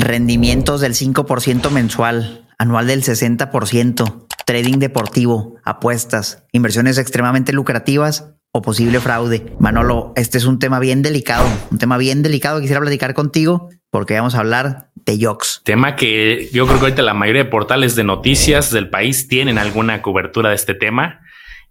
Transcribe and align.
rendimientos 0.00 0.80
del 0.80 0.94
5% 0.94 1.70
mensual, 1.70 2.46
anual 2.58 2.86
del 2.86 3.02
60%, 3.02 4.26
trading 4.46 4.78
deportivo, 4.78 5.56
apuestas, 5.64 6.44
inversiones 6.52 6.98
extremadamente 6.98 7.52
lucrativas 7.52 8.34
o 8.52 8.62
posible 8.62 9.00
fraude. 9.00 9.54
Manolo, 9.58 10.12
este 10.16 10.38
es 10.38 10.44
un 10.44 10.58
tema 10.58 10.78
bien 10.78 11.02
delicado, 11.02 11.46
un 11.70 11.78
tema 11.78 11.98
bien 11.98 12.22
delicado. 12.22 12.60
Quisiera 12.60 12.80
platicar 12.80 13.14
contigo 13.14 13.68
porque 13.90 14.14
vamos 14.14 14.34
a 14.34 14.40
hablar 14.40 14.90
de 14.94 15.18
Yox. 15.18 15.62
Tema 15.64 15.96
que 15.96 16.48
yo 16.52 16.66
creo 16.66 16.78
que 16.78 16.86
ahorita 16.86 17.02
la 17.02 17.14
mayoría 17.14 17.44
de 17.44 17.50
portales 17.50 17.94
de 17.94 18.04
noticias 18.04 18.70
del 18.70 18.90
país 18.90 19.28
tienen 19.28 19.58
alguna 19.58 20.02
cobertura 20.02 20.50
de 20.50 20.56
este 20.56 20.74
tema 20.74 21.20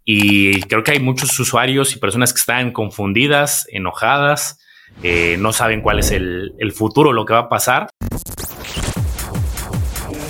y 0.05 0.61
creo 0.61 0.84
que 0.84 0.91
hay 0.91 1.00
muchos 1.00 1.38
usuarios 1.39 1.96
y 1.96 2.00
personas 2.00 2.34
que 2.34 2.39
están 2.39 2.71
confundidas, 2.71 3.68
enojadas, 3.70 4.59
eh, 5.03 5.37
no 5.39 5.53
saben 5.53 5.81
cuál 5.81 5.99
es 5.99 6.11
el, 6.11 6.53
el 6.59 6.71
futuro, 6.71 7.13
lo 7.13 7.25
que 7.25 7.33
va 7.33 7.39
a 7.39 7.49
pasar. 7.49 7.89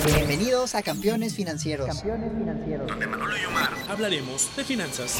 Bienvenidos 0.06 0.74
a 0.74 0.82
Campeones 0.82 1.34
Financieros. 1.34 1.86
Campeones 1.86 2.32
Financieros. 2.38 2.86
Donde 2.86 3.06
Manolo 3.06 3.34
y 3.36 3.44
Omar 3.44 3.70
hablaremos 3.88 4.54
de 4.56 4.64
finanzas. 4.64 5.18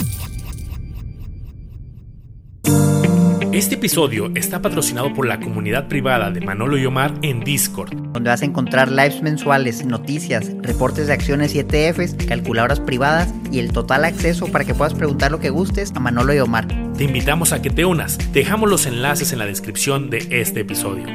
Este 3.52 3.74
episodio 3.74 4.30
está 4.36 4.62
patrocinado 4.62 5.12
por 5.12 5.26
la 5.26 5.40
comunidad 5.40 5.88
privada 5.88 6.30
de 6.30 6.40
Manolo 6.40 6.78
y 6.78 6.86
Omar 6.86 7.12
en 7.22 7.40
Discord, 7.40 7.92
donde 8.12 8.30
vas 8.30 8.42
a 8.42 8.44
encontrar 8.44 8.92
lives 8.92 9.22
mensuales, 9.22 9.84
noticias, 9.84 10.52
reportes 10.62 11.08
de 11.08 11.14
acciones 11.14 11.52
y 11.56 11.58
ETFs, 11.58 12.14
calculadoras 12.28 12.78
privadas 12.78 13.34
y 13.50 13.58
el 13.58 13.72
total 13.72 14.04
acceso 14.04 14.46
para 14.46 14.64
que 14.64 14.72
puedas 14.72 14.94
preguntar 14.94 15.32
lo 15.32 15.40
que 15.40 15.50
gustes 15.50 15.90
a 15.96 15.98
Manolo 15.98 16.32
y 16.32 16.38
Omar. 16.38 16.68
Te 16.96 17.02
invitamos 17.02 17.52
a 17.52 17.60
que 17.60 17.70
te 17.70 17.84
unas. 17.84 18.32
Dejamos 18.32 18.70
los 18.70 18.86
enlaces 18.86 19.32
en 19.32 19.40
la 19.40 19.46
descripción 19.46 20.10
de 20.10 20.28
este 20.30 20.60
episodio. 20.60 21.06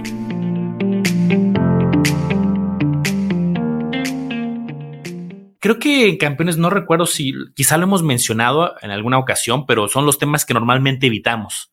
Creo 5.62 5.80
que 5.80 6.10
en 6.10 6.18
campeones 6.18 6.58
no 6.58 6.70
recuerdo 6.70 7.06
si 7.06 7.34
quizá 7.56 7.78
lo 7.78 7.86
hemos 7.86 8.04
mencionado 8.04 8.76
en 8.82 8.92
alguna 8.92 9.20
ocasión, 9.20 9.66
pero 9.66 9.88
son 9.88 10.06
los 10.06 10.20
temas 10.20 10.46
que 10.46 10.54
normalmente 10.54 11.08
evitamos. 11.08 11.72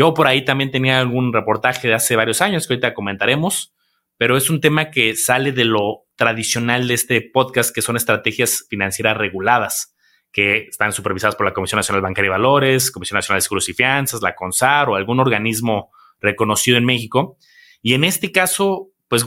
Yo 0.00 0.14
por 0.14 0.26
ahí 0.26 0.46
también 0.46 0.70
tenía 0.70 0.98
algún 0.98 1.30
reportaje 1.30 1.86
de 1.86 1.92
hace 1.92 2.16
varios 2.16 2.40
años 2.40 2.66
que 2.66 2.72
ahorita 2.72 2.94
comentaremos, 2.94 3.74
pero 4.16 4.38
es 4.38 4.48
un 4.48 4.62
tema 4.62 4.90
que 4.90 5.14
sale 5.14 5.52
de 5.52 5.66
lo 5.66 6.06
tradicional 6.16 6.88
de 6.88 6.94
este 6.94 7.20
podcast, 7.20 7.74
que 7.74 7.82
son 7.82 7.98
estrategias 7.98 8.64
financieras 8.70 9.18
reguladas, 9.18 9.94
que 10.32 10.68
están 10.70 10.94
supervisadas 10.94 11.36
por 11.36 11.44
la 11.44 11.52
Comisión 11.52 11.80
Nacional 11.80 12.00
Bancaria 12.00 12.28
y 12.28 12.30
Valores, 12.30 12.90
Comisión 12.90 13.18
Nacional 13.18 13.40
de 13.40 13.42
Seguros 13.42 13.68
y 13.68 13.74
Fianzas, 13.74 14.22
la 14.22 14.34
CONSAR 14.34 14.88
o 14.88 14.94
algún 14.94 15.20
organismo 15.20 15.90
reconocido 16.18 16.78
en 16.78 16.86
México. 16.86 17.36
Y 17.82 17.92
en 17.92 18.04
este 18.04 18.32
caso, 18.32 18.92
pues 19.06 19.26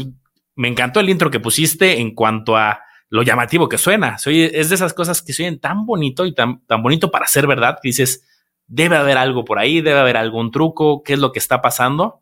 me 0.55 0.69
encantó 0.69 1.02
el 1.02 1.09
intro 1.11 1.30
que 1.30 1.39
pusiste 1.39 1.99
en 1.99 2.15
cuanto 2.15 2.58
a 2.58 2.81
lo 3.09 3.21
llamativo 3.21 3.69
que 3.69 3.77
suena. 3.77 4.15
es 4.25 4.69
de 4.69 4.75
esas 4.75 4.95
cosas 4.95 5.21
que 5.21 5.33
suenan 5.33 5.59
tan 5.59 5.85
bonito 5.85 6.25
y 6.25 6.33
tan, 6.33 6.65
tan 6.65 6.81
bonito 6.81 7.11
para 7.11 7.27
ser 7.27 7.45
verdad 7.45 7.77
que 7.80 7.89
dices, 7.89 8.25
debe 8.73 8.95
haber 8.97 9.19
algo 9.19 9.45
por 9.45 9.59
ahí, 9.59 9.81
debe 9.81 9.99
haber 9.99 10.17
algún 10.17 10.49
truco, 10.49 11.03
qué 11.03 11.13
es 11.13 11.19
lo 11.19 11.31
que 11.31 11.38
está 11.38 11.61
pasando. 11.61 12.21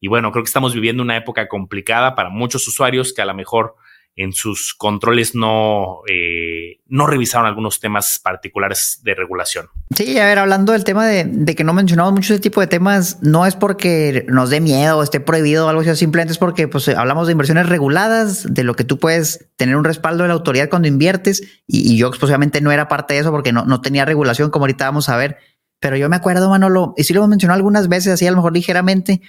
Y 0.00 0.08
bueno, 0.08 0.32
creo 0.32 0.42
que 0.42 0.48
estamos 0.48 0.72
viviendo 0.72 1.02
una 1.02 1.18
época 1.18 1.46
complicada 1.46 2.14
para 2.14 2.30
muchos 2.30 2.66
usuarios 2.66 3.12
que 3.12 3.20
a 3.20 3.26
lo 3.26 3.34
mejor 3.34 3.74
en 4.16 4.32
sus 4.32 4.74
controles 4.74 5.34
no, 5.34 6.00
eh, 6.10 6.80
no 6.86 7.06
revisaron 7.06 7.46
algunos 7.46 7.80
temas 7.80 8.18
particulares 8.22 9.00
de 9.04 9.14
regulación. 9.14 9.66
Sí, 9.94 10.18
a 10.18 10.24
ver, 10.24 10.38
hablando 10.38 10.72
del 10.72 10.84
tema 10.84 11.06
de, 11.06 11.54
que 11.54 11.64
no 11.64 11.74
mencionamos 11.74 12.12
mucho 12.12 12.32
ese 12.32 12.42
tipo 12.42 12.60
de 12.60 12.66
temas, 12.66 13.18
no 13.22 13.44
es 13.46 13.54
porque 13.54 14.24
nos 14.28 14.50
dé 14.50 14.60
miedo 14.60 14.98
o 14.98 15.02
esté 15.02 15.20
prohibido 15.20 15.66
o 15.66 15.68
algo 15.68 15.82
así, 15.82 15.94
simplemente 15.96 16.32
es 16.32 16.38
porque 16.38 16.66
pues, 16.66 16.88
hablamos 16.88 17.26
de 17.26 17.32
inversiones 17.32 17.68
reguladas, 17.68 18.52
de 18.52 18.64
lo 18.64 18.74
que 18.74 18.84
tú 18.84 18.98
puedes 18.98 19.50
tener 19.56 19.76
un 19.76 19.84
respaldo 19.84 20.24
de 20.24 20.28
la 20.28 20.34
autoridad 20.34 20.70
cuando 20.70 20.88
inviertes, 20.88 21.62
y, 21.66 21.96
yo 21.98 22.10
pues, 22.10 22.62
no 22.62 22.72
era 22.72 22.88
parte 22.88 23.14
de 23.14 23.20
eso 23.20 23.30
porque 23.30 23.52
no, 23.52 23.64
no 23.64 23.80
tenía 23.80 24.04
regulación, 24.06 24.50
como 24.50 24.64
ahorita 24.64 24.86
vamos 24.86 25.08
a 25.08 25.16
ver, 25.16 25.38
pero 25.80 25.96
yo 25.96 26.08
me 26.08 26.16
acuerdo, 26.16 26.48
Manolo, 26.50 26.94
y 26.96 27.04
sí 27.04 27.14
lo 27.14 27.20
hemos 27.20 27.30
mencionado 27.30 27.56
algunas 27.56 27.88
veces, 27.88 28.12
así 28.12 28.26
a 28.26 28.30
lo 28.30 28.36
mejor 28.36 28.52
ligeramente, 28.52 29.22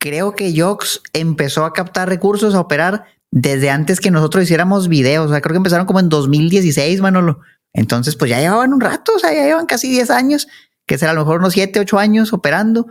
creo 0.00 0.34
que 0.34 0.52
Yox 0.52 1.02
empezó 1.12 1.64
a 1.64 1.72
captar 1.72 2.08
recursos, 2.08 2.54
a 2.54 2.60
operar 2.60 3.04
desde 3.30 3.70
antes 3.70 4.00
que 4.00 4.10
nosotros 4.10 4.44
hiciéramos 4.44 4.88
videos. 4.88 5.26
O 5.26 5.32
sea, 5.32 5.40
creo 5.40 5.54
que 5.54 5.58
empezaron 5.58 5.86
como 5.86 6.00
en 6.00 6.08
2016, 6.08 7.00
Manolo. 7.00 7.40
Entonces, 7.72 8.16
pues 8.16 8.30
ya 8.30 8.40
llevaban 8.40 8.72
un 8.72 8.80
rato, 8.80 9.12
o 9.14 9.18
sea, 9.18 9.32
ya 9.32 9.44
llevan 9.44 9.66
casi 9.66 9.88
10 9.90 10.10
años, 10.10 10.48
que 10.86 10.98
será 10.98 11.12
a 11.12 11.14
lo 11.14 11.20
mejor 11.20 11.40
unos 11.40 11.52
7, 11.52 11.78
8 11.80 11.98
años 11.98 12.32
operando. 12.32 12.86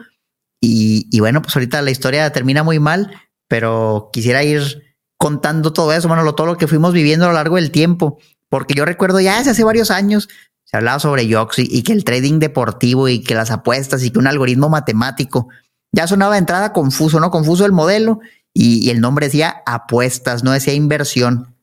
Y, 0.61 1.19
bueno, 1.19 1.41
pues 1.41 1.55
ahorita 1.55 1.81
la 1.81 1.91
historia 1.91 2.31
termina 2.31 2.63
muy 2.63 2.79
mal, 2.79 3.11
pero 3.47 4.09
quisiera 4.11 4.43
ir 4.43 4.83
contando 5.17 5.73
todo 5.73 5.93
eso, 5.93 6.07
Manolo, 6.07 6.35
todo 6.35 6.47
lo 6.47 6.57
que 6.57 6.67
fuimos 6.67 6.93
viviendo 6.93 7.25
a 7.25 7.29
lo 7.29 7.33
largo 7.33 7.55
del 7.55 7.71
tiempo, 7.71 8.19
porque 8.49 8.73
yo 8.73 8.85
recuerdo 8.85 9.19
ya 9.19 9.37
hace 9.39 9.63
varios 9.63 9.91
años 9.91 10.29
se 10.69 10.77
hablaba 10.77 10.99
sobre 10.99 11.27
Yox 11.27 11.59
y, 11.59 11.81
que 11.81 11.93
el 11.93 12.03
trading 12.03 12.37
deportivo 12.37 13.09
y 13.09 13.23
que 13.23 13.33
las 13.33 13.49
apuestas 13.49 14.03
y 14.03 14.11
que 14.11 14.19
un 14.19 14.27
algoritmo 14.27 14.69
matemático 14.69 15.47
ya 15.91 16.05
sonaba 16.05 16.33
de 16.33 16.39
entrada 16.39 16.73
confuso, 16.73 17.19
¿no? 17.19 17.31
Confuso 17.31 17.65
el 17.65 17.71
modelo 17.71 18.19
y, 18.53 18.91
el 18.91 19.01
nombre 19.01 19.25
decía 19.25 19.63
apuestas, 19.65 20.43
no 20.43 20.51
decía 20.51 20.73
inversión. 20.73 21.55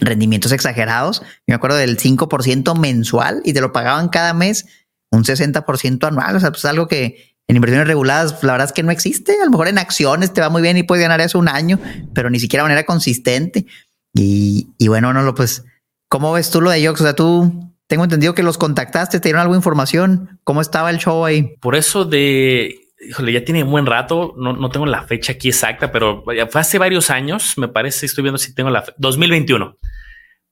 Rendimientos 0.00 0.52
exagerados. 0.52 1.22
Me 1.46 1.54
acuerdo 1.54 1.76
del 1.76 1.98
5% 1.98 2.78
mensual 2.78 3.42
y 3.44 3.52
te 3.52 3.60
lo 3.60 3.72
pagaban 3.72 4.08
cada 4.08 4.34
mes 4.34 4.66
un 5.10 5.24
60% 5.24 6.06
anual. 6.06 6.36
O 6.36 6.40
sea, 6.40 6.50
pues 6.50 6.64
algo 6.64 6.88
que 6.88 7.36
en 7.46 7.56
inversiones 7.56 7.86
reguladas, 7.86 8.42
la 8.42 8.52
verdad 8.52 8.68
es 8.68 8.72
que 8.72 8.82
no 8.82 8.90
existe. 8.90 9.36
A 9.40 9.44
lo 9.44 9.50
mejor 9.50 9.68
en 9.68 9.78
acciones 9.78 10.32
te 10.32 10.40
va 10.40 10.48
muy 10.48 10.62
bien 10.62 10.76
y 10.76 10.82
puedes 10.82 11.02
ganar 11.02 11.20
eso 11.20 11.38
un 11.38 11.48
año, 11.48 11.78
pero 12.12 12.30
ni 12.30 12.40
siquiera 12.40 12.62
de 12.62 12.70
manera 12.70 12.86
consistente. 12.86 13.66
Y, 14.12 14.68
bueno, 14.86 15.12
no 15.12 15.22
lo 15.22 15.34
pues, 15.34 15.64
¿cómo 16.08 16.32
ves 16.32 16.50
tú 16.50 16.60
lo 16.60 16.70
de 16.70 16.82
Yox? 16.82 17.00
O 17.00 17.04
sea, 17.04 17.14
tú 17.14 17.73
tengo 17.86 18.04
entendido 18.04 18.34
que 18.34 18.42
los 18.42 18.58
contactaste, 18.58 19.20
te 19.20 19.28
dieron 19.28 19.42
alguna 19.42 19.58
información. 19.58 20.40
¿Cómo 20.44 20.60
estaba 20.60 20.90
el 20.90 20.98
show 20.98 21.24
ahí? 21.24 21.56
Por 21.60 21.76
eso 21.76 22.04
de 22.04 22.84
híjole, 23.08 23.32
ya 23.32 23.44
tiene 23.44 23.62
un 23.64 23.70
buen 23.70 23.86
rato, 23.86 24.34
no, 24.36 24.52
no, 24.52 24.70
tengo 24.70 24.86
la 24.86 25.02
fecha 25.02 25.32
aquí 25.32 25.48
exacta, 25.48 25.92
pero 25.92 26.22
fue 26.22 26.60
hace 26.60 26.78
varios 26.78 27.10
años, 27.10 27.58
me 27.58 27.68
parece, 27.68 28.06
estoy 28.06 28.22
viendo 28.22 28.38
si 28.38 28.54
tengo 28.54 28.70
la 28.70 28.84
2021. 28.98 29.76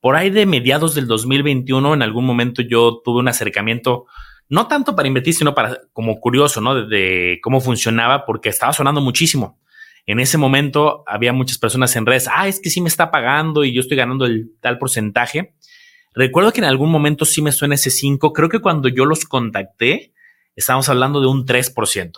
Por 0.00 0.16
ahí 0.16 0.31
de 0.31 0.47
mediados 0.47 0.94
del 0.94 1.06
2021, 1.06 1.94
en 1.94 2.03
algún 2.03 2.25
momento 2.25 2.62
yo 2.62 3.00
tuve 3.04 3.21
un 3.21 3.28
acercamiento, 3.28 4.06
no 4.48 4.66
tanto 4.66 4.97
para 4.97 5.09
invertir, 5.09 5.34
sino 5.34 5.54
para 5.54 5.81
como 5.92 6.19
curioso, 6.21 6.60
¿no? 6.60 6.87
De, 6.87 7.38
cómo 7.42 7.60
funcionaba, 7.60 8.26
porque 8.26 8.48
estaba 8.48 8.72
sonando 8.72 9.00
muchísimo. 9.00 9.60
En 10.04 10.19
ese 10.19 10.37
momento 10.37 11.04
había 11.06 11.32
muchas 11.32 11.59
personas 11.59 11.94
en 11.94 12.06
redes, 12.06 12.28
ah, 12.32 12.48
es 12.48 12.60
que 12.60 12.71
sí 12.71 12.81
me 12.81 12.88
está 12.88 13.12
pagando 13.12 13.65
y 13.65 13.72
yo 13.72 13.81
estoy 13.81 13.97
ganando 13.97 14.26
el 14.26 14.50
tal 14.60 14.78
porcentaje. 14.78 15.54
Recuerdo 16.15 16.53
que 16.53 16.61
en 16.61 16.67
algún 16.67 16.91
momento 16.91 17.25
sí 17.25 17.43
me 17.43 17.53
suena 17.53 17.75
ese 17.75 17.91
5, 17.91 18.33
creo 18.33 18.49
que 18.49 18.61
cuando 18.61 18.89
yo 18.89 19.05
los 19.05 19.25
contacté, 19.25 20.12
estábamos 20.55 20.89
hablando 20.89 21.21
de 21.21 21.27
un 21.27 21.47
3%. 21.47 22.12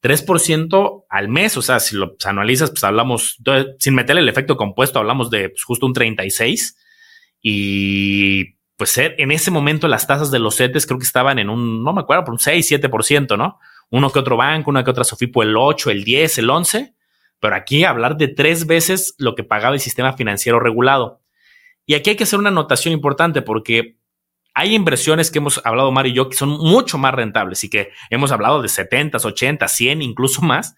3% 0.00 1.04
al 1.08 1.28
mes, 1.28 1.56
o 1.56 1.62
sea, 1.62 1.80
si 1.80 1.96
lo 1.96 2.16
anualizas, 2.24 2.70
pues 2.70 2.84
hablamos, 2.84 3.38
sin 3.78 3.94
meter 3.94 4.16
el 4.16 4.28
efecto 4.28 4.56
compuesto, 4.56 4.98
hablamos 4.98 5.30
de 5.30 5.48
pues, 5.50 5.64
justo 5.64 5.86
un 5.86 5.92
36 5.92 6.76
y 7.42 8.54
pues 8.76 8.96
en 8.96 9.32
ese 9.32 9.50
momento 9.50 9.88
las 9.88 10.06
tasas 10.06 10.30
de 10.30 10.38
los 10.38 10.56
CETES 10.56 10.86
creo 10.86 11.00
que 11.00 11.04
estaban 11.04 11.40
en 11.40 11.50
un, 11.50 11.82
no 11.82 11.92
me 11.92 12.02
acuerdo, 12.02 12.24
por 12.24 12.32
un 12.32 12.38
6, 12.38 12.70
7%, 12.70 13.36
¿no? 13.36 13.58
Uno 13.90 14.10
que 14.10 14.20
otro 14.20 14.36
banco, 14.36 14.70
una 14.70 14.84
que 14.84 14.90
otra 14.90 15.02
Sofipo, 15.02 15.42
el 15.42 15.56
8, 15.56 15.90
el 15.90 16.04
10, 16.04 16.38
el 16.38 16.50
11, 16.50 16.94
pero 17.40 17.56
aquí 17.56 17.82
hablar 17.84 18.16
de 18.16 18.28
tres 18.28 18.66
veces 18.66 19.14
lo 19.18 19.34
que 19.34 19.42
pagaba 19.42 19.74
el 19.74 19.80
sistema 19.80 20.12
financiero 20.12 20.60
regulado. 20.60 21.22
Y 21.88 21.94
aquí 21.94 22.10
hay 22.10 22.16
que 22.16 22.24
hacer 22.24 22.38
una 22.38 22.50
anotación 22.50 22.92
importante 22.92 23.40
porque 23.40 23.96
hay 24.52 24.74
inversiones 24.74 25.30
que 25.30 25.38
hemos 25.38 25.64
hablado 25.64 25.90
Mario 25.90 26.12
y 26.12 26.16
yo 26.16 26.28
que 26.28 26.36
son 26.36 26.50
mucho 26.50 26.98
más 26.98 27.14
rentables 27.14 27.64
y 27.64 27.70
que 27.70 27.92
hemos 28.10 28.30
hablado 28.30 28.60
de 28.60 28.68
70, 28.68 29.16
80, 29.16 29.66
100, 29.66 30.02
incluso 30.02 30.42
más. 30.42 30.76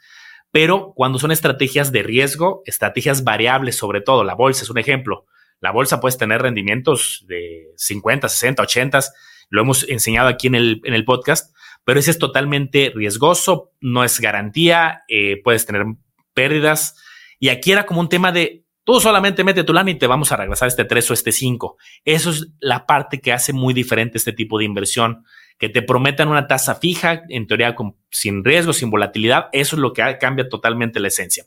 Pero 0.52 0.92
cuando 0.94 1.18
son 1.18 1.32
estrategias 1.32 1.90
de 1.90 2.04
riesgo, 2.04 2.62
estrategias 2.64 3.24
variables, 3.24 3.76
sobre 3.76 4.02
todo, 4.02 4.22
la 4.22 4.36
bolsa 4.36 4.62
es 4.62 4.70
un 4.70 4.78
ejemplo. 4.78 5.26
La 5.58 5.72
bolsa 5.72 5.98
puede 5.98 6.16
tener 6.16 6.42
rendimientos 6.42 7.24
de 7.26 7.72
50, 7.76 8.28
60, 8.28 8.62
80, 8.62 9.00
lo 9.48 9.62
hemos 9.62 9.88
enseñado 9.88 10.28
aquí 10.28 10.46
en 10.46 10.54
el, 10.54 10.80
en 10.84 10.94
el 10.94 11.04
podcast, 11.04 11.52
pero 11.82 11.98
ese 11.98 12.12
es 12.12 12.20
totalmente 12.20 12.92
riesgoso, 12.94 13.72
no 13.80 14.04
es 14.04 14.20
garantía, 14.20 15.02
eh, 15.08 15.40
puedes 15.42 15.66
tener 15.66 15.86
pérdidas. 16.34 17.02
Y 17.40 17.48
aquí 17.48 17.72
era 17.72 17.84
como 17.84 17.98
un 17.98 18.08
tema 18.08 18.30
de 18.30 18.64
Tú 18.90 18.98
solamente 18.98 19.44
mete 19.44 19.62
tu 19.62 19.72
lana 19.72 19.92
y 19.92 19.94
te 19.94 20.08
vamos 20.08 20.32
a 20.32 20.36
regresar 20.36 20.66
este 20.66 20.84
3 20.84 21.12
o 21.12 21.14
este 21.14 21.30
5. 21.30 21.76
Eso 22.04 22.30
es 22.30 22.48
la 22.58 22.86
parte 22.86 23.20
que 23.20 23.32
hace 23.32 23.52
muy 23.52 23.72
diferente 23.72 24.18
este 24.18 24.32
tipo 24.32 24.58
de 24.58 24.64
inversión, 24.64 25.24
que 25.60 25.68
te 25.68 25.80
prometan 25.80 26.26
una 26.26 26.48
tasa 26.48 26.74
fija, 26.74 27.22
en 27.28 27.46
teoría 27.46 27.76
sin 28.10 28.44
riesgo, 28.44 28.72
sin 28.72 28.90
volatilidad. 28.90 29.46
Eso 29.52 29.76
es 29.76 29.80
lo 29.80 29.92
que 29.92 30.18
cambia 30.18 30.48
totalmente 30.48 30.98
la 30.98 31.06
esencia. 31.06 31.44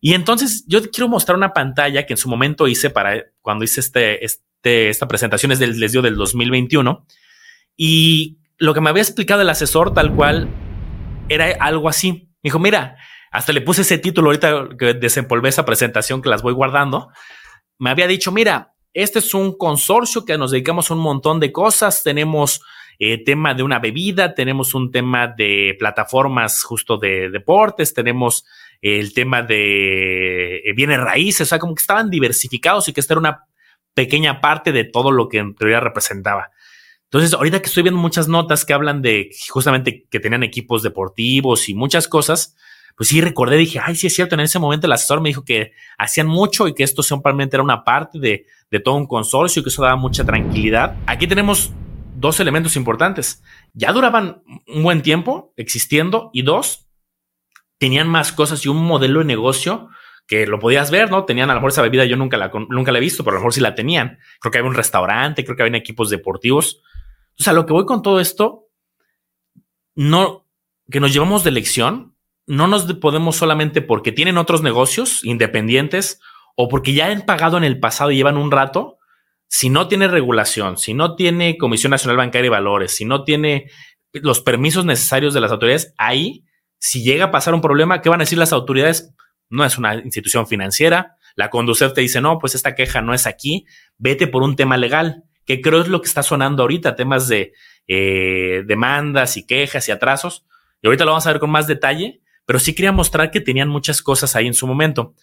Y 0.00 0.14
entonces 0.14 0.64
yo 0.66 0.82
quiero 0.90 1.06
mostrar 1.06 1.36
una 1.36 1.52
pantalla 1.52 2.04
que 2.04 2.14
en 2.14 2.18
su 2.18 2.28
momento 2.28 2.66
hice 2.66 2.90
para 2.90 3.26
cuando 3.42 3.64
hice 3.64 3.78
este, 3.78 4.24
este, 4.24 4.88
esta 4.88 5.06
presentación 5.06 5.52
es 5.52 5.60
del, 5.60 5.78
les 5.78 5.92
dio 5.92 6.02
del 6.02 6.16
2021. 6.16 7.06
Y 7.76 8.38
lo 8.58 8.74
que 8.74 8.80
me 8.80 8.90
había 8.90 9.04
explicado 9.04 9.40
el 9.40 9.50
asesor 9.50 9.94
tal 9.94 10.12
cual 10.16 10.48
era 11.28 11.46
algo 11.60 11.88
así. 11.88 12.28
Me 12.42 12.48
dijo, 12.48 12.58
mira, 12.58 12.96
hasta 13.30 13.52
le 13.52 13.60
puse 13.60 13.82
ese 13.82 13.98
título 13.98 14.28
ahorita 14.28 14.68
que 14.78 14.94
desempolvé 14.94 15.48
esa 15.48 15.64
presentación 15.64 16.22
que 16.22 16.28
las 16.28 16.42
voy 16.42 16.52
guardando. 16.52 17.08
Me 17.78 17.90
había 17.90 18.06
dicho, 18.06 18.32
mira, 18.32 18.74
este 18.94 19.18
es 19.18 19.34
un 19.34 19.56
consorcio 19.56 20.24
que 20.24 20.38
nos 20.38 20.52
dedicamos 20.52 20.90
a 20.90 20.94
un 20.94 21.00
montón 21.00 21.38
de 21.38 21.52
cosas. 21.52 22.02
Tenemos 22.02 22.62
eh, 22.98 23.22
tema 23.22 23.52
de 23.52 23.62
una 23.62 23.78
bebida, 23.78 24.34
tenemos 24.34 24.72
un 24.72 24.90
tema 24.90 25.28
de 25.28 25.76
plataformas 25.78 26.62
justo 26.62 26.96
de 26.96 27.28
deportes, 27.28 27.92
tenemos 27.92 28.46
el 28.80 29.12
tema 29.12 29.42
de 29.42 30.58
eh, 30.58 30.72
bienes 30.74 30.98
raíces, 31.00 31.42
o 31.42 31.48
sea, 31.48 31.58
como 31.58 31.74
que 31.74 31.82
estaban 31.82 32.08
diversificados 32.08 32.88
y 32.88 32.94
que 32.94 33.00
esta 33.00 33.14
era 33.14 33.20
una 33.20 33.44
pequeña 33.92 34.40
parte 34.40 34.72
de 34.72 34.84
todo 34.84 35.10
lo 35.10 35.28
que 35.28 35.38
en 35.38 35.54
teoría 35.54 35.80
representaba. 35.80 36.50
Entonces, 37.04 37.34
ahorita 37.34 37.60
que 37.60 37.66
estoy 37.66 37.82
viendo 37.82 38.00
muchas 38.00 38.28
notas 38.28 38.64
que 38.64 38.72
hablan 38.72 39.02
de 39.02 39.30
justamente 39.48 40.06
que 40.10 40.20
tenían 40.20 40.42
equipos 40.42 40.82
deportivos 40.82 41.68
y 41.68 41.74
muchas 41.74 42.08
cosas, 42.08 42.56
pues 42.96 43.10
sí 43.10 43.20
recordé, 43.20 43.56
dije, 43.56 43.78
ay, 43.82 43.94
sí 43.94 44.06
es 44.06 44.14
cierto, 44.14 44.34
en 44.34 44.40
ese 44.40 44.58
momento 44.58 44.86
el 44.86 44.92
asesor 44.92 45.20
me 45.20 45.28
dijo 45.28 45.44
que 45.44 45.72
hacían 45.98 46.26
mucho 46.26 46.66
y 46.66 46.74
que 46.74 46.82
esto 46.82 47.02
simplemente 47.02 47.56
era 47.56 47.62
una 47.62 47.84
parte 47.84 48.18
de, 48.18 48.46
de 48.70 48.80
todo 48.80 48.94
un 48.94 49.06
consorcio 49.06 49.60
y 49.60 49.62
que 49.62 49.68
eso 49.68 49.82
daba 49.82 49.96
mucha 49.96 50.24
tranquilidad. 50.24 50.96
Aquí 51.06 51.26
tenemos 51.26 51.72
dos 52.16 52.40
elementos 52.40 52.76
importantes. 52.76 53.42
Ya 53.74 53.92
duraban 53.92 54.42
un 54.66 54.82
buen 54.82 55.02
tiempo 55.02 55.52
existiendo 55.56 56.30
y 56.32 56.42
dos, 56.42 56.88
tenían 57.78 58.08
más 58.08 58.32
cosas 58.32 58.64
y 58.64 58.68
un 58.68 58.82
modelo 58.82 59.20
de 59.20 59.26
negocio 59.26 59.90
que 60.26 60.46
lo 60.46 60.58
podías 60.58 60.90
ver, 60.90 61.10
¿no? 61.10 61.24
Tenían 61.24 61.50
a 61.50 61.54
lo 61.54 61.60
mejor 61.60 61.70
esa 61.70 61.82
bebida, 61.82 62.04
yo 62.04 62.16
nunca 62.16 62.36
la, 62.36 62.50
nunca 62.68 62.90
la 62.90 62.98
he 62.98 63.00
visto, 63.00 63.22
pero 63.22 63.36
a 63.36 63.38
lo 63.38 63.40
mejor 63.42 63.52
sí 63.52 63.60
la 63.60 63.74
tenían. 63.74 64.18
Creo 64.40 64.50
que 64.50 64.58
había 64.58 64.70
un 64.70 64.76
restaurante, 64.76 65.44
creo 65.44 65.56
que 65.56 65.62
había 65.62 65.78
equipos 65.78 66.10
deportivos. 66.10 66.82
O 67.38 67.42
sea, 67.42 67.52
lo 67.52 67.66
que 67.66 67.72
voy 67.72 67.84
con 67.84 68.02
todo 68.02 68.18
esto, 68.18 68.68
no, 69.94 70.46
que 70.90 70.98
nos 70.98 71.12
llevamos 71.12 71.44
de 71.44 71.52
lección, 71.52 72.15
no 72.46 72.68
nos 72.68 72.92
podemos 72.94 73.36
solamente 73.36 73.82
porque 73.82 74.12
tienen 74.12 74.38
otros 74.38 74.62
negocios 74.62 75.24
independientes 75.24 76.20
o 76.54 76.68
porque 76.68 76.94
ya 76.94 77.06
han 77.06 77.22
pagado 77.22 77.56
en 77.56 77.64
el 77.64 77.80
pasado 77.80 78.10
y 78.10 78.16
llevan 78.16 78.36
un 78.36 78.50
rato, 78.50 78.98
si 79.48 79.68
no 79.68 79.88
tiene 79.88 80.08
regulación, 80.08 80.78
si 80.78 80.94
no 80.94 81.14
tiene 81.14 81.58
Comisión 81.58 81.90
Nacional 81.90 82.16
Bancaria 82.16 82.46
y 82.46 82.50
Valores, 82.50 82.96
si 82.96 83.04
no 83.04 83.24
tiene 83.24 83.70
los 84.12 84.40
permisos 84.40 84.84
necesarios 84.84 85.34
de 85.34 85.40
las 85.40 85.52
autoridades, 85.52 85.94
ahí, 85.98 86.44
si 86.78 87.02
llega 87.02 87.26
a 87.26 87.30
pasar 87.30 87.54
un 87.54 87.60
problema, 87.60 88.00
¿qué 88.00 88.08
van 88.08 88.20
a 88.20 88.24
decir 88.24 88.38
las 88.38 88.52
autoridades? 88.52 89.14
No 89.48 89.64
es 89.64 89.78
una 89.78 89.94
institución 89.94 90.46
financiera. 90.46 91.16
La 91.36 91.50
conducir 91.50 91.92
te 91.92 92.00
dice, 92.00 92.20
no, 92.20 92.38
pues 92.38 92.54
esta 92.54 92.74
queja 92.74 93.02
no 93.02 93.12
es 93.12 93.26
aquí, 93.26 93.66
vete 93.98 94.26
por 94.26 94.42
un 94.42 94.56
tema 94.56 94.76
legal, 94.76 95.24
que 95.44 95.60
creo 95.60 95.82
es 95.82 95.88
lo 95.88 96.00
que 96.00 96.08
está 96.08 96.22
sonando 96.22 96.62
ahorita, 96.62 96.96
temas 96.96 97.28
de 97.28 97.52
eh, 97.86 98.62
demandas 98.66 99.36
y 99.36 99.46
quejas 99.46 99.88
y 99.88 99.92
atrasos. 99.92 100.46
Y 100.80 100.86
ahorita 100.86 101.04
lo 101.04 101.12
vamos 101.12 101.26
a 101.26 101.32
ver 101.32 101.40
con 101.40 101.50
más 101.50 101.66
detalle, 101.66 102.22
pero 102.46 102.58
sí 102.58 102.74
quería 102.74 102.92
mostrar 102.92 103.30
que 103.30 103.40
tenían 103.40 103.68
muchas 103.68 104.00
cosas 104.00 104.34
ahí 104.36 104.46
en 104.46 104.54
su 104.54 104.66
momento. 104.66 105.14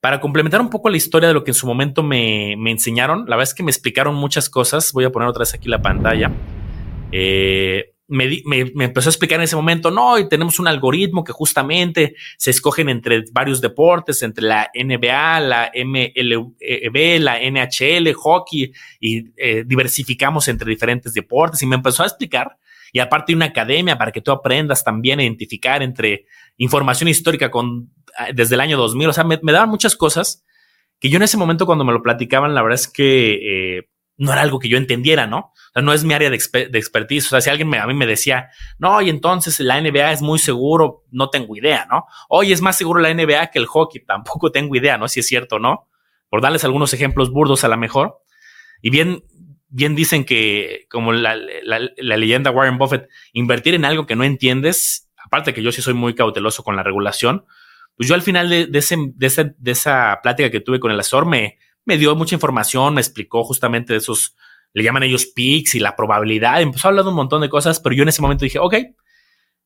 Para 0.00 0.20
complementar 0.20 0.60
un 0.60 0.70
poco 0.70 0.90
la 0.90 0.98
historia 0.98 1.28
de 1.28 1.34
lo 1.34 1.42
que 1.42 1.50
en 1.50 1.54
su 1.54 1.66
momento 1.66 2.02
me, 2.02 2.52
enseñaron, 2.52 3.20
la 3.20 3.36
verdad 3.36 3.50
es 3.50 3.54
que 3.54 3.62
me 3.62 3.70
explicaron 3.70 4.14
muchas 4.14 4.48
cosas. 4.50 4.92
Voy 4.92 5.04
a 5.04 5.10
poner 5.10 5.28
otra 5.28 5.40
vez 5.40 5.54
aquí 5.54 5.68
la 5.68 5.80
pantalla. 5.80 6.30
Eh, 7.10 7.94
me, 8.08 8.42
empezó 8.84 9.08
a 9.08 9.10
explicar 9.10 9.40
en 9.40 9.44
ese 9.44 9.56
momento, 9.56 9.90
no, 9.90 10.18
y 10.18 10.28
tenemos 10.28 10.60
un 10.60 10.68
algoritmo 10.68 11.24
que 11.24 11.32
justamente 11.32 12.14
se 12.36 12.50
escogen 12.50 12.88
entre 12.88 13.24
varios 13.32 13.60
deportes, 13.60 14.22
entre 14.22 14.44
la 14.44 14.70
NBA, 14.74 15.40
la 15.40 15.72
MLB, 15.74 17.20
la 17.20 17.40
NHL, 17.40 18.12
hockey, 18.12 18.72
y 19.00 19.24
eh, 19.36 19.64
diversificamos 19.66 20.46
entre 20.48 20.70
diferentes 20.70 21.14
deportes. 21.14 21.62
Y 21.62 21.66
me 21.66 21.76
empezó 21.76 22.02
a 22.02 22.06
explicar, 22.06 22.58
y 22.92 23.00
aparte 23.00 23.34
una 23.34 23.46
academia 23.46 23.98
para 23.98 24.12
que 24.12 24.20
tú 24.20 24.30
aprendas 24.32 24.84
también 24.84 25.18
a 25.18 25.22
identificar 25.22 25.82
entre 25.82 26.26
información 26.56 27.08
histórica 27.08 27.50
con 27.50 27.90
desde 28.34 28.54
el 28.54 28.60
año 28.60 28.76
2000. 28.76 29.08
O 29.08 29.12
sea, 29.12 29.24
me, 29.24 29.38
daban 29.52 29.68
muchas 29.68 29.96
cosas 29.96 30.44
que 30.98 31.10
yo 31.10 31.16
en 31.16 31.22
ese 31.22 31.36
momento 31.36 31.66
cuando 31.66 31.84
me 31.84 31.92
lo 31.92 32.02
platicaban, 32.02 32.54
la 32.54 32.62
verdad 32.62 32.80
es 32.80 32.88
que 32.88 33.78
eh, 33.78 33.88
no 34.16 34.32
era 34.32 34.42
algo 34.42 34.58
que 34.58 34.68
yo 34.68 34.78
entendiera, 34.78 35.26
¿no? 35.26 35.38
O 35.38 35.72
sea, 35.74 35.82
no 35.82 35.92
es 35.92 36.04
mi 36.04 36.14
área 36.14 36.30
de, 36.30 36.36
expertise. 36.36 37.26
O 37.26 37.30
sea, 37.30 37.40
si 37.40 37.50
alguien 37.50 37.74
a 37.74 37.86
mí 37.86 37.94
me 37.94 38.06
decía, 38.06 38.48
no, 38.78 39.02
y 39.02 39.10
entonces 39.10 39.60
la 39.60 39.80
NBA 39.80 40.12
es 40.12 40.22
muy 40.22 40.38
seguro, 40.38 41.04
no 41.10 41.28
tengo 41.28 41.56
idea, 41.56 41.86
¿no? 41.90 42.06
Oye, 42.28 42.52
es 42.52 42.62
más 42.62 42.78
seguro 42.78 43.00
la 43.00 43.12
NBA 43.12 43.48
que 43.48 43.58
el 43.58 43.66
hockey, 43.66 44.04
tampoco 44.04 44.50
tengo 44.50 44.74
idea, 44.74 44.96
¿no? 44.96 45.08
Si 45.08 45.20
es 45.20 45.26
cierto 45.26 45.56
o 45.56 45.58
no. 45.58 45.88
Por 46.28 46.40
darles 46.40 46.64
algunos 46.64 46.92
ejemplos 46.92 47.30
burdos 47.30 47.62
a 47.62 47.68
lo 47.68 47.76
mejor. 47.76 48.18
Y 48.82 48.90
bien, 48.90 49.22
bien 49.76 49.94
dicen 49.94 50.24
que, 50.24 50.86
como 50.88 51.12
la, 51.12 51.36
la 51.36 52.16
leyenda 52.16 52.50
Warren 52.50 52.78
Buffett, 52.78 53.08
invertir 53.34 53.74
en 53.74 53.84
algo 53.84 54.06
que 54.06 54.16
no 54.16 54.24
entiendes, 54.24 55.10
aparte 55.22 55.52
que 55.52 55.62
yo 55.62 55.70
sí 55.70 55.82
soy 55.82 55.92
muy 55.92 56.14
cauteloso 56.14 56.62
con 56.64 56.76
la 56.76 56.82
regulación, 56.82 57.44
pues 57.94 58.08
yo 58.08 58.14
al 58.14 58.22
final 58.22 58.48
de, 58.48 58.68
ese, 58.72 58.96
de, 59.14 59.70
esa 59.70 60.20
plática 60.22 60.50
que 60.50 60.60
tuve 60.60 60.80
con 60.80 60.90
el 60.90 60.98
asesor 60.98 61.26
me, 61.26 61.58
dio 61.84 62.16
mucha 62.16 62.34
información, 62.34 62.94
me 62.94 63.02
explicó 63.02 63.44
justamente 63.44 63.92
de 63.92 63.98
esos, 63.98 64.34
le 64.72 64.82
llaman 64.82 65.02
ellos 65.02 65.26
PICs 65.26 65.74
y 65.74 65.80
la 65.80 65.94
probabilidad, 65.94 66.62
empezó 66.62 66.88
a 66.88 66.90
hablar 66.90 67.04
de 67.04 67.10
un 67.10 67.16
montón 67.16 67.42
de 67.42 67.50
cosas, 67.50 67.78
pero 67.78 67.94
yo 67.94 68.02
en 68.02 68.08
ese 68.08 68.22
momento 68.22 68.44
dije, 68.44 68.58
ok, 68.58 68.76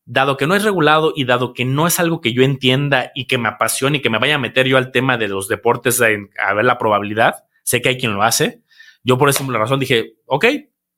dado 0.03 0.35
que 0.35 0.45
no 0.45 0.55
es 0.55 0.65
regulado 0.65 1.13
y 1.15 1.23
dado 1.23 1.53
que 1.53 1.63
no 1.63 1.87
es 1.87 2.01
algo 2.01 2.19
que 2.19 2.33
yo 2.33 2.43
entienda 2.43 3.11
y 3.15 3.27
que 3.27 3.37
me 3.37 3.47
apasione 3.47 3.99
y 3.99 4.01
que 4.01 4.09
me 4.09 4.19
vaya 4.19 4.35
a 4.35 4.39
meter 4.39 4.67
yo 4.67 4.77
al 4.77 4.91
tema 4.91 5.17
de 5.17 5.29
los 5.29 5.47
deportes 5.47 6.01
a 6.01 6.53
ver 6.53 6.65
la 6.65 6.77
probabilidad, 6.77 7.45
sé 7.63 7.81
que 7.81 7.89
hay 7.89 7.97
quien 7.97 8.13
lo 8.13 8.23
hace, 8.23 8.61
yo 9.03 9.17
por 9.17 9.29
esa 9.29 9.43
razón 9.45 9.79
dije, 9.79 10.15
ok, 10.25 10.45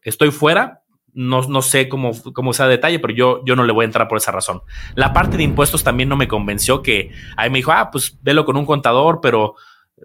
estoy 0.01 0.31
fuera, 0.31 0.83
no, 1.13 1.41
no 1.43 1.61
sé 1.61 1.87
cómo, 1.87 2.11
cómo 2.33 2.53
sea 2.53 2.67
detalle, 2.67 2.99
pero 2.99 3.13
yo, 3.13 3.41
yo 3.45 3.55
no 3.55 3.63
le 3.63 3.73
voy 3.73 3.83
a 3.83 3.85
entrar 3.85 4.07
por 4.07 4.17
esa 4.17 4.31
razón. 4.31 4.61
La 4.95 5.13
parte 5.13 5.37
de 5.37 5.43
impuestos 5.43 5.83
también 5.83 6.09
no 6.09 6.15
me 6.15 6.27
convenció 6.27 6.81
que 6.81 7.11
ahí 7.37 7.49
me 7.49 7.59
dijo, 7.59 7.71
ah, 7.71 7.89
pues 7.91 8.17
velo 8.21 8.45
con 8.45 8.57
un 8.57 8.65
contador, 8.65 9.19
pero 9.21 9.55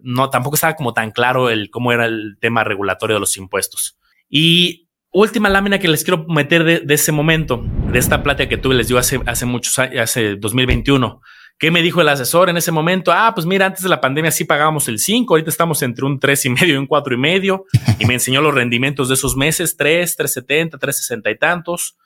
no, 0.03 0.31
tampoco 0.31 0.55
estaba 0.55 0.77
como 0.77 0.93
tan 0.93 1.11
claro 1.11 1.51
el 1.51 1.71
cómo 1.71 1.93
era 1.93 2.07
el 2.07 2.37
tema 2.41 2.65
regulatorio 2.65 3.17
de 3.17 3.21
los 3.21 3.37
impuestos. 3.37 3.99
Y 4.29 4.89
última 5.11 5.49
lámina 5.49 5.79
que 5.79 5.89
les 5.89 6.05
quiero 6.05 6.27
meter 6.29 6.65
de, 6.65 6.81
de 6.81 6.95
ese 6.95 7.13
momento, 7.13 7.65
de 7.91 7.99
esta 7.99 8.23
plática 8.23 8.49
que 8.49 8.59
tuve, 8.59 8.75
les 8.75 8.89
dio 8.89 8.99
hace, 8.99 9.21
hace 9.27 9.47
muchos 9.47 9.79
años, 9.79 10.01
hace 10.03 10.37
2021 10.37 11.21
¿Qué 11.59 11.73
me 11.73 11.83
dijo 11.83 12.01
el 12.01 12.09
asesor 12.09 12.51
en 12.51 12.57
ese 12.57 12.71
momento? 12.71 13.11
Ah, 13.13 13.33
pues 13.35 13.45
mira, 13.45 13.67
antes 13.67 13.83
de 13.83 13.89
la 13.89 14.01
pandemia 14.01 14.31
sí 14.31 14.45
pagábamos 14.45 14.87
el 14.87 15.01
5, 15.01 15.35
ahorita 15.35 15.51
estamos 15.51 15.83
entre 15.83 16.05
un 16.05 16.21
3 16.21 16.45
y 16.45 16.51
medio 16.51 16.75
y 16.75 16.77
un 16.77 16.87
4 16.87 17.15
y 17.15 17.19
medio. 17.19 17.65
Y 17.99 18.07
me 18.07 18.15
enseñó 18.15 18.41
los 18.41 18.55
rendimientos 18.55 19.09
de 19.09 19.15
esos 19.15 19.37
meses, 19.37 19.77
3, 19.77 20.17
370, 20.17 20.79
360 20.79 21.31
y 21.31 21.39
tantos. 21.39 21.97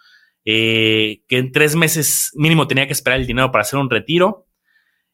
Eh, 0.44 1.22
que 1.28 1.36
en 1.38 1.52
tres 1.52 1.76
meses 1.76 2.32
mínimo 2.34 2.66
tenía 2.66 2.86
que 2.86 2.94
esperar 2.94 3.20
el 3.20 3.26
dinero 3.26 3.52
para 3.52 3.62
hacer 3.62 3.78
un 3.78 3.90
retiro. 3.90 4.46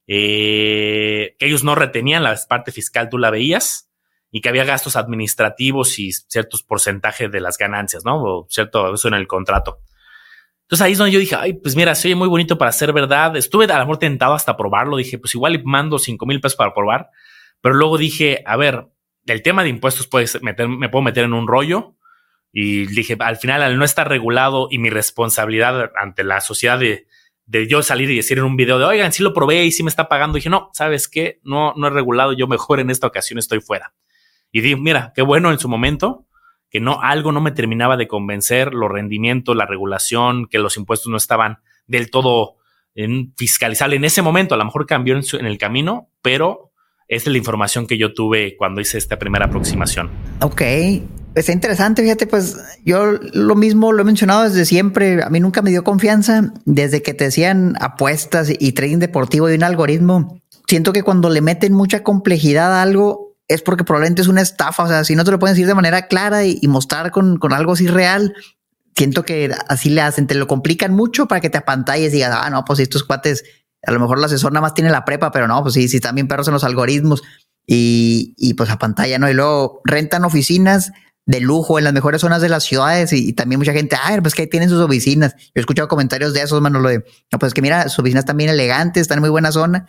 Eh, 0.07 1.35
que 1.39 1.47
ellos 1.47 1.65
no 1.65 1.75
retenían 1.75 2.23
la 2.23 2.39
parte 2.49 2.71
fiscal, 2.71 3.09
tú 3.11 3.19
la 3.19 3.31
veías. 3.31 3.91
Y 4.31 4.41
que 4.41 4.51
había 4.51 4.65
gastos 4.65 4.95
administrativos 4.95 5.99
y 5.99 6.13
ciertos 6.13 6.63
porcentajes 6.63 7.33
de 7.33 7.41
las 7.41 7.59
ganancias, 7.59 8.05
¿no? 8.05 8.23
O 8.23 8.47
cierto, 8.49 8.95
eso 8.95 9.09
en 9.09 9.15
el 9.15 9.27
contrato. 9.27 9.81
Entonces 10.69 10.85
ahí 10.85 10.93
es 10.93 10.99
donde 10.99 11.13
yo 11.13 11.19
dije, 11.19 11.35
ay, 11.35 11.55
pues 11.55 11.75
mira, 11.77 11.95
se 11.95 12.09
oye 12.09 12.15
muy 12.15 12.29
bonito 12.29 12.59
para 12.59 12.71
ser 12.73 12.93
verdad. 12.93 13.35
Estuve 13.39 13.65
a 13.65 13.79
lo 13.79 13.85
mejor 13.85 13.97
tentado 13.97 14.35
hasta 14.35 14.55
probarlo. 14.55 14.99
Dije, 14.99 15.19
pues 15.19 15.35
igual 15.35 15.63
mando 15.65 15.99
cinco 15.99 16.27
mil 16.27 16.43
pesos 16.43 16.57
para 16.57 16.75
probar. 16.75 17.09
Pero 17.63 17.75
luego 17.75 17.97
dije, 17.97 18.43
a 18.45 18.59
ver, 18.59 18.87
el 19.25 19.41
tema 19.41 19.63
de 19.63 19.71
impuestos 19.71 20.07
puede 20.07 20.27
meter, 20.43 20.69
me 20.69 20.91
puedo 20.91 21.01
meter 21.01 21.25
en 21.25 21.33
un 21.33 21.49
rollo. 21.49 21.95
Y 22.53 22.85
dije, 22.85 23.17
al 23.19 23.39
final, 23.39 23.63
al 23.63 23.79
no 23.79 23.85
estar 23.87 24.11
regulado 24.11 24.69
y 24.71 24.77
mi 24.77 24.91
responsabilidad 24.91 25.91
ante 25.97 26.23
la 26.23 26.43
sociedad 26.43 26.79
de, 26.79 27.07
de 27.47 27.67
yo 27.67 27.83
salir 27.83 28.11
y 28.11 28.17
decir 28.17 28.37
en 28.37 28.45
un 28.45 28.57
video 28.57 28.79
de, 28.79 28.85
oigan, 28.85 29.11
sí 29.11 29.23
lo 29.23 29.33
probé 29.33 29.65
y 29.65 29.73
sí 29.73 29.83
me 29.83 29.89
está 29.89 30.07
pagando. 30.07 30.37
Dije, 30.37 30.51
no, 30.51 30.69
¿sabes 30.75 31.09
qué? 31.09 31.41
No, 31.45 31.73
no 31.79 31.87
es 31.87 31.95
regulado. 31.95 32.35
Yo 32.35 32.47
mejor 32.47 32.79
en 32.79 32.91
esta 32.91 33.07
ocasión 33.07 33.39
estoy 33.39 33.61
fuera. 33.61 33.95
Y 34.53 34.61
dije, 34.61 34.77
mira, 34.77 35.15
qué 35.17 35.23
bueno 35.23 35.51
en 35.51 35.59
su 35.59 35.67
momento 35.67 36.27
que 36.71 36.81
no, 36.81 37.01
algo 37.03 37.33
no 37.33 37.41
me 37.41 37.53
terminaba 37.53 37.97
de 37.97 38.09
convencer, 38.09 38.75
los 38.75 38.91
rendimientos, 38.91 39.57
la 39.57 39.67
regulación, 39.67 40.47
que 40.47 40.59
los 40.59 40.77
impuestos 40.77 41.11
no 41.11 41.17
estaban 41.17 41.59
del 41.87 42.11
todo 42.11 42.57
en 42.95 43.33
fiscalizable 43.37 43.97
en 43.97 44.05
ese 44.05 44.23
momento. 44.23 44.55
A 44.55 44.59
lo 44.59 44.65
mejor 44.65 44.87
cambió 44.87 45.17
en, 45.17 45.47
el 45.47 45.59
camino, 45.59 46.09
pero 46.21 46.73
esta 47.07 47.31
es 47.31 47.33
la 47.33 47.39
información 47.39 47.87
que 47.87 47.97
yo 47.97 48.13
tuve 48.13 48.57
cuando 48.57 48.81
hice 48.81 48.99
esta 48.99 49.19
primera 49.19 49.47
aproximación. 49.47 50.11
Ok, 50.43 50.63
está 51.35 51.53
interesante, 51.53 52.03
fíjate, 52.03 52.27
pues 52.27 52.57
yo 52.85 53.13
lo 53.33 53.55
mismo 53.55 53.93
lo 53.93 54.03
he 54.03 54.05
mencionado 54.05 54.45
desde 54.45 54.65
siempre, 54.67 55.23
a 55.23 55.31
mí 55.31 55.41
nunca 55.41 55.63
me 55.63 55.71
dio 55.71 55.85
confianza, 55.85 56.53
desde 56.65 57.03
que 57.03 57.15
te 57.15 57.25
decían 57.25 57.77
apuestas 57.81 58.53
y 58.59 58.73
trading 58.73 58.99
deportivo 58.99 59.47
de 59.47 59.55
un 59.55 59.63
algoritmo, 59.63 60.43
siento 60.67 60.93
que 60.93 61.03
cuando 61.03 61.31
le 61.31 61.41
meten 61.41 61.73
mucha 61.73 62.03
complejidad 62.03 62.75
a 62.75 62.83
algo, 62.83 63.28
es 63.49 63.63
porque 63.63 63.85
probablemente 63.85 64.23
es 64.23 64.29
una 64.29 64.43
estafa. 64.43 64.85
O 64.85 64.89
sea, 64.89 65.05
si 65.05 65.17
no 65.17 65.25
te 65.25 65.31
lo 65.31 65.39
pueden 65.39 65.55
decir 65.55 65.67
de 65.67 65.75
manera 65.75 66.07
clara 66.07 66.45
y, 66.45 66.61
mostrar 66.69 67.11
con, 67.11 67.39
algo 67.53 67.73
así 67.73 67.89
real, 67.89 68.35
siento 68.95 69.25
que 69.25 69.51
así 69.69 69.91
le 69.91 70.03
hacen, 70.03 70.27
te 70.27 70.35
lo 70.35 70.47
complican 70.47 70.95
mucho 70.95 71.27
para 71.27 71.41
que 71.41 71.51
te 71.51 71.59
apantalles 71.59 72.13
y 72.13 72.17
digas, 72.17 72.37
ah, 72.41 72.51
no, 72.51 72.65
pues 72.65 72.79
estos 72.79 73.05
cuates, 73.05 73.45
a 73.85 73.93
lo 73.93 74.01
mejor 74.01 74.19
el 74.19 74.25
asesor 74.25 74.53
nada 74.53 74.63
más 74.63 74.75
tiene 74.75 74.91
la 74.91 75.05
prepa, 75.05 75.33
pero 75.33 75.49
no, 75.49 75.63
pues 75.63 75.75
sí, 75.75 75.89
sí, 75.89 76.01
también 76.01 76.29
perros 76.29 76.49
en 76.49 76.55
los 76.55 76.65
algoritmos 76.65 77.23
y, 77.67 78.35
y 78.37 78.55
pues 78.55 78.71
a 78.71 78.79
pantalla, 78.79 79.19
¿no? 79.19 79.31
Y 79.31 79.35
luego 79.35 79.81
rentan 79.85 80.25
oficinas 80.25 80.93
de 81.29 81.41
lujo 81.41 81.77
en 81.77 81.85
las 81.85 81.93
mejores 81.93 82.23
zonas 82.23 82.41
de 82.41 82.49
las 82.49 82.65
ciudades 82.65 83.13
y, 83.13 83.35
también 83.35 83.59
mucha 83.59 83.75
gente, 83.75 83.97
ay, 84.03 84.19
pues 84.23 84.35
que 84.35 84.43
ahí 84.43 84.49
tienen 84.49 84.71
sus 84.71 84.81
oficinas. 84.81 85.35
Yo 85.37 85.53
he 85.57 85.61
escuchado 85.61 85.87
comentarios 85.87 86.33
de 86.33 86.41
esos, 86.41 86.61
mano, 86.63 86.81
lo 86.81 86.89
de, 86.89 87.05
no, 87.31 87.39
pues 87.39 87.53
que 87.53 87.61
mira, 87.61 87.83
sus 87.91 87.99
oficinas 87.99 88.23
están 88.23 88.39
bien 88.39 88.49
elegantes, 88.49 89.03
están 89.03 89.19
en 89.19 89.21
muy 89.21 89.31
buena 89.31 89.53
zona. 89.53 89.87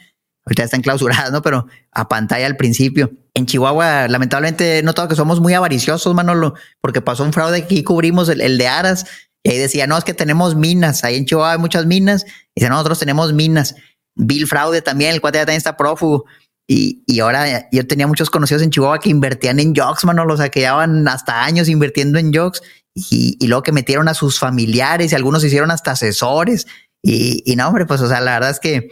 Ahorita 0.49 0.63
están 0.63 0.81
clausuradas, 0.81 1.31
¿no? 1.31 1.43
Pero 1.43 1.67
a 1.91 2.09
pantalla 2.09 2.47
al 2.47 2.57
principio. 2.57 3.11
En 3.35 3.45
Chihuahua, 3.45 4.07
lamentablemente, 4.07 4.79
he 4.79 4.83
notado 4.83 5.07
que 5.07 5.15
somos 5.15 5.39
muy 5.39 5.53
avariciosos, 5.53 6.15
Manolo, 6.15 6.55
porque 6.81 7.01
pasó 7.01 7.23
un 7.23 7.33
fraude 7.33 7.59
aquí, 7.59 7.83
cubrimos 7.83 8.29
el, 8.29 8.57
de 8.57 8.67
Aras, 8.67 9.05
y 9.43 9.51
ahí 9.51 9.57
decía, 9.59 9.85
no, 9.85 9.95
es 9.95 10.03
que 10.03 10.15
tenemos 10.15 10.55
minas. 10.55 11.03
Ahí 11.03 11.17
en 11.17 11.25
Chihuahua 11.25 11.51
hay 11.51 11.59
muchas 11.59 11.85
minas. 11.85 12.25
Y 12.55 12.61
dice, 12.61 12.69
nosotros 12.69 12.97
tenemos 12.97 13.31
minas. 13.31 13.75
Bill 14.15 14.47
Fraude 14.47 14.81
también, 14.81 15.13
el 15.13 15.21
cuate 15.21 15.37
ya 15.37 15.45
también 15.45 15.59
está 15.59 15.77
prófugo. 15.77 16.25
Y, 16.67 17.03
y, 17.05 17.19
ahora 17.19 17.69
yo 17.71 17.85
tenía 17.85 18.07
muchos 18.07 18.31
conocidos 18.31 18.63
en 18.63 18.71
Chihuahua 18.71 18.99
que 18.99 19.09
invertían 19.09 19.59
en 19.59 19.75
jokes, 19.75 20.03
Manolo, 20.03 20.33
o 20.33 20.37
sea, 20.37 20.49
que 20.49 20.61
llevaban 20.61 21.07
hasta 21.07 21.43
años 21.43 21.69
invirtiendo 21.69 22.17
en 22.17 22.33
jokes 22.33 22.59
y, 22.95 23.37
y, 23.39 23.47
luego 23.47 23.61
que 23.61 23.71
metieron 23.71 24.07
a 24.07 24.15
sus 24.15 24.39
familiares 24.39 25.11
y 25.11 25.15
algunos 25.15 25.43
hicieron 25.43 25.69
hasta 25.69 25.91
asesores. 25.91 26.65
Y, 27.03 27.43
y 27.45 27.55
no, 27.55 27.67
hombre, 27.67 27.85
pues, 27.85 28.01
o 28.01 28.09
sea, 28.09 28.19
la 28.19 28.33
verdad 28.33 28.49
es 28.49 28.59
que 28.59 28.89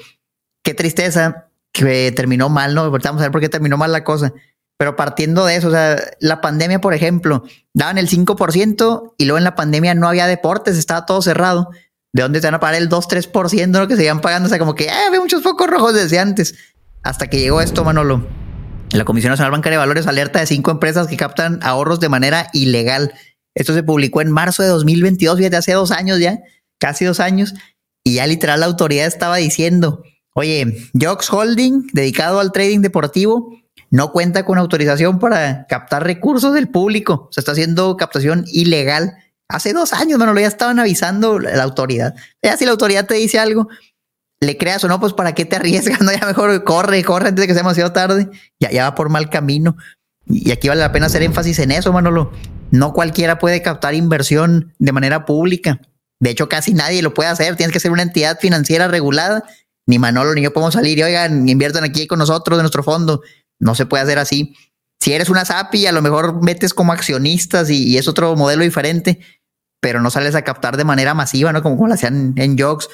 qué 0.67 0.73
tristeza 0.73 1.46
que 1.85 2.11
terminó 2.11 2.49
mal, 2.49 2.75
¿no? 2.75 2.81
Ahorita 2.81 3.09
a 3.09 3.13
ver 3.13 3.31
por 3.31 3.41
qué 3.41 3.49
terminó 3.49 3.77
mal 3.77 3.91
la 3.91 4.03
cosa. 4.03 4.33
Pero 4.77 4.95
partiendo 4.95 5.45
de 5.45 5.55
eso, 5.55 5.69
o 5.69 5.71
sea, 5.71 5.99
la 6.19 6.39
pandemia, 6.39 6.79
por 6.79 6.93
ejemplo, 6.93 7.43
daban 7.73 7.97
el 7.97 8.09
5% 8.09 9.15
y 9.17 9.25
luego 9.25 9.37
en 9.37 9.43
la 9.43 9.55
pandemia 9.55 9.95
no 9.95 10.07
había 10.07 10.27
deportes, 10.27 10.77
estaba 10.77 11.05
todo 11.05 11.21
cerrado. 11.21 11.69
¿De 12.13 12.23
dónde 12.23 12.41
se 12.41 12.47
van 12.47 12.55
a 12.55 12.59
pagar 12.59 12.81
el 12.81 12.89
2-3% 12.89 13.67
¿no? 13.67 13.87
que 13.87 13.95
se 13.95 14.03
iban 14.03 14.21
pagando? 14.21 14.47
O 14.47 14.49
sea, 14.49 14.59
como 14.59 14.75
que 14.75 14.89
ah, 14.89 15.07
había 15.07 15.19
muchos 15.19 15.43
focos 15.43 15.67
rojos 15.67 15.93
desde 15.93 16.19
antes. 16.19 16.55
Hasta 17.03 17.27
que 17.27 17.39
llegó 17.39 17.61
esto, 17.61 17.83
Manolo. 17.83 18.27
La 18.91 19.03
Comisión 19.03 19.31
Nacional 19.31 19.51
Bancaria 19.51 19.77
de 19.77 19.85
Valores 19.85 20.07
alerta 20.07 20.39
de 20.39 20.45
cinco 20.45 20.71
empresas 20.71 21.07
que 21.07 21.17
captan 21.17 21.59
ahorros 21.63 21.99
de 21.99 22.09
manera 22.09 22.49
ilegal. 22.53 23.13
Esto 23.55 23.73
se 23.73 23.83
publicó 23.83 24.21
en 24.21 24.31
marzo 24.31 24.63
de 24.63 24.69
2022, 24.69 25.37
fíjate, 25.37 25.57
hace 25.57 25.73
dos 25.73 25.91
años 25.91 26.19
ya, 26.19 26.39
casi 26.79 27.05
dos 27.05 27.19
años. 27.19 27.53
Y 28.03 28.15
ya 28.15 28.27
literal 28.27 28.61
la 28.61 28.67
autoridad 28.67 29.07
estaba 29.07 29.37
diciendo, 29.37 30.03
oye, 30.37 30.87
Jox 30.93 31.33
Holding, 31.33 31.87
dedicado 31.93 32.39
al 32.39 32.51
trading 32.51 32.81
deportivo, 32.81 33.57
no 33.89 34.11
cuenta 34.11 34.45
con 34.45 34.59
autorización 34.59 35.17
para 35.17 35.65
captar 35.65 36.03
recursos 36.03 36.53
del 36.53 36.69
público. 36.69 37.27
Se 37.31 37.39
está 37.39 37.53
haciendo 37.53 37.97
captación 37.97 38.45
ilegal. 38.47 39.17
Hace 39.49 39.73
dos 39.73 39.93
años, 39.93 40.19
Manolo, 40.19 40.39
ya 40.39 40.47
estaban 40.47 40.77
avisando 40.77 41.39
la 41.39 41.63
autoridad. 41.63 42.13
Ya 42.43 42.55
si 42.55 42.65
la 42.65 42.71
autoridad 42.71 43.07
te 43.07 43.15
dice 43.15 43.39
algo, 43.39 43.67
le 44.39 44.57
creas 44.57 44.83
o 44.83 44.87
no, 44.87 44.99
pues 44.99 45.13
para 45.13 45.33
qué 45.33 45.43
te 45.45 45.55
arriesgas, 45.55 46.01
no, 46.01 46.11
ya 46.11 46.27
mejor 46.27 46.63
corre, 46.63 47.03
corre 47.03 47.29
antes 47.29 47.41
de 47.41 47.47
que 47.47 47.53
sea 47.53 47.63
demasiado 47.63 47.91
tarde. 47.91 48.29
Ya, 48.59 48.69
ya 48.69 48.83
va 48.83 48.95
por 48.95 49.09
mal 49.09 49.31
camino. 49.31 49.75
Y 50.27 50.51
aquí 50.51 50.67
vale 50.67 50.81
la 50.81 50.91
pena 50.91 51.07
hacer 51.07 51.23
énfasis 51.23 51.57
en 51.57 51.71
eso, 51.71 51.91
Manolo. 51.91 52.31
No 52.69 52.93
cualquiera 52.93 53.39
puede 53.39 53.63
captar 53.63 53.95
inversión 53.95 54.75
de 54.77 54.91
manera 54.91 55.25
pública. 55.25 55.81
De 56.19 56.29
hecho, 56.29 56.47
casi 56.47 56.75
nadie 56.75 57.01
lo 57.01 57.15
puede 57.15 57.29
hacer. 57.29 57.55
Tienes 57.55 57.73
que 57.73 57.79
ser 57.79 57.89
una 57.89 58.03
entidad 58.03 58.37
financiera 58.39 58.87
regulada. 58.87 59.43
Ni 59.87 59.99
Manolo 59.99 60.33
ni 60.35 60.41
yo 60.41 60.53
podemos 60.53 60.73
salir 60.73 60.99
y 60.99 61.03
oigan, 61.03 61.47
inviertan 61.47 61.83
aquí 61.85 62.07
con 62.07 62.19
nosotros 62.19 62.57
de 62.57 62.63
nuestro 62.63 62.83
fondo. 62.83 63.21
No 63.57 63.73
se 63.73 63.85
puede 63.85 64.03
hacer 64.03 64.19
así. 64.19 64.53
Si 64.99 65.13
eres 65.13 65.29
una 65.29 65.45
SAPI, 65.45 65.87
a 65.87 65.91
lo 65.93 66.01
mejor 66.01 66.43
metes 66.43 66.73
como 66.73 66.91
accionistas 66.91 67.69
y, 67.69 67.97
es 67.97 68.07
otro 68.07 68.35
modelo 68.35 68.63
diferente, 68.63 69.19
pero 69.79 70.01
no 70.01 70.11
sales 70.11 70.35
a 70.35 70.41
captar 70.41 70.75
de 70.75 70.83
manera 70.83 71.13
masiva, 71.13 71.53
¿no? 71.53 71.63
Como, 71.63 71.87
lo 71.87 71.93
hacían 71.93 72.33
en 72.35 72.57
Jogs. 72.57 72.89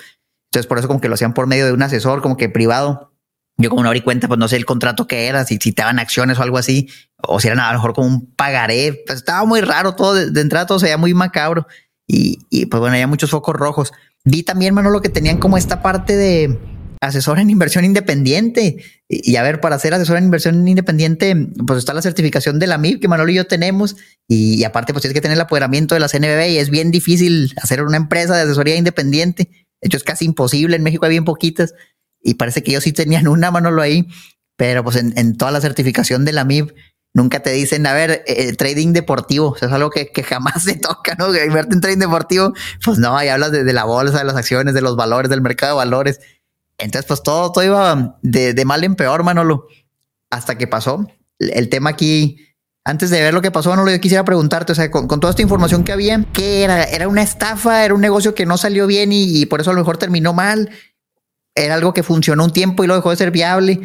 Entonces, 0.52 0.68
por 0.68 0.78
eso 0.78 0.88
como 0.88 1.02
que 1.02 1.08
lo 1.08 1.16
hacían 1.16 1.34
por 1.34 1.48
medio 1.48 1.66
de 1.66 1.74
un 1.74 1.82
asesor, 1.82 2.22
como 2.22 2.38
que 2.38 2.48
privado. 2.48 3.12
Yo 3.58 3.70
como 3.70 3.82
no 3.82 3.90
abrí 3.90 4.02
cuenta, 4.02 4.28
pues 4.28 4.40
no 4.40 4.48
sé 4.48 4.58
el 4.58 4.66
contrato 4.66 5.08
que 5.08 5.28
era, 5.28 5.46
si, 5.46 5.58
si 5.58 5.72
te 5.72 5.82
daban 5.82 6.00
acciones 6.00 6.38
o 6.38 6.44
algo 6.44 6.58
así, 6.58 6.90
o 7.18 7.40
si 7.40 7.48
eran 7.48 7.60
a 7.60 7.72
lo 7.72 7.80
mejor 7.80 7.94
como 7.94 8.08
un 8.08 8.36
pagaré. 8.36 9.04
Pues 9.06 9.20
estaba 9.20 9.46
muy 9.46 9.62
raro 9.62 9.96
todo, 9.96 10.14
de, 10.14 10.42
entrada 10.42 10.68
todo 10.68 10.80
se 10.80 10.86
veía 10.86 10.98
muy 10.98 11.14
macabro. 11.16 11.66
Y, 12.06 12.40
y 12.52 12.68
pues 12.68 12.80
bueno, 12.80 12.94
había 12.94 13.08
muchos 13.08 13.32
focos 13.32 13.56
rojos. 13.56 13.92
Vi 14.26 14.44
también, 14.44 14.76
lo 14.76 15.02
que 15.02 15.10
tenían 15.10 15.38
como 15.38 15.58
esta 15.58 15.82
parte 15.82 16.16
de, 16.16 16.60
asesor 17.04 17.40
en 17.40 17.50
inversión 17.50 17.86
independiente. 17.86 18.78
Y, 19.10 19.36
a 19.36 19.44
ver, 19.44 19.60
para 19.60 19.78
ser 19.78 19.94
asesor 19.94 20.18
en 20.18 20.26
inversión 20.26 20.68
independiente, 20.68 21.36
pues 21.68 21.80
está 21.80 21.94
la 21.94 22.02
certificación 22.02 22.60
de 22.60 22.68
la 22.68 22.78
MIP 22.78 23.02
que 23.02 23.08
Manolo 23.08 23.32
y 23.32 23.36
yo 23.36 23.46
tenemos. 23.46 23.96
Y, 24.28 24.64
aparte, 24.64 24.94
pues 24.94 25.02
tienes 25.02 25.14
que 25.14 25.22
tener 25.22 25.36
el 25.36 25.42
apoderamiento 25.42 25.96
de 25.96 26.00
la 26.00 26.08
CNBB 26.08 26.52
y 26.52 26.58
es 26.58 26.70
bien 26.70 26.92
difícil 26.92 27.54
hacer 27.62 27.84
una 27.84 27.98
empresa 27.98 28.36
de 28.36 28.44
asesoría 28.44 28.76
independiente. 28.76 29.44
De 29.82 29.88
hecho, 29.88 29.98
es 29.98 30.04
casi 30.04 30.26
imposible. 30.26 30.76
En 30.76 30.84
México 30.84 31.06
hay 31.06 31.12
bien 31.12 31.26
poquitas. 31.26 31.74
Y 32.22 32.36
parece 32.36 32.64
que 32.64 32.72
ellos 32.72 32.86
sí 32.86 32.94
tenían 32.94 33.28
una, 33.28 33.52
Manolo, 33.52 33.82
ahí. 33.82 34.08
Pero 34.56 34.84
pues 34.84 34.96
en, 34.96 35.38
toda 35.38 35.52
la 35.52 35.62
certificación 35.62 36.26
de 36.26 36.32
la 36.32 36.46
MIP 36.46 36.72
nunca 37.14 37.42
te 37.42 37.52
dicen, 37.52 37.86
a 37.86 37.94
ver, 37.94 38.24
eh, 38.26 38.54
trading 38.54 38.94
deportivo, 38.94 39.56
es 39.56 39.64
algo 39.64 39.90
que, 39.90 40.10
jamás 40.24 40.64
se 40.64 40.76
toca, 40.76 41.16
¿no? 41.16 41.28
Invertir 41.28 41.74
en 41.74 41.82
trading 41.82 42.00
deportivo, 42.00 42.54
pues 42.84 42.98
no, 42.98 43.18
ahí 43.18 43.28
hablas 43.28 43.52
de, 43.52 43.72
la 43.72 43.84
bolsa, 43.84 44.20
de 44.20 44.24
las 44.24 44.36
acciones, 44.36 44.74
de 44.74 44.82
los 44.82 44.96
valores, 44.96 45.30
del 45.30 45.42
mercado 45.42 45.74
de 45.74 45.78
valores. 45.78 46.20
Entonces, 46.78 47.08
pues 47.08 47.24
todo, 47.24 47.52
todo 47.52 47.64
iba 47.64 48.18
de, 48.22 48.66
mal 48.66 48.84
en 48.84 48.96
peor, 48.96 49.24
Manolo, 49.24 49.68
hasta 50.30 50.58
que 50.58 50.68
pasó. 50.68 51.08
El, 51.40 51.70
tema 51.70 51.92
aquí, 51.92 52.38
antes 52.84 53.10
de 53.10 53.22
ver 53.22 53.34
lo 53.34 53.42
que 53.42 53.52
pasó, 53.52 53.70
Manolo, 53.70 53.92
yo 53.92 54.02
quisiera 54.02 54.24
preguntarte, 54.24 54.72
o 54.72 54.76
sea, 54.76 54.90
con, 54.90 55.08
toda 55.08 55.30
esta 55.30 55.42
información 55.42 55.84
que 55.84 55.92
había, 55.92 56.26
¿qué 56.34 56.64
era? 56.64 56.84
¿Era 56.84 57.08
una 57.08 57.22
estafa? 57.22 57.86
¿Era 57.86 57.94
un 57.94 58.02
negocio 58.02 58.36
que 58.36 58.46
no 58.46 58.58
salió 58.58 58.88
bien 58.88 59.12
y, 59.12 59.46
por 59.46 59.62
eso 59.62 59.72
a 59.72 59.74
lo 59.74 59.80
mejor 59.80 59.98
terminó 59.98 60.34
mal? 60.34 60.70
¿Era 61.56 61.76
algo 61.76 61.94
que 61.94 62.04
funcionó 62.04 62.46
un 62.46 62.52
tiempo 62.52 62.84
y 62.84 62.88
lo 62.88 62.96
dejó 62.96 63.12
de 63.12 63.18
ser 63.18 63.32
viable? 63.32 63.82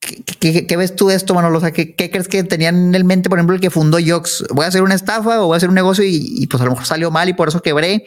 ¿Qué, 0.00 0.76
ves 0.76 0.94
tú 0.94 1.08
de 1.08 1.16
esto, 1.16 1.34
Manolo? 1.34 1.58
O 1.58 1.60
sea, 1.60 1.72
¿qué, 1.72 1.94
crees 1.96 2.28
que 2.28 2.44
tenían 2.44 2.94
en 2.94 3.06
mente, 3.06 3.28
por 3.28 3.38
ejemplo, 3.38 3.56
el 3.56 3.60
que 3.60 3.70
fundó 3.70 3.98
Yox? 3.98 4.44
¿Voy 4.54 4.64
a 4.64 4.68
hacer 4.68 4.82
una 4.82 4.94
estafa 4.94 5.42
o 5.42 5.46
voy 5.46 5.54
a 5.54 5.56
hacer 5.56 5.68
un 5.68 5.74
negocio 5.74 6.04
y, 6.04 6.24
y 6.38 6.46
pues 6.46 6.60
a 6.60 6.64
lo 6.64 6.70
mejor 6.70 6.86
salió 6.86 7.10
mal 7.10 7.28
y 7.28 7.32
por 7.32 7.48
eso 7.48 7.60
quebré? 7.60 8.06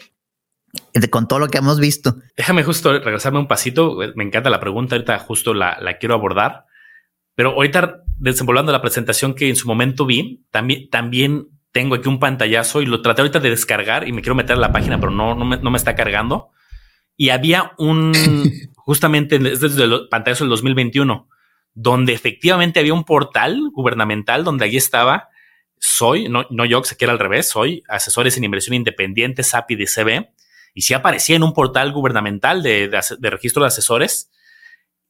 Con 1.10 1.28
todo 1.28 1.40
lo 1.40 1.48
que 1.48 1.58
hemos 1.58 1.80
visto. 1.80 2.18
Déjame 2.38 2.64
justo 2.64 2.98
regresarme 3.00 3.40
un 3.40 3.48
pasito. 3.48 3.98
Me 4.16 4.24
encanta 4.24 4.50
la 4.50 4.60
pregunta. 4.60 4.96
Ahorita 4.96 5.20
justo 5.20 5.54
la, 5.54 5.78
la 5.82 5.98
quiero 5.98 6.16
abordar. 6.16 6.66
Pero 7.36 7.52
ahorita 7.52 8.04
desenvolviendo 8.18 8.72
la 8.72 8.82
presentación 8.82 9.34
que 9.34 9.50
en 9.50 9.56
su 9.56 9.68
momento 9.68 10.06
vi, 10.06 10.46
también, 10.52 10.90
también 10.90 11.48
tengo 11.72 11.96
aquí 11.96 12.10
un 12.10 12.20
pantallazo 12.20 12.82
y 12.82 12.86
lo 12.86 13.02
traté 13.02 13.22
ahorita 13.22 13.40
de 13.40 13.50
descargar 13.50 14.08
y 14.08 14.12
me 14.12 14.22
quiero 14.22 14.36
meter 14.36 14.58
a 14.58 14.60
la 14.60 14.72
página, 14.72 15.00
pero 15.00 15.12
no, 15.12 15.36
no, 15.36 15.46
me, 15.46 15.58
no 15.58 15.72
me 15.72 15.78
está 15.78 15.96
cargando. 15.96 16.50
Y 17.16 17.30
había 17.30 17.72
un, 17.78 18.14
justamente 18.76 19.40
desde 19.40 19.84
el 19.84 20.08
pantallazo 20.10 20.44
del 20.44 20.50
2021, 20.50 21.30
donde 21.74 22.14
efectivamente 22.14 22.80
había 22.80 22.94
un 22.94 23.06
portal 23.06 23.70
gubernamental 23.72 24.44
donde 24.44 24.66
allí 24.66 24.78
estaba 24.78 25.30
soy, 25.80 26.28
no, 26.28 26.46
no 26.50 26.66
yo, 26.66 26.82
que 26.82 27.06
era 27.06 27.14
al 27.14 27.20
revés, 27.20 27.48
soy 27.48 27.84
asesores 27.88 28.38
en 28.38 28.44
inversión 28.44 28.76
independiente, 28.76 29.44
SAPI 29.44 29.76
de 29.76 29.86
CB, 29.86 30.30
y 30.79 30.81
sí 30.81 30.93
aparecía 30.93 31.36
en 31.36 31.43
un 31.43 31.51
portal 31.51 31.91
gubernamental 31.91 32.63
de, 32.63 32.89
registro 33.19 33.63
de 33.63 33.67
asesores. 33.67 34.31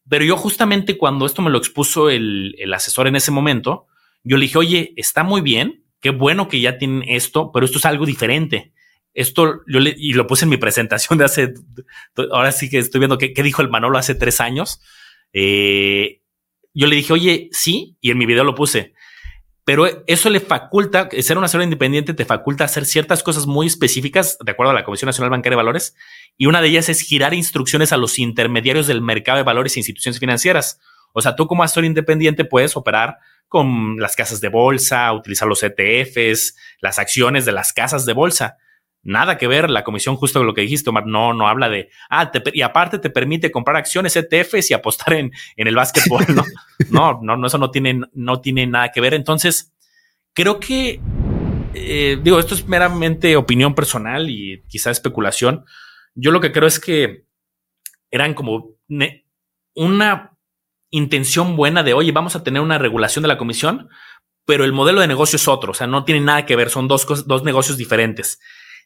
Pero 0.10 0.26
yo 0.26 0.36
justamente 0.36 0.98
cuando 0.98 1.28
esto 1.28 1.44
me 1.44 1.52
lo 1.52 1.60
expuso 1.60 2.10
el, 2.10 2.56
asesor 2.74 3.06
en 3.06 3.16
ese 3.16 3.30
momento, 3.30 3.86
yo 4.24 4.38
le 4.38 4.48
dije, 4.48 4.58
oye, 4.58 4.94
está 4.96 5.22
muy 5.22 5.42
bien, 5.42 5.84
qué 6.02 6.10
bueno 6.10 6.48
que 6.48 6.60
ya 6.60 6.80
tienen 6.80 7.04
esto, 7.08 7.52
pero 7.52 7.68
esto 7.68 7.78
es 7.78 7.86
algo 7.86 8.08
diferente. 8.08 8.74
Esto 9.14 9.62
yo 9.68 9.80
le, 9.80 9.94
y 9.96 10.14
lo 10.14 10.26
puse 10.26 10.46
en 10.46 10.50
mi 10.50 10.58
presentación 10.58 11.20
de 11.20 11.26
hace, 11.26 11.54
ahora 12.32 12.52
sí 12.52 12.68
que 12.68 12.80
estoy 12.80 12.98
viendo 12.98 13.20
qué, 13.20 13.32
dijo 13.44 13.62
el 13.62 13.70
Manolo 13.70 14.00
hace 14.00 14.16
tres 14.16 14.42
años. 14.42 14.82
Eh, 15.34 16.24
yo 16.74 16.88
le 16.88 16.96
dije, 16.96 17.14
oye, 17.14 17.50
sí, 17.52 17.96
y 18.02 18.10
en 18.10 18.18
mi 18.18 18.26
video 18.26 18.44
lo 18.44 18.56
puse 18.56 18.96
pero 19.70 19.86
eso 20.08 20.32
le 20.32 20.40
faculta, 20.40 21.10
ser 21.20 21.38
un 21.38 21.44
asesor 21.44 21.62
independiente 21.62 22.16
te 22.16 22.26
faculta 22.26 22.64
hacer 22.64 22.88
ciertas 22.88 23.22
cosas 23.22 23.46
muy 23.46 23.68
específicas 23.68 24.36
de 24.44 24.52
acuerdo 24.52 24.72
a 24.72 24.74
la 24.74 24.84
Comisión 24.84 25.06
Nacional 25.06 25.30
Bancaria 25.30 25.52
de 25.52 25.58
Valores 25.58 25.96
y 26.40 26.48
una 26.48 26.60
de 26.60 26.70
ellas 26.70 26.90
es 26.90 27.02
girar 27.02 27.36
instrucciones 27.36 27.94
a 27.94 27.98
los 27.98 28.18
intermediarios 28.18 28.88
del 28.88 29.04
mercado 29.04 29.38
de 29.38 29.44
valores 29.44 29.76
e 29.76 29.82
instituciones 29.82 30.20
financieras. 30.20 30.80
O 31.14 31.22
sea, 31.22 31.36
tú 31.36 31.46
como 31.46 31.62
asesor 31.62 31.86
independiente 31.86 32.46
puedes 32.46 32.76
operar 32.76 33.20
con 33.48 33.98
las 34.00 34.16
casas 34.16 34.42
de 34.42 34.50
bolsa, 34.50 35.14
utilizar 35.14 35.48
los 35.48 35.62
ETFs, 35.62 36.56
las 36.82 36.98
acciones 36.98 37.46
de 37.46 37.52
las 37.52 37.72
casas 37.72 38.08
de 38.08 38.14
bolsa. 38.14 38.58
Nada 39.02 39.38
que 39.38 39.48
ver 39.48 39.70
la 39.70 39.84
comisión, 39.84 40.18
justo 40.18 40.44
lo 40.44 40.54
que 40.54 40.62
dijiste, 40.62 40.90
Omar, 40.90 41.06
no, 41.06 41.34
no 41.34 41.48
habla 41.48 41.70
de, 41.70 41.90
ah, 42.10 42.32
y 42.54 42.62
aparte 42.62 43.00
te 43.00 43.10
permite 43.10 43.50
comprar 43.50 43.78
acciones 43.78 44.16
ETFs 44.16 44.70
y 44.70 44.74
apostar 44.74 45.14
en, 45.14 45.32
en 45.56 45.68
el 45.68 45.76
básquetbol, 45.76 46.26
¿no? 46.36 46.44
no, 46.90 47.20
no, 47.22 47.38
no, 47.38 47.48
eso 47.48 47.58
no 47.58 47.72
tiene, 47.72 48.02
no 48.14 48.42
tiene 48.42 48.68
nada 48.68 48.92
que 48.92 49.00
ver. 49.00 49.14
Entonces, 49.14 49.74
creo 50.34 50.60
que, 50.60 51.00
eh, 51.74 52.20
digo, 52.22 52.40
esto 52.40 52.56
es 52.56 52.68
meramente 52.68 53.38
opinión 53.38 53.74
personal 53.74 54.30
y 54.30 54.64
quizá 54.68 54.92
especulación. 54.92 55.66
Yo 56.14 56.32
lo 56.32 56.42
que 56.42 56.52
creo 56.52 56.68
es 56.68 56.80
que 56.80 57.26
eran 58.12 58.34
como 58.34 58.76
una 59.76 60.38
intención 60.92 61.56
buena 61.56 61.84
de, 61.84 61.94
oye, 61.94 62.12
vamos 62.12 62.36
a 62.36 62.44
tener 62.44 62.62
una 62.62 62.78
regulación 62.78 63.22
de 63.22 63.28
la 63.30 63.38
comisión, 63.38 63.90
pero 64.46 64.66
el 64.66 64.74
modelo 64.74 65.00
de 65.00 65.08
negocio 65.08 65.38
es 65.38 65.48
otro, 65.48 65.72
o 65.72 65.76
sea, 65.76 65.88
no 65.88 66.04
tiene 66.06 66.22
nada 66.22 66.46
que 66.46 66.56
ver, 66.56 66.70
son 66.70 66.88
dos, 66.88 67.06
dos 67.28 67.44
negocios 67.44 67.78
diferentes. 67.78 68.40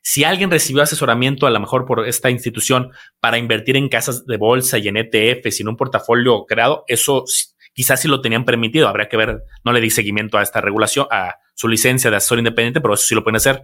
Si 0.06 0.26
alguien 0.26 0.52
recibió 0.52 0.84
asesoramiento 0.84 1.48
a 1.48 1.50
lo 1.50 1.62
mejor 1.62 1.86
por 1.86 2.06
esta 2.06 2.30
institución 2.30 2.92
para 3.22 3.38
invertir 3.38 3.78
en 3.78 3.88
casas 3.88 4.26
de 4.26 4.36
bolsa 4.36 4.78
y 4.78 4.90
en 4.90 4.98
ETFs 4.98 5.60
y 5.60 5.64
en 5.64 5.70
un 5.70 5.78
portafolio 5.78 6.46
creado, 6.46 6.84
eso 6.88 7.24
quizás 7.72 8.02
sí 8.02 8.10
lo 8.10 8.20
tenían 8.20 8.44
permitido. 8.44 8.90
Habría 8.90 9.08
que 9.08 9.16
ver, 9.16 9.44
no 9.64 9.72
le 9.72 9.80
di 9.80 9.90
seguimiento 9.90 10.38
a 10.38 10.44
esta 10.44 10.60
regulación, 10.60 11.08
a 11.10 11.36
su 11.54 11.70
licencia 11.70 12.12
de 12.12 12.18
asesor 12.18 12.40
independiente, 12.40 12.82
pero 12.82 12.96
eso 12.96 13.06
sí 13.06 13.16
lo 13.16 13.24
pueden 13.24 13.38
hacer. 13.38 13.64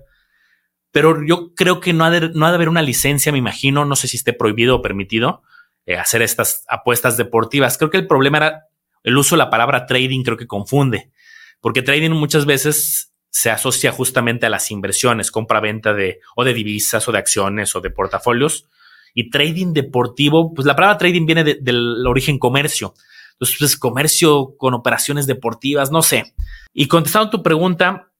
Pero 0.92 1.22
yo 1.28 1.54
creo 1.56 1.82
que 1.82 1.92
no 1.92 2.06
ha 2.06 2.10
de, 2.10 2.32
haber 2.42 2.70
una 2.70 2.84
licencia, 2.84 3.34
me 3.34 3.38
imagino, 3.38 3.84
no 3.84 3.98
sé 3.98 4.08
si 4.08 4.16
esté 4.16 4.32
prohibido 4.32 4.78
o 4.78 4.82
permitido 4.82 5.44
eh, 5.86 5.98
hacer 5.98 6.22
estas 6.22 6.64
apuestas 6.70 7.18
deportivas. 7.18 7.78
Creo 7.78 7.90
que 7.90 7.98
el 7.98 8.08
problema 8.08 8.38
era 8.38 8.64
el 9.04 9.18
uso 9.18 9.36
de 9.36 9.40
la 9.40 9.50
palabra 9.50 9.86
trading, 9.86 10.24
creo 10.24 10.38
que 10.38 10.48
confunde, 10.48 11.12
porque 11.60 11.82
trading 11.82 12.12
muchas 12.12 12.46
veces 12.46 13.14
se 13.32 13.50
asocia 13.50 13.92
justamente 13.92 14.46
a 14.46 14.50
las 14.50 14.72
inversiones, 14.72 15.32
compra-venta 15.32 15.94
de 15.94 16.20
o 16.36 16.44
de 16.44 16.54
divisas 16.54 17.08
o 17.08 17.12
de 17.12 17.20
acciones 17.20 17.76
o 17.76 17.82
de 17.82 17.92
portafolios. 17.92 18.68
Y 19.14 19.30
trading 19.30 19.74
deportivo, 19.74 20.54
pues 20.54 20.66
la 20.66 20.76
palabra 20.76 20.98
trading 20.98 21.26
viene 21.26 21.44
del 21.44 22.06
origen 22.06 22.38
comercio. 22.38 22.94
Entonces, 23.34 23.58
pues 23.58 23.78
comercio 23.78 24.56
con 24.58 24.74
operaciones 24.74 25.26
deportivas, 25.26 25.92
no 25.92 26.02
sé. 26.02 26.34
Y 26.74 26.88
contestando 26.88 27.30
tu 27.30 27.42
pregunta, 27.42 28.12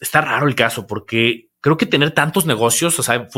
está 0.00 0.20
raro 0.20 0.48
el 0.48 0.54
caso 0.54 0.86
porque 0.86 1.50
creo 1.60 1.76
que 1.76 1.86
tener 1.86 2.12
tantos 2.12 2.46
negocios, 2.46 2.98
o 2.98 3.02
sea, 3.02 3.28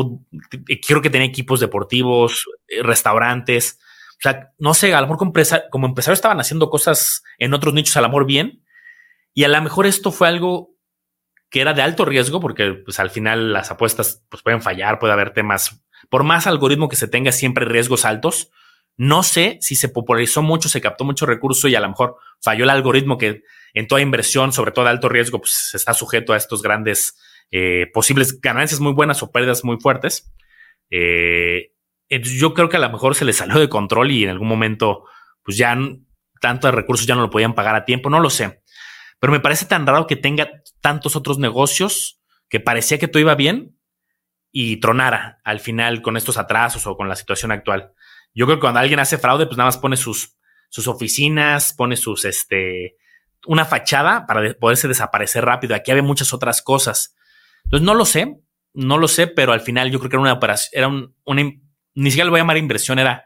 quiero 0.87 1.03
que 1.03 1.11
tenga 1.11 1.25
equipos 1.25 1.61
deportivos, 1.61 2.45
eh, 2.69 2.83
restaurantes, 2.83 3.79
o 4.13 4.23
sea, 4.23 4.53
no 4.59 4.75
sé, 4.75 4.95
a 4.95 5.01
lo 5.01 5.09
mejor 5.09 5.19
como, 5.19 5.33
como 5.71 5.87
empresario 5.87 6.15
estaban 6.15 6.39
haciendo 6.39 6.71
cosas 6.71 7.25
en 7.39 7.53
otros 7.53 7.75
nichos 7.75 7.97
al 7.97 8.05
amor 8.05 8.25
bien, 8.25 8.63
y 9.35 9.45
a 9.45 9.49
lo 9.49 9.61
mejor 9.61 9.87
esto 9.87 10.13
fue 10.13 10.29
algo 10.29 10.72
que 11.53 11.61
era 11.61 11.75
de 11.75 11.83
alto 11.83 12.07
riesgo, 12.07 12.41
porque 12.41 12.73
pues 12.73 12.99
al 12.99 13.11
final 13.11 13.53
las 13.53 13.71
apuestas 13.71 14.25
pues, 14.31 14.43
pueden 14.43 14.63
fallar, 14.63 14.99
puede 14.99 15.13
haber 15.13 15.35
temas, 15.35 15.85
por 16.09 16.25
más 16.25 16.47
algoritmo 16.47 16.89
que 16.89 16.97
se 16.97 17.09
tenga, 17.09 17.31
siempre 17.31 17.67
riesgos 17.67 18.07
altos. 18.07 18.51
No 18.97 19.23
sé 19.23 19.59
si 19.61 19.77
se 19.77 19.91
popularizó 19.91 20.43
mucho, 20.43 20.71
se 20.71 20.81
captó 20.81 21.05
mucho 21.05 21.27
recurso 21.27 21.69
y 21.69 21.75
a 21.75 21.81
lo 21.81 21.91
mejor 21.91 22.17
falló 22.41 22.65
el 22.65 22.71
algoritmo 22.71 23.19
que 23.19 23.43
en 23.75 23.87
toda 23.87 24.01
inversión, 24.01 24.53
sobre 24.53 24.73
todo 24.73 24.87
de 24.87 24.93
alto 24.93 25.11
riesgo, 25.11 25.41
pues 25.41 25.75
está 25.75 25.93
sujeto 25.93 26.33
a 26.33 26.39
estos 26.39 26.63
grandes 26.63 27.19
eh, 27.51 27.87
posibles 27.93 28.41
ganancias 28.41 28.81
muy 28.81 28.95
buenas 28.95 29.23
o 29.23 29.31
pérdidas 29.31 29.63
muy 29.63 29.77
fuertes. 29.79 30.33
Eh, 30.89 31.73
yo 32.09 32.55
creo 32.55 32.71
que 32.71 32.79
a 32.79 32.81
lo 32.81 32.91
mejor 32.91 33.15
se 33.15 33.27
les 33.27 33.37
salió 33.37 33.59
de 33.59 33.69
control 33.69 34.11
y 34.11 34.25
en 34.25 34.31
algún 34.31 34.49
momento, 34.49 35.05
pues 35.43 35.59
ya 35.59 35.77
tantos 36.41 36.75
recursos 36.75 37.07
ya 37.07 37.15
no 37.15 37.21
lo 37.21 37.31
podían 37.31 37.55
pagar 37.55 37.75
a 37.75 37.85
tiempo, 37.85 38.09
no 38.09 38.21
lo 38.21 38.31
sé. 38.31 38.62
Pero 39.23 39.33
me 39.33 39.39
parece 39.39 39.67
tan 39.67 39.87
raro 39.87 40.09
que 40.09 40.17
tenga 40.17 40.51
tantos 40.81 41.15
otros 41.15 41.39
negocios 41.39 42.21
que 42.49 42.59
parecía 42.59 42.99
que 42.99 43.07
todo 43.07 43.21
iba 43.21 43.37
bien 43.37 43.79
y 44.51 44.79
tronara 44.81 45.41
al 45.45 45.61
final 45.61 46.03
con 46.03 46.17
estos 46.17 46.39
atrasos 46.39 46.89
o 46.89 46.97
con 46.97 47.09
la 47.09 47.15
situación 47.15 47.53
actual. 47.53 47.93
Yo 48.35 48.47
creo 48.47 48.57
que 48.57 48.63
cuando 48.63 48.81
alguien 48.81 48.99
hace 48.99 49.19
fraude, 49.19 49.47
pues 49.47 49.57
nada 49.57 49.69
más 49.69 49.79
pone 49.79 49.97
sus, 49.97 50.37
sus 50.71 50.89
oficinas, 50.89 51.73
pone 51.73 51.95
sus, 51.97 52.25
este, 52.25 52.97
una 53.47 53.65
fachada 53.65 54.27
para 54.27 54.55
poderse 54.55 54.89
desaparecer 54.89 55.45
rápido. 55.45 55.77
Aquí 55.77 55.93
había 55.93 56.03
muchas 56.03 56.33
otras 56.35 56.61
cosas. 56.61 57.15
Entonces 57.63 57.87
no 57.87 57.95
lo 57.95 58.05
sé, 58.05 58.41
no 58.75 58.99
lo 58.99 59.07
sé, 59.07 59.29
pero 59.29 59.53
al 59.53 59.61
final 59.61 59.93
yo 59.93 60.01
creo 60.01 60.11
que 60.11 60.17
era 60.17 60.23
una 60.23 60.33
operación, 60.33 60.71
era 60.73 60.89
un, 60.89 61.15
una, 61.23 61.43
ni 61.95 62.11
siquiera 62.11 62.25
lo 62.25 62.33
voy 62.33 62.41
a 62.41 62.43
llamar 62.43 62.57
inversión, 62.57 62.99
era 62.99 63.25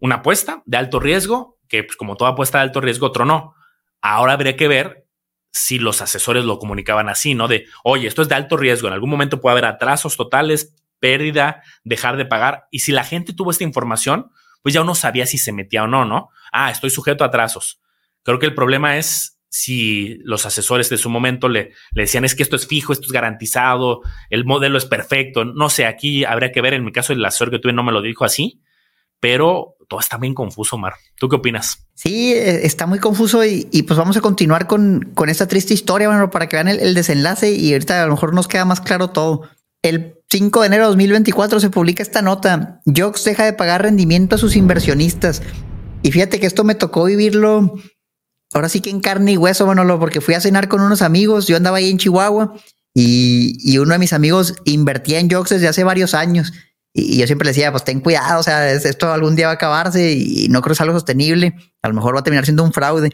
una 0.00 0.16
apuesta 0.16 0.64
de 0.66 0.76
alto 0.76 0.98
riesgo, 0.98 1.60
que 1.68 1.84
pues 1.84 1.96
como 1.96 2.16
toda 2.16 2.32
apuesta 2.32 2.58
de 2.58 2.64
alto 2.64 2.80
riesgo 2.80 3.12
tronó. 3.12 3.54
Ahora 4.02 4.32
habría 4.32 4.56
que 4.56 4.66
ver 4.66 5.05
si 5.56 5.78
los 5.78 6.02
asesores 6.02 6.44
lo 6.44 6.58
comunicaban 6.58 7.08
así, 7.08 7.34
¿no? 7.34 7.48
De, 7.48 7.66
oye, 7.82 8.06
esto 8.06 8.20
es 8.20 8.28
de 8.28 8.34
alto 8.34 8.56
riesgo, 8.56 8.88
en 8.88 8.94
algún 8.94 9.08
momento 9.08 9.40
puede 9.40 9.52
haber 9.52 9.64
atrasos 9.64 10.16
totales, 10.16 10.74
pérdida, 11.00 11.62
dejar 11.82 12.18
de 12.18 12.26
pagar. 12.26 12.66
Y 12.70 12.80
si 12.80 12.92
la 12.92 13.04
gente 13.04 13.32
tuvo 13.32 13.50
esta 13.50 13.64
información, 13.64 14.30
pues 14.62 14.74
ya 14.74 14.82
uno 14.82 14.94
sabía 14.94 15.24
si 15.24 15.38
se 15.38 15.52
metía 15.52 15.84
o 15.84 15.86
no, 15.86 16.04
¿no? 16.04 16.28
Ah, 16.52 16.70
estoy 16.70 16.90
sujeto 16.90 17.24
a 17.24 17.28
atrasos. 17.28 17.80
Creo 18.22 18.38
que 18.38 18.46
el 18.46 18.54
problema 18.54 18.98
es 18.98 19.40
si 19.48 20.18
los 20.24 20.44
asesores 20.44 20.90
de 20.90 20.98
su 20.98 21.08
momento 21.08 21.48
le, 21.48 21.72
le 21.92 22.02
decían 22.02 22.26
es 22.26 22.34
que 22.34 22.42
esto 22.42 22.56
es 22.56 22.66
fijo, 22.66 22.92
esto 22.92 23.06
es 23.06 23.12
garantizado, 23.12 24.02
el 24.28 24.44
modelo 24.44 24.76
es 24.76 24.84
perfecto. 24.84 25.46
No 25.46 25.70
sé, 25.70 25.86
aquí 25.86 26.24
habría 26.24 26.52
que 26.52 26.60
ver. 26.60 26.74
En 26.74 26.84
mi 26.84 26.92
caso, 26.92 27.14
el 27.14 27.24
asesor 27.24 27.50
que 27.50 27.58
tuve 27.58 27.72
no 27.72 27.82
me 27.82 27.92
lo 27.92 28.02
dijo 28.02 28.26
así, 28.26 28.60
pero 29.20 29.75
todo 29.88 30.00
está 30.00 30.16
bien 30.18 30.34
confuso, 30.34 30.78
Mar. 30.78 30.94
¿Tú 31.18 31.28
qué 31.28 31.36
opinas? 31.36 31.86
Sí, 31.94 32.32
e, 32.32 32.66
está 32.66 32.86
muy 32.86 32.98
confuso 32.98 33.44
y, 33.44 33.64
pues 33.86 33.98
vamos 33.98 34.16
a 34.16 34.20
continuar 34.20 34.66
con, 34.66 35.12
con 35.14 35.28
esta 35.28 35.46
triste 35.46 35.74
historia, 35.74 36.08
bueno, 36.08 36.30
para 36.30 36.48
que 36.48 36.56
vean 36.56 36.68
el, 36.68 36.94
desenlace 36.94 37.52
y 37.52 37.72
ahorita 37.72 38.02
a 38.02 38.06
lo 38.06 38.12
mejor 38.12 38.34
nos 38.34 38.48
queda 38.48 38.64
más 38.64 38.80
claro 38.80 39.10
todo. 39.10 39.42
El 39.82 40.16
5 40.30 40.60
de 40.60 40.66
enero 40.66 40.84
de 40.84 40.88
2024 40.88 41.60
se 41.60 41.70
publica 41.70 42.02
esta 42.02 42.22
nota. 42.22 42.80
Jox 42.86 43.24
deja 43.24 43.44
de 43.44 43.52
pagar 43.52 43.82
rendimiento 43.82 44.34
a 44.34 44.38
sus 44.38 44.56
inversionistas. 44.56 45.42
Y 46.02 46.10
fíjate 46.10 46.40
que 46.40 46.46
esto 46.46 46.64
me 46.64 46.74
tocó 46.74 47.04
vivirlo 47.04 47.74
ahora 48.52 48.68
sí 48.68 48.80
que 48.80 48.90
en 48.90 49.00
carne 49.00 49.32
y 49.32 49.36
hueso, 49.36 49.66
bueno, 49.66 49.98
porque 49.98 50.20
fui 50.20 50.34
a 50.34 50.40
cenar 50.40 50.68
con 50.68 50.80
unos 50.80 51.02
amigos. 51.02 51.46
Yo 51.46 51.56
andaba 51.56 51.78
ahí 51.78 51.90
en 51.90 51.98
Chihuahua 51.98 52.54
y, 52.94 53.56
y 53.60 53.78
uno 53.78 53.92
de 53.92 53.98
mis 53.98 54.12
amigos 54.12 54.54
invertía 54.64 55.20
en 55.20 55.30
Jox 55.30 55.50
desde 55.50 55.68
hace 55.68 55.84
varios 55.84 56.14
años. 56.14 56.52
Y, 56.98 57.18
yo 57.18 57.26
siempre 57.26 57.44
le 57.44 57.50
decía, 57.50 57.70
pues 57.70 57.84
ten 57.84 58.00
cuidado, 58.00 58.40
o 58.40 58.42
sea, 58.42 58.70
esto 58.72 59.12
algún 59.12 59.36
día 59.36 59.46
va 59.46 59.52
a 59.52 59.56
acabarse 59.56 60.12
y 60.12 60.48
no 60.48 60.62
creo 60.62 60.72
que 60.72 60.76
sea 60.76 60.84
algo 60.84 60.96
sostenible. 60.96 61.54
A 61.82 61.88
lo 61.88 61.94
mejor 61.94 62.16
va 62.16 62.20
a 62.20 62.22
terminar 62.22 62.44
siendo 62.44 62.64
un 62.64 62.72
fraude. 62.72 63.10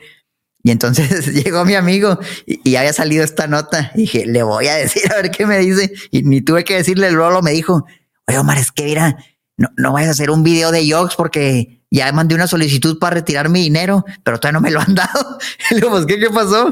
Y 0.63 0.71
entonces 0.71 1.27
llegó 1.45 1.65
mi 1.65 1.75
amigo 1.75 2.19
y, 2.47 2.77
había 2.77 2.93
salido 2.93 3.25
esta 3.25 3.49
nota. 3.49 3.91
Y 3.95 4.03
dije, 4.03 4.25
le 4.27 4.45
voy 4.45 4.69
a 4.69 4.77
decir 4.77 5.13
a 5.13 5.17
ver 5.17 5.33
qué 5.33 5.47
me 5.47 5.59
dice. 5.59 5.93
Y 6.13 6.23
ni 6.23 6.41
tuve 6.41 6.63
que 6.65 6.77
decirle, 6.77 7.09
el 7.09 7.15
Lolo 7.15 7.43
me 7.43 7.51
dijo, 7.51 7.85
oye 8.29 8.39
Omar, 8.39 8.59
es 8.59 8.71
que 8.71 8.85
mira, 8.85 9.17
no, 9.57 9.69
no 9.77 9.93
vayas 9.93 10.11
a 10.11 10.13
hacer 10.13 10.31
un 10.31 10.45
video 10.45 10.71
de 10.71 10.87
Yogs 10.87 11.17
porque 11.17 11.83
ya 11.91 12.11
mandé 12.13 12.37
una 12.37 12.47
solicitud 12.47 13.01
para 13.01 13.17
retirar 13.17 13.49
mi 13.49 13.63
dinero, 13.63 14.05
pero 14.23 14.39
todavía 14.39 14.61
no 14.61 14.63
me 14.63 14.71
lo 14.71 14.81
han 14.81 14.95
dado. 14.95 15.39
Y 15.71 15.75
le 15.75 15.81
digo, 15.81 15.91
pues, 15.91 16.07
¿qué, 16.07 16.21
qué 16.21 16.31
pasó? 16.31 16.69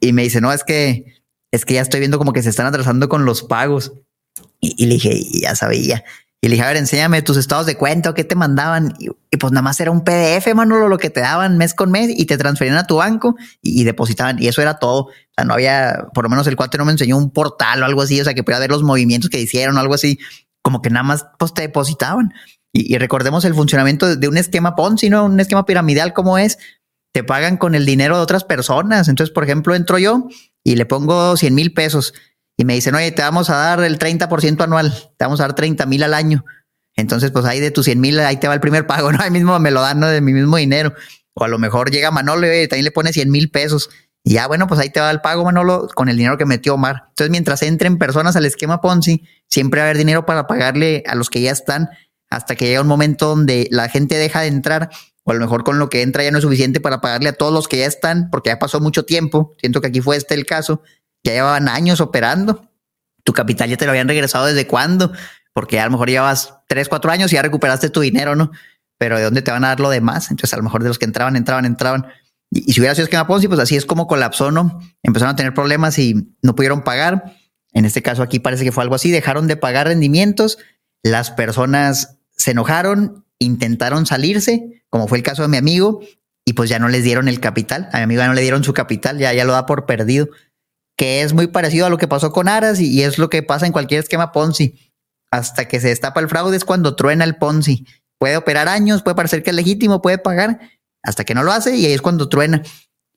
Y, 0.00 0.12
me 0.12 0.22
dice, 0.22 0.40
no, 0.40 0.52
es 0.52 0.62
que, 0.62 1.20
es 1.50 1.64
que 1.64 1.74
ya 1.74 1.82
estoy 1.82 1.98
viendo 1.98 2.18
como 2.18 2.32
que 2.32 2.42
se 2.42 2.50
están 2.50 2.66
atrasando 2.66 3.08
con 3.08 3.24
los 3.24 3.42
pagos. 3.42 3.92
Y, 4.60 4.82
y 4.82 4.86
le 4.86 4.94
dije, 4.94 5.20
ya 5.40 5.56
sabía. 5.56 6.04
Y 6.44 6.48
le 6.48 6.56
dije, 6.56 6.62
a 6.62 6.68
ver, 6.68 6.76
enséñame 6.76 7.22
tus 7.22 7.38
estados 7.38 7.64
de 7.64 7.74
cuenta 7.74 8.12
qué 8.12 8.22
te 8.22 8.34
mandaban. 8.34 8.94
Y, 8.98 9.08
pues 9.38 9.50
nada 9.50 9.62
más 9.62 9.80
era 9.80 9.90
un 9.90 10.04
PDF, 10.04 10.54
Manolo, 10.54 10.90
lo 10.90 10.98
que 10.98 11.08
te 11.08 11.20
daban 11.20 11.56
mes 11.56 11.72
con 11.72 11.90
mes 11.90 12.10
y 12.14 12.26
te 12.26 12.36
transferían 12.36 12.76
a 12.76 12.86
tu 12.86 12.96
banco 12.96 13.34
y, 13.62 13.82
depositaban. 13.84 14.42
Y 14.42 14.48
eso 14.48 14.60
era 14.60 14.78
todo. 14.78 15.04
O 15.04 15.10
sea, 15.34 15.46
no 15.46 15.54
había, 15.54 16.08
por 16.12 16.24
lo 16.24 16.28
menos 16.28 16.46
el 16.46 16.54
cuate 16.54 16.76
no 16.76 16.84
me 16.84 16.92
enseñó 16.92 17.16
un 17.16 17.30
portal 17.30 17.82
o 17.82 17.86
algo 17.86 18.02
así, 18.02 18.20
o 18.20 18.24
sea, 18.24 18.34
que 18.34 18.42
pudiera 18.42 18.60
ver 18.60 18.68
los 18.68 18.82
movimientos 18.82 19.30
que 19.30 19.40
hicieron 19.40 19.78
o 19.78 19.80
algo 19.80 19.94
así. 19.94 20.18
Como 20.60 20.82
que 20.82 20.90
nada 20.90 21.02
más 21.02 21.24
pues 21.38 21.54
te 21.54 21.62
depositaban. 21.62 22.34
Y, 22.74 22.98
recordemos 22.98 23.46
el 23.46 23.54
funcionamiento 23.54 24.14
de 24.14 24.28
un 24.28 24.36
esquema 24.36 24.76
Ponzi, 24.76 25.08
¿no? 25.08 25.24
Un 25.24 25.40
esquema 25.40 25.64
piramidal 25.64 26.12
como 26.12 26.36
es. 26.36 26.58
Te 27.14 27.24
pagan 27.24 27.56
con 27.56 27.74
el 27.74 27.86
dinero 27.86 28.18
de 28.18 28.22
otras 28.22 28.44
personas. 28.44 29.08
Entonces, 29.08 29.32
por 29.32 29.44
ejemplo, 29.44 29.74
entro 29.74 29.96
yo 29.96 30.28
y 30.62 30.76
le 30.76 30.84
pongo 30.84 31.38
100 31.38 31.54
mil 31.54 31.72
pesos 31.72 32.12
y 32.56 32.64
me 32.64 32.74
dicen, 32.74 32.94
oye, 32.94 33.10
te 33.10 33.22
vamos 33.22 33.50
a 33.50 33.56
dar 33.56 33.82
el 33.82 33.98
30% 33.98 34.62
anual, 34.62 34.92
te 35.16 35.24
vamos 35.24 35.40
a 35.40 35.44
dar 35.44 35.54
30 35.54 35.86
mil 35.86 36.02
al 36.02 36.14
año. 36.14 36.44
Entonces, 36.96 37.30
pues 37.32 37.44
ahí 37.44 37.58
de 37.58 37.70
tus 37.70 37.86
100 37.86 38.00
mil, 38.00 38.20
ahí 38.20 38.36
te 38.36 38.46
va 38.46 38.54
el 38.54 38.60
primer 38.60 38.86
pago, 38.86 39.10
¿no? 39.10 39.18
Ahí 39.22 39.30
mismo 39.30 39.58
me 39.58 39.70
lo 39.70 39.80
dan 39.80 40.00
de 40.00 40.20
mi 40.20 40.32
mismo 40.32 40.56
dinero. 40.56 40.94
O 41.34 41.44
a 41.44 41.48
lo 41.48 41.58
mejor 41.58 41.90
llega 41.90 42.12
Manolo 42.12 42.46
y 42.46 42.68
también 42.68 42.84
le 42.84 42.92
pone 42.92 43.12
100 43.12 43.30
mil 43.30 43.50
pesos. 43.50 43.90
Y 44.22 44.34
ya, 44.34 44.46
bueno, 44.46 44.66
pues 44.68 44.80
ahí 44.80 44.88
te 44.88 45.00
va 45.00 45.10
el 45.10 45.20
pago, 45.20 45.44
Manolo, 45.44 45.88
con 45.94 46.08
el 46.08 46.16
dinero 46.16 46.38
que 46.38 46.46
metió 46.46 46.74
Omar. 46.74 47.06
Entonces, 47.08 47.30
mientras 47.30 47.62
entren 47.62 47.98
personas 47.98 48.36
al 48.36 48.46
esquema 48.46 48.80
Ponzi, 48.80 49.24
siempre 49.48 49.80
va 49.80 49.86
a 49.86 49.90
haber 49.90 49.98
dinero 49.98 50.24
para 50.24 50.46
pagarle 50.46 51.02
a 51.06 51.14
los 51.14 51.28
que 51.28 51.42
ya 51.42 51.50
están, 51.50 51.90
hasta 52.30 52.54
que 52.54 52.66
llega 52.66 52.80
un 52.80 52.86
momento 52.86 53.28
donde 53.28 53.68
la 53.70 53.88
gente 53.88 54.16
deja 54.16 54.40
de 54.40 54.46
entrar, 54.46 54.88
o 55.24 55.32
a 55.32 55.34
lo 55.34 55.40
mejor 55.40 55.62
con 55.62 55.78
lo 55.78 55.90
que 55.90 56.00
entra 56.00 56.22
ya 56.22 56.30
no 56.30 56.38
es 56.38 56.44
suficiente 56.44 56.80
para 56.80 57.02
pagarle 57.02 57.28
a 57.30 57.32
todos 57.34 57.52
los 57.52 57.68
que 57.68 57.78
ya 57.78 57.86
están, 57.86 58.30
porque 58.30 58.48
ya 58.48 58.58
pasó 58.58 58.80
mucho 58.80 59.04
tiempo. 59.04 59.52
Siento 59.58 59.82
que 59.82 59.88
aquí 59.88 60.00
fue 60.00 60.16
este 60.16 60.34
el 60.34 60.46
caso 60.46 60.80
ya 61.24 61.32
llevaban 61.32 61.68
años 61.68 62.00
operando. 62.00 62.70
Tu 63.24 63.32
capital 63.32 63.70
ya 63.70 63.76
te 63.76 63.86
lo 63.86 63.90
habían 63.90 64.06
regresado 64.06 64.46
desde 64.46 64.66
cuándo, 64.66 65.12
porque 65.54 65.80
a 65.80 65.86
lo 65.86 65.90
mejor 65.90 66.10
llevabas 66.10 66.54
tres, 66.68 66.88
cuatro 66.88 67.10
años 67.10 67.32
y 67.32 67.36
ya 67.36 67.42
recuperaste 67.42 67.88
tu 67.88 68.00
dinero, 68.00 68.36
¿no? 68.36 68.52
Pero 68.98 69.16
¿de 69.16 69.24
dónde 69.24 69.42
te 69.42 69.50
van 69.50 69.64
a 69.64 69.68
dar 69.68 69.80
lo 69.80 69.88
demás? 69.90 70.30
Entonces, 70.30 70.52
a 70.52 70.58
lo 70.58 70.62
mejor 70.62 70.82
de 70.82 70.88
los 70.88 70.98
que 70.98 71.06
entraban, 71.06 71.34
entraban, 71.34 71.64
entraban. 71.64 72.06
Y, 72.50 72.72
si 72.72 72.80
hubiera 72.80 72.94
sido 72.94 73.04
esquema 73.04 73.26
Ponzi, 73.26 73.48
pues 73.48 73.58
así 73.58 73.74
es 73.76 73.86
como 73.86 74.06
colapsó, 74.06 74.50
¿no? 74.50 74.80
Empezaron 75.02 75.32
a 75.32 75.36
tener 75.36 75.54
problemas 75.54 75.98
y 75.98 76.36
no 76.42 76.54
pudieron 76.54 76.84
pagar. 76.84 77.34
En 77.72 77.86
este 77.86 78.02
caso 78.02 78.22
aquí 78.22 78.38
parece 78.38 78.62
que 78.62 78.70
fue 78.70 78.84
algo 78.84 78.94
así, 78.94 79.10
dejaron 79.10 79.48
de 79.48 79.56
pagar 79.56 79.88
rendimientos, 79.88 80.58
las 81.02 81.32
personas 81.32 82.18
se 82.36 82.52
enojaron, 82.52 83.24
intentaron 83.40 84.06
salirse, 84.06 84.84
como 84.90 85.08
fue 85.08 85.18
el 85.18 85.24
caso 85.24 85.42
de 85.42 85.48
mi 85.48 85.56
amigo, 85.56 86.00
y 86.44 86.52
pues 86.52 86.70
ya 86.70 86.78
no 86.78 86.88
les 86.88 87.02
dieron 87.02 87.26
el 87.26 87.40
capital. 87.40 87.88
A 87.92 87.96
mi 87.96 88.02
amigo 88.04 88.20
ya 88.20 88.28
no 88.28 88.34
le 88.34 88.42
dieron 88.42 88.62
su 88.62 88.74
capital, 88.74 89.18
ya, 89.18 89.32
ya 89.32 89.44
lo 89.44 89.52
da 89.52 89.66
por 89.66 89.86
perdido 89.86 90.28
que 90.96 91.22
es 91.22 91.32
muy 91.32 91.48
parecido 91.48 91.86
a 91.86 91.90
lo 91.90 91.98
que 91.98 92.08
pasó 92.08 92.32
con 92.32 92.48
Aras 92.48 92.80
y, 92.80 93.02
es 93.02 93.18
lo 93.18 93.30
que 93.30 93.42
pasa 93.42 93.66
en 93.66 93.72
cualquier 93.72 94.00
esquema 94.00 94.32
Ponzi. 94.32 94.92
Hasta 95.30 95.66
que 95.66 95.80
se 95.80 95.88
destapa 95.88 96.20
el 96.20 96.28
fraude 96.28 96.56
es 96.56 96.64
cuando 96.64 96.94
truena 96.94 97.24
el 97.24 97.36
Ponzi. 97.36 97.86
Puede 98.18 98.36
operar 98.36 98.68
años, 98.68 99.02
puede 99.02 99.16
parecer 99.16 99.42
que 99.42 99.50
es 99.50 99.56
legítimo, 99.56 100.00
puede 100.00 100.18
pagar, 100.18 100.60
hasta 101.02 101.24
que 101.24 101.34
no 101.34 101.42
lo 101.42 101.52
hace 101.52 101.76
y 101.76 101.86
ahí 101.86 101.92
es 101.92 102.02
cuando 102.02 102.28
truena. 102.28 102.62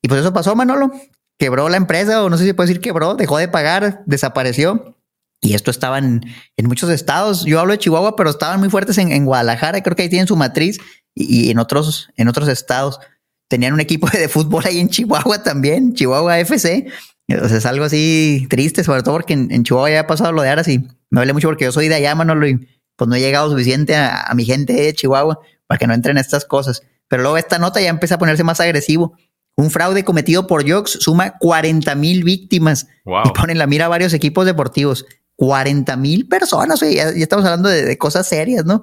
Y 0.02 0.08
pues 0.08 0.22
eso 0.22 0.34
pasó, 0.34 0.56
Manolo. 0.56 0.92
Quebró 1.38 1.70
la 1.70 1.78
empresa, 1.78 2.24
o 2.24 2.30
no 2.30 2.38
sé 2.38 2.46
si 2.46 2.54
puede 2.54 2.70
decir 2.70 2.82
quebró, 2.82 3.14
dejó 3.14 3.38
de 3.38 3.48
pagar, 3.48 4.04
desapareció. 4.08 4.96
Y 5.40 5.54
esto 5.54 5.70
estaba 5.70 6.00
en, 6.00 6.22
muchos 6.64 6.90
estados. 6.90 7.46
Yo 7.46 7.60
hablo 7.60 7.74
de 7.74 7.78
Chihuahua, 7.78 8.16
pero 8.16 8.32
estaban 8.32 8.60
muy 8.60 8.70
fuertes 8.70 8.98
en, 8.98 9.24
Guadalajara, 9.24 9.84
creo 9.84 9.96
que 9.96 10.02
ahí 10.02 10.10
tienen 10.10 10.28
su 10.28 10.36
matriz, 10.36 10.80
y, 11.14 11.52
en, 11.52 11.60
otros, 11.60 12.10
en 12.18 12.28
otros 12.28 12.48
estados. 12.48 13.00
Tenían 13.48 13.74
un 13.74 13.80
equipo 13.80 14.08
de 14.12 14.28
fútbol 14.28 14.64
ahí 14.66 14.80
en 14.80 14.90
Chihuahua 14.90 15.44
también, 15.44 15.94
Chihuahua 15.94 16.40
FC 16.40 16.88
es 17.28 17.66
algo 17.66 17.86
así 17.86 18.48
triste, 18.50 18.84
sobre 18.84 19.04
todo 19.04 19.16
porque 19.16 19.34
en, 19.34 19.64
Chihuahua 19.64 19.90
ya 19.90 20.00
ha 20.02 20.08
pasado 20.08 20.32
lo 20.32 20.42
de 20.42 20.50
Aras 20.50 20.68
y 20.68 20.80
me 20.80 21.20
duele 21.20 21.34
mucho 21.34 21.48
porque 21.48 21.66
yo 21.66 21.72
soy 21.72 21.88
de 21.88 21.96
allá, 21.96 22.16
Manolo, 22.16 22.48
y 22.48 22.68
pues 22.96 23.08
no 23.08 23.16
he 23.16 23.20
llegado 23.20 23.50
suficiente 23.50 23.96
a, 23.96 24.32
mi 24.36 24.46
gente 24.46 24.74
de 24.74 24.94
Chihuahua 24.94 25.40
para 25.68 25.78
que 25.78 25.88
no 25.88 25.94
entren 25.94 26.18
estas 26.18 26.46
cosas. 26.46 26.84
Pero 27.08 27.24
luego 27.24 27.38
esta 27.38 27.60
nota 27.60 27.82
ya 27.82 27.90
empieza 27.90 28.16
a 28.16 28.20
ponerse 28.20 28.44
más 28.44 28.60
agresivo. 28.60 29.18
Un 29.56 29.72
fraude 29.72 30.04
cometido 30.04 30.48
por 30.48 30.70
Jox 30.70 30.98
suma 31.02 31.38
40 31.38 31.96
mil 31.96 32.24
víctimas 32.24 32.88
y 33.06 33.30
ponen 33.32 33.58
la 33.58 33.68
mira 33.68 33.86
a 33.86 33.90
varios 33.90 34.14
equipos 34.14 34.46
deportivos. 34.46 35.06
40 35.36 35.96
mil 35.98 36.28
personas, 36.28 36.80
ya, 36.80 37.10
estamos 37.10 37.46
hablando 37.46 37.70
de, 37.70 37.86
de, 37.86 37.98
cosas 37.98 38.28
serias, 38.28 38.66
¿no? 38.66 38.82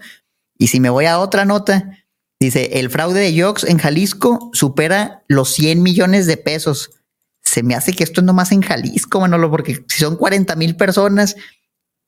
Y 0.57 0.69
si 0.69 0.79
me 0.79 0.89
voy 0.89 1.07
a 1.07 1.19
otra 1.19 1.45
nota, 1.45 1.91
dice, 2.41 2.79
el 2.79 2.91
fraude 2.91 3.21
de 3.21 3.43
Jox 3.43 3.65
en 3.65 3.79
Jalisco 3.79 4.51
supera 4.53 5.25
los 5.27 5.53
100 5.53 5.83
millones 5.83 6.27
de 6.27 6.37
pesos. 6.37 6.91
Se 7.55 7.63
me 7.63 7.77
hace 7.77 7.93
que 7.93 8.03
esto 8.03 8.21
es 8.21 8.25
nomás 8.25 8.51
en 8.51 8.63
Jalisco, 8.63 9.21
Manolo, 9.21 9.49
porque 9.49 9.85
si 9.87 10.01
son 10.01 10.17
40 10.17 10.57
mil 10.57 10.75
personas, 10.75 11.37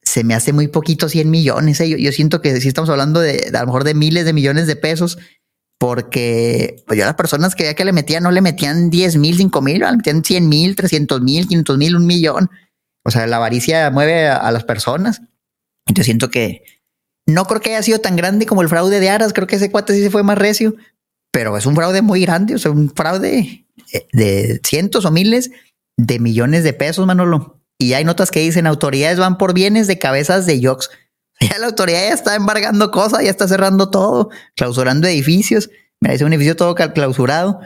se 0.03 0.25
me 0.25 0.35
hace 0.35 0.53
muy 0.53 0.67
poquito 0.67 1.09
100 1.09 1.31
millones. 1.31 1.81
¿eh? 1.81 2.03
Yo, 2.03 2.11
siento 2.11 2.43
que 2.43 2.61
sí 2.61 2.67
estamos 2.67 2.91
hablando 2.91 3.21
de, 3.21 3.53
a 3.55 3.61
lo 3.61 3.67
mejor 3.67 3.85
de 3.85 3.95
miles 3.95 4.25
de 4.25 4.33
millones 4.33 4.67
de 4.67 4.75
pesos, 4.75 5.19
porque 5.79 6.83
pues 6.89 6.99
yo 6.99 7.05
las 7.05 7.15
personas 7.15 7.55
que 7.55 7.63
ya 7.63 7.75
que 7.75 7.85
le 7.85 7.93
metían, 7.93 8.25
no 8.25 8.33
le 8.33 8.41
metían 8.41 8.91
10 8.91 9.19
mil, 9.19 9.37
5 9.37 9.63
mil, 9.63 9.79
le 9.79 9.97
metían 9.97 10.25
100 10.25 10.49
mil, 10.49 10.75
300 10.75 11.21
mil, 11.21 11.47
500 11.47 11.79
mil, 11.79 11.95
un 11.95 12.07
millón. 12.07 12.51
O 13.05 13.13
sea, 13.13 13.29
la 13.29 13.37
avaricia 13.37 13.89
mueve 13.93 14.27
a, 14.27 14.51
las 14.51 14.65
personas. 14.65 15.23
Yo 15.87 16.03
siento 16.03 16.29
que 16.29 16.65
no 17.25 17.45
creo 17.45 17.61
que 17.61 17.71
haya 17.71 17.85
sido 17.85 18.01
tan 18.01 18.17
grande 18.17 18.47
como 18.47 18.63
el 18.63 18.69
fraude 18.69 18.99
de 18.99 19.11
Aras. 19.11 19.33
Creo 19.33 19.47
que 19.47 19.55
ese 19.55 19.71
cuate 19.71 19.95
sí 19.95 20.03
se 20.03 20.11
fue 20.11 20.25
más 20.25 20.39
recio, 20.39 20.75
pero 21.31 21.57
es 21.57 21.67
un 21.67 21.77
fraude 21.77 22.03
muy 22.03 22.23
grande. 22.23 22.57
O 22.57 22.59
sea, 22.59 22.73
un 22.73 22.91
fraude 22.91 23.66
de 24.13 24.61
cientos 24.65 25.05
o 25.05 25.11
miles 25.11 25.51
de 25.97 26.19
millones 26.19 26.65
de 26.65 26.73
pesos, 26.73 27.07
Manolo. 27.07 27.61
Y 27.79 27.93
hay 27.93 28.05
notas 28.05 28.31
que 28.31 28.41
dicen 28.41 28.67
autoridades 28.67 29.19
van 29.19 29.39
por 29.39 29.55
bienes 29.55 29.87
de 29.87 29.99
cabezas 29.99 30.47
de 30.47 30.61
Yox. 30.61 30.91
Ya 31.39 31.59
la 31.59 31.67
autoridad 31.67 32.01
ya 32.01 32.15
está 32.15 32.35
embargando 32.35 32.91
cosas, 32.91 33.23
ya 33.23 33.29
está 33.29 33.47
cerrando 33.47 33.91
todo, 33.91 34.31
clausurando 34.55 35.07
edificios. 35.07 35.69
Mira, 36.01 36.13
dice 36.13 36.25
un 36.25 36.33
edificio 36.33 36.57
todo 36.57 36.75
clausurado. 36.75 37.61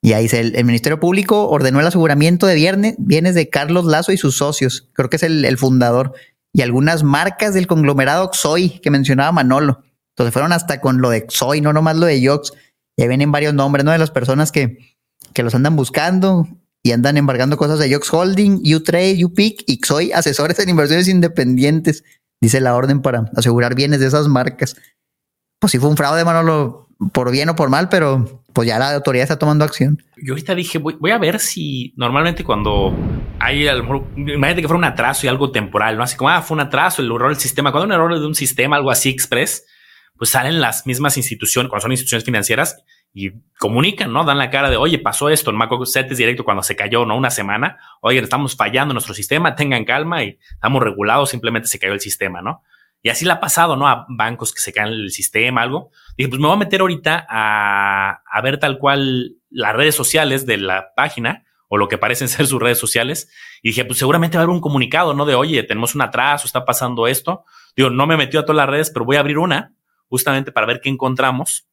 Y 0.00 0.12
ahí 0.12 0.22
dice, 0.22 0.38
el, 0.38 0.64
Ministerio 0.64 1.00
Público 1.00 1.48
ordenó 1.48 1.80
el 1.80 1.86
aseguramiento 1.88 2.46
de 2.46 2.54
viernes, 2.54 2.94
bienes 2.98 3.34
de 3.34 3.48
Carlos 3.48 3.86
Lazo 3.86 4.12
y 4.12 4.16
sus 4.16 4.36
socios. 4.36 4.88
Creo 4.92 5.10
que 5.10 5.16
es 5.16 5.24
el, 5.24 5.58
fundador. 5.58 6.12
Y 6.52 6.62
algunas 6.62 7.02
marcas 7.02 7.52
del 7.52 7.66
conglomerado 7.66 8.30
Xoy 8.32 8.78
que 8.78 8.90
mencionaba 8.90 9.32
Manolo. 9.32 9.82
Entonces 10.14 10.32
fueron 10.32 10.52
hasta 10.52 10.80
con 10.80 11.00
lo 11.00 11.10
de 11.10 11.26
Xoy, 11.28 11.60
no 11.60 11.72
nomás 11.72 11.96
lo 11.96 12.06
de 12.06 12.20
Yox. 12.20 12.52
Ya 12.96 13.08
vienen 13.08 13.32
varios 13.32 13.54
nombres, 13.54 13.84
¿no? 13.84 13.90
De 13.90 13.98
las 13.98 14.12
personas 14.12 14.52
que, 14.52 14.78
que 15.36 15.42
los 15.42 15.54
andan 15.54 15.76
buscando 15.76 16.48
y 16.82 16.92
andan 16.92 17.18
embargando 17.18 17.58
cosas 17.58 17.78
de 17.78 17.90
Yox 17.90 18.10
Holding, 18.10 18.62
U-Trade, 18.74 19.22
U-Pick 19.22 19.64
y 19.66 19.78
soy 19.84 20.10
asesores 20.10 20.58
en 20.60 20.70
inversiones 20.70 21.08
independientes, 21.08 22.04
dice 22.40 22.58
la 22.58 22.74
orden 22.74 23.02
para 23.02 23.30
asegurar 23.36 23.74
bienes 23.74 24.00
de 24.00 24.06
esas 24.06 24.28
marcas. 24.28 24.76
Pues 25.58 25.72
si 25.72 25.78
fue 25.78 25.90
un 25.90 25.96
fraude, 25.98 26.24
Manolo, 26.24 26.88
por 27.12 27.30
bien 27.30 27.50
o 27.50 27.54
por 27.54 27.68
mal, 27.68 27.90
pero 27.90 28.42
pues 28.54 28.66
ya 28.66 28.78
la 28.78 28.94
autoridad 28.94 29.24
está 29.24 29.38
tomando 29.38 29.66
acción. 29.66 30.02
Yo 30.16 30.32
ahorita 30.32 30.54
dije, 30.54 30.78
voy, 30.78 31.10
a 31.10 31.18
ver 31.18 31.38
si 31.38 31.92
normalmente 31.98 32.42
cuando 32.42 32.96
hay, 33.38 33.68
a 33.68 33.74
lo 33.74 33.82
mejor, 33.82 34.06
imagínate 34.16 34.62
que 34.62 34.68
fuera 34.68 34.78
un 34.78 34.84
atraso 34.84 35.26
y 35.26 35.28
algo 35.28 35.52
temporal, 35.52 35.98
¿no? 35.98 36.02
Así 36.02 36.16
como, 36.16 36.30
ah, 36.30 36.40
fue 36.40 36.54
un 36.54 36.62
atraso, 36.62 37.02
el 37.02 37.12
error 37.12 37.28
del 37.28 37.38
sistema. 37.38 37.72
Cuando 37.72 37.88
un 37.88 37.92
error 37.92 38.18
de 38.18 38.26
un 38.26 38.34
sistema, 38.34 38.76
algo 38.76 38.90
así 38.90 39.10
express, 39.10 39.66
pues 40.16 40.30
salen 40.30 40.62
las 40.62 40.86
mismas 40.86 41.18
instituciones, 41.18 41.68
cuando 41.68 41.82
son 41.82 41.92
instituciones 41.92 42.24
financieras, 42.24 42.78
y 43.18 43.32
comunican, 43.58 44.12
¿no? 44.12 44.24
Dan 44.24 44.36
la 44.36 44.50
cara 44.50 44.68
de, 44.68 44.76
oye, 44.76 44.98
pasó 44.98 45.30
esto, 45.30 45.50
en 45.50 45.56
Maco 45.56 45.82
es 45.82 46.18
directo 46.18 46.44
cuando 46.44 46.62
se 46.62 46.76
cayó, 46.76 47.06
¿no? 47.06 47.16
Una 47.16 47.30
semana, 47.30 47.78
oye, 48.02 48.18
estamos 48.18 48.54
fallando 48.54 48.92
nuestro 48.92 49.14
sistema, 49.14 49.54
tengan 49.54 49.86
calma 49.86 50.22
y 50.22 50.38
estamos 50.50 50.82
regulados, 50.82 51.30
simplemente 51.30 51.66
se 51.66 51.78
cayó 51.78 51.94
el 51.94 52.00
sistema, 52.00 52.42
¿no? 52.42 52.62
Y 53.00 53.08
así 53.08 53.24
le 53.24 53.32
ha 53.32 53.40
pasado, 53.40 53.74
¿no? 53.74 53.88
A 53.88 54.04
bancos 54.10 54.52
que 54.52 54.60
se 54.60 54.70
caen 54.70 54.88
el 54.88 55.10
sistema, 55.12 55.62
algo. 55.62 55.92
Dije, 56.18 56.28
pues 56.28 56.38
me 56.38 56.46
voy 56.46 56.56
a 56.56 56.58
meter 56.58 56.82
ahorita 56.82 57.26
a, 57.26 58.20
a 58.30 58.40
ver 58.42 58.58
tal 58.58 58.76
cual 58.78 59.36
las 59.48 59.74
redes 59.74 59.94
sociales 59.94 60.44
de 60.44 60.58
la 60.58 60.92
página 60.94 61.46
o 61.68 61.78
lo 61.78 61.88
que 61.88 61.96
parecen 61.96 62.28
ser 62.28 62.46
sus 62.46 62.60
redes 62.60 62.78
sociales. 62.78 63.30
Y 63.62 63.68
dije, 63.70 63.86
pues 63.86 63.98
seguramente 63.98 64.36
va 64.36 64.42
a 64.42 64.44
haber 64.44 64.54
un 64.54 64.60
comunicado, 64.60 65.14
¿no? 65.14 65.24
De, 65.24 65.34
oye, 65.34 65.62
tenemos 65.62 65.94
un 65.94 66.02
atraso, 66.02 66.46
está 66.46 66.66
pasando 66.66 67.06
esto. 67.06 67.46
Digo, 67.74 67.88
no 67.88 68.06
me 68.06 68.18
metió 68.18 68.40
a 68.40 68.42
todas 68.42 68.58
las 68.58 68.68
redes, 68.68 68.90
pero 68.90 69.06
voy 69.06 69.16
a 69.16 69.20
abrir 69.20 69.38
una 69.38 69.72
justamente 70.06 70.52
para 70.52 70.66
ver 70.66 70.82
qué 70.82 70.90
encontramos 70.90 71.66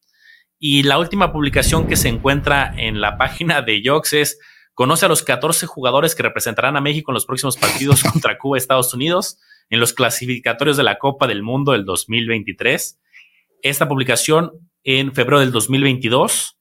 y 0.65 0.83
la 0.83 0.97
última 0.97 1.33
publicación 1.33 1.87
que 1.87 1.97
se 1.97 2.07
encuentra 2.07 2.73
en 2.77 3.01
la 3.01 3.17
página 3.17 3.61
de 3.61 3.81
Yox 3.81 4.13
es 4.13 4.39
conoce 4.73 5.05
a 5.05 5.09
los 5.09 5.21
14 5.21 5.65
jugadores 5.65 6.15
que 6.15 6.23
representarán 6.23 6.77
a 6.77 6.81
México 6.81 7.11
en 7.11 7.15
los 7.15 7.25
próximos 7.25 7.57
partidos 7.57 8.01
contra 8.13 8.37
Cuba 8.37 8.55
y 8.55 8.59
Estados 8.59 8.93
Unidos 8.93 9.39
en 9.69 9.81
los 9.81 9.91
clasificatorios 9.91 10.77
de 10.77 10.83
la 10.83 10.99
Copa 10.99 11.27
del 11.27 11.43
Mundo 11.43 11.73
del 11.73 11.83
2023. 11.83 12.97
Esta 13.61 13.89
publicación 13.89 14.53
en 14.85 15.13
febrero 15.13 15.41
del 15.41 15.51
2022, 15.51 16.57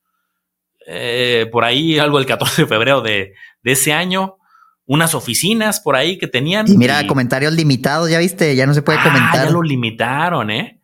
eh, 0.88 1.46
por 1.52 1.62
ahí 1.62 2.00
algo 2.00 2.18
del 2.18 2.26
14 2.26 2.62
de 2.62 2.66
febrero 2.66 3.02
de, 3.02 3.34
ese 3.62 3.92
año, 3.92 4.36
unas 4.84 5.14
oficinas 5.14 5.78
por 5.78 5.94
ahí 5.94 6.18
que 6.18 6.26
tenían. 6.26 6.66
Y 6.68 6.76
mira, 6.76 7.06
comentarios 7.06 7.52
limitados, 7.52 8.10
ya 8.10 8.18
viste, 8.18 8.56
ya 8.56 8.66
no 8.66 8.74
se 8.74 8.82
puede 8.82 8.98
ah, 8.98 9.04
comentar. 9.04 9.46
Ya 9.46 9.52
lo 9.52 9.62
limitaron, 9.62 10.50
¿eh? 10.50 10.81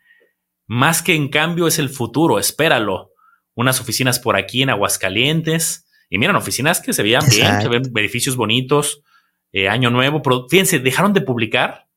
Más 0.69 1.03
que 1.03 1.15
en 1.15 1.29
cambio 1.29 1.67
es 1.67 1.79
el 1.79 1.89
futuro, 1.89 2.39
espéralo. 2.39 3.13
Unas 3.55 3.81
oficinas 3.81 4.21
por 4.21 4.37
aquí 4.37 4.63
en 4.63 4.71
Aguascalientes. 4.71 5.89
Y 6.11 6.19
miren, 6.19 6.37
oficinas 6.37 6.81
que 6.81 6.93
se 6.93 7.03
veían 7.03 7.25
bien, 7.29 7.61
se 7.63 7.69
ven 7.69 7.83
edificios 7.97 8.37
bonitos, 8.37 9.03
eh, 9.51 9.69
año 9.69 9.91
nuevo. 9.91 10.23
Pero 10.23 10.47
fíjense, 10.49 10.79
dejaron 10.79 11.15
de 11.15 11.23
publicar 11.23 11.89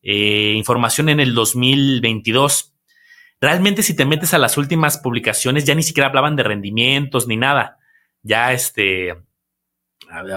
eh, 0.00 0.54
información 0.56 1.08
en 1.08 1.18
el 1.18 1.34
2022. 1.34 2.72
Realmente 3.40 3.82
si 3.82 3.96
te 3.96 4.06
metes 4.06 4.32
a 4.32 4.38
las 4.38 4.56
últimas 4.56 4.98
publicaciones 4.98 5.64
ya 5.64 5.74
ni 5.74 5.82
siquiera 5.82 6.06
hablaban 6.08 6.36
de 6.36 6.44
rendimientos 6.44 7.26
ni 7.26 7.36
nada. 7.36 7.78
Ya 8.22 8.52
este, 8.52 9.14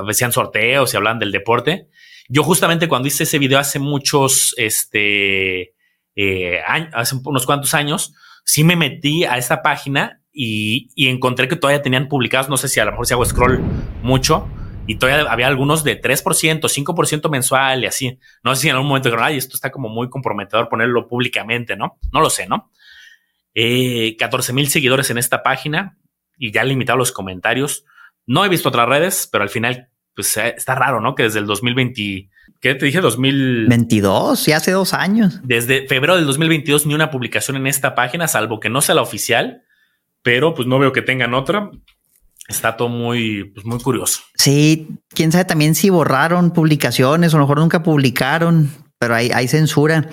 hacían 0.09 0.31
sorteos 0.31 0.93
y 0.93 0.97
hablaban 0.97 1.19
del 1.19 1.31
deporte. 1.31 1.89
Yo 2.27 2.41
justamente 2.43 2.87
cuando 2.87 3.07
hice 3.07 3.23
ese 3.23 3.39
video 3.39 3.59
hace 3.59 3.77
muchos, 3.77 4.55
este, 4.57 5.75
eh, 6.17 6.59
hace 6.65 7.15
unos 7.23 7.45
cuantos 7.45 7.75
años, 7.75 8.13
sí 8.43 8.63
me 8.63 8.75
metí 8.75 9.23
a 9.23 9.37
esta 9.37 9.61
página 9.61 10.21
y, 10.33 10.89
encontré 11.09 11.47
que 11.47 11.55
todavía 11.55 11.83
tenían 11.83 12.07
publicados, 12.07 12.49
no 12.49 12.57
sé 12.57 12.67
si 12.67 12.79
a 12.79 12.85
lo 12.85 12.91
mejor 12.91 13.05
si 13.05 13.13
hago 13.13 13.23
scroll 13.23 13.61
mucho, 14.01 14.49
y 14.87 14.95
todavía 14.95 15.31
había 15.31 15.47
algunos 15.47 15.83
de 15.83 16.01
3%, 16.01 16.61
5% 16.61 17.29
mensual 17.29 17.83
y 17.83 17.87
así. 17.87 18.19
No 18.43 18.55
sé 18.55 18.63
si 18.63 18.69
en 18.69 18.75
algún 18.75 18.87
momento 18.87 19.09
dijeron, 19.09 19.31
esto 19.33 19.55
está 19.55 19.69
como 19.69 19.89
muy 19.89 20.09
comprometedor 20.09 20.69
ponerlo 20.69 21.07
públicamente, 21.07 21.75
¿no? 21.75 21.99
No 22.11 22.21
lo 22.21 22.29
sé, 22.29 22.47
¿no? 22.47 22.71
Eh, 23.53 24.15
14 24.17 24.53
mil 24.53 24.69
seguidores 24.69 25.09
en 25.09 25.17
esta 25.17 25.43
página 25.43 25.97
y 26.37 26.51
ya 26.51 26.63
limitado 26.63 26.97
los 26.97 27.11
comentarios. 27.11 27.83
No 28.25 28.45
he 28.45 28.49
visto 28.49 28.69
otras 28.69 28.87
redes, 28.87 29.27
pero 29.31 29.43
al 29.43 29.49
final, 29.49 29.89
pues 30.17 30.35
eh, 30.35 30.55
está 30.57 30.73
raro, 30.73 30.99
¿no? 30.99 31.13
Que 31.13 31.23
desde 31.23 31.37
el 31.37 31.45
2020, 31.45 32.27
¿qué 32.59 32.73
te 32.73 32.85
dije? 32.87 33.01
2022, 33.01 34.39
sí, 34.39 34.51
hace 34.51 34.71
dos 34.71 34.95
años. 34.95 35.39
Desde 35.43 35.87
febrero 35.87 36.15
del 36.15 36.25
2022 36.25 36.87
ni 36.87 36.95
una 36.95 37.11
publicación 37.11 37.55
en 37.55 37.67
esta 37.67 37.93
página, 37.93 38.27
salvo 38.27 38.59
que 38.59 38.67
no 38.67 38.81
sea 38.81 38.95
la 38.95 39.03
oficial, 39.03 39.61
pero 40.23 40.55
pues 40.55 40.67
no 40.67 40.79
veo 40.79 40.91
que 40.91 41.03
tengan 41.03 41.35
otra. 41.35 41.69
Está 42.47 42.77
todo 42.77 42.89
muy, 42.89 43.43
pues, 43.53 43.63
muy 43.63 43.79
curioso. 43.79 44.21
Sí, 44.33 44.87
quién 45.09 45.31
sabe 45.31 45.45
también 45.45 45.75
si 45.75 45.91
borraron 45.91 46.49
publicaciones 46.49 47.31
o 47.31 47.37
a 47.37 47.39
lo 47.39 47.45
mejor 47.45 47.59
nunca 47.59 47.83
publicaron, 47.83 48.71
pero 48.97 49.13
hay, 49.13 49.29
hay 49.31 49.47
censura. 49.47 50.09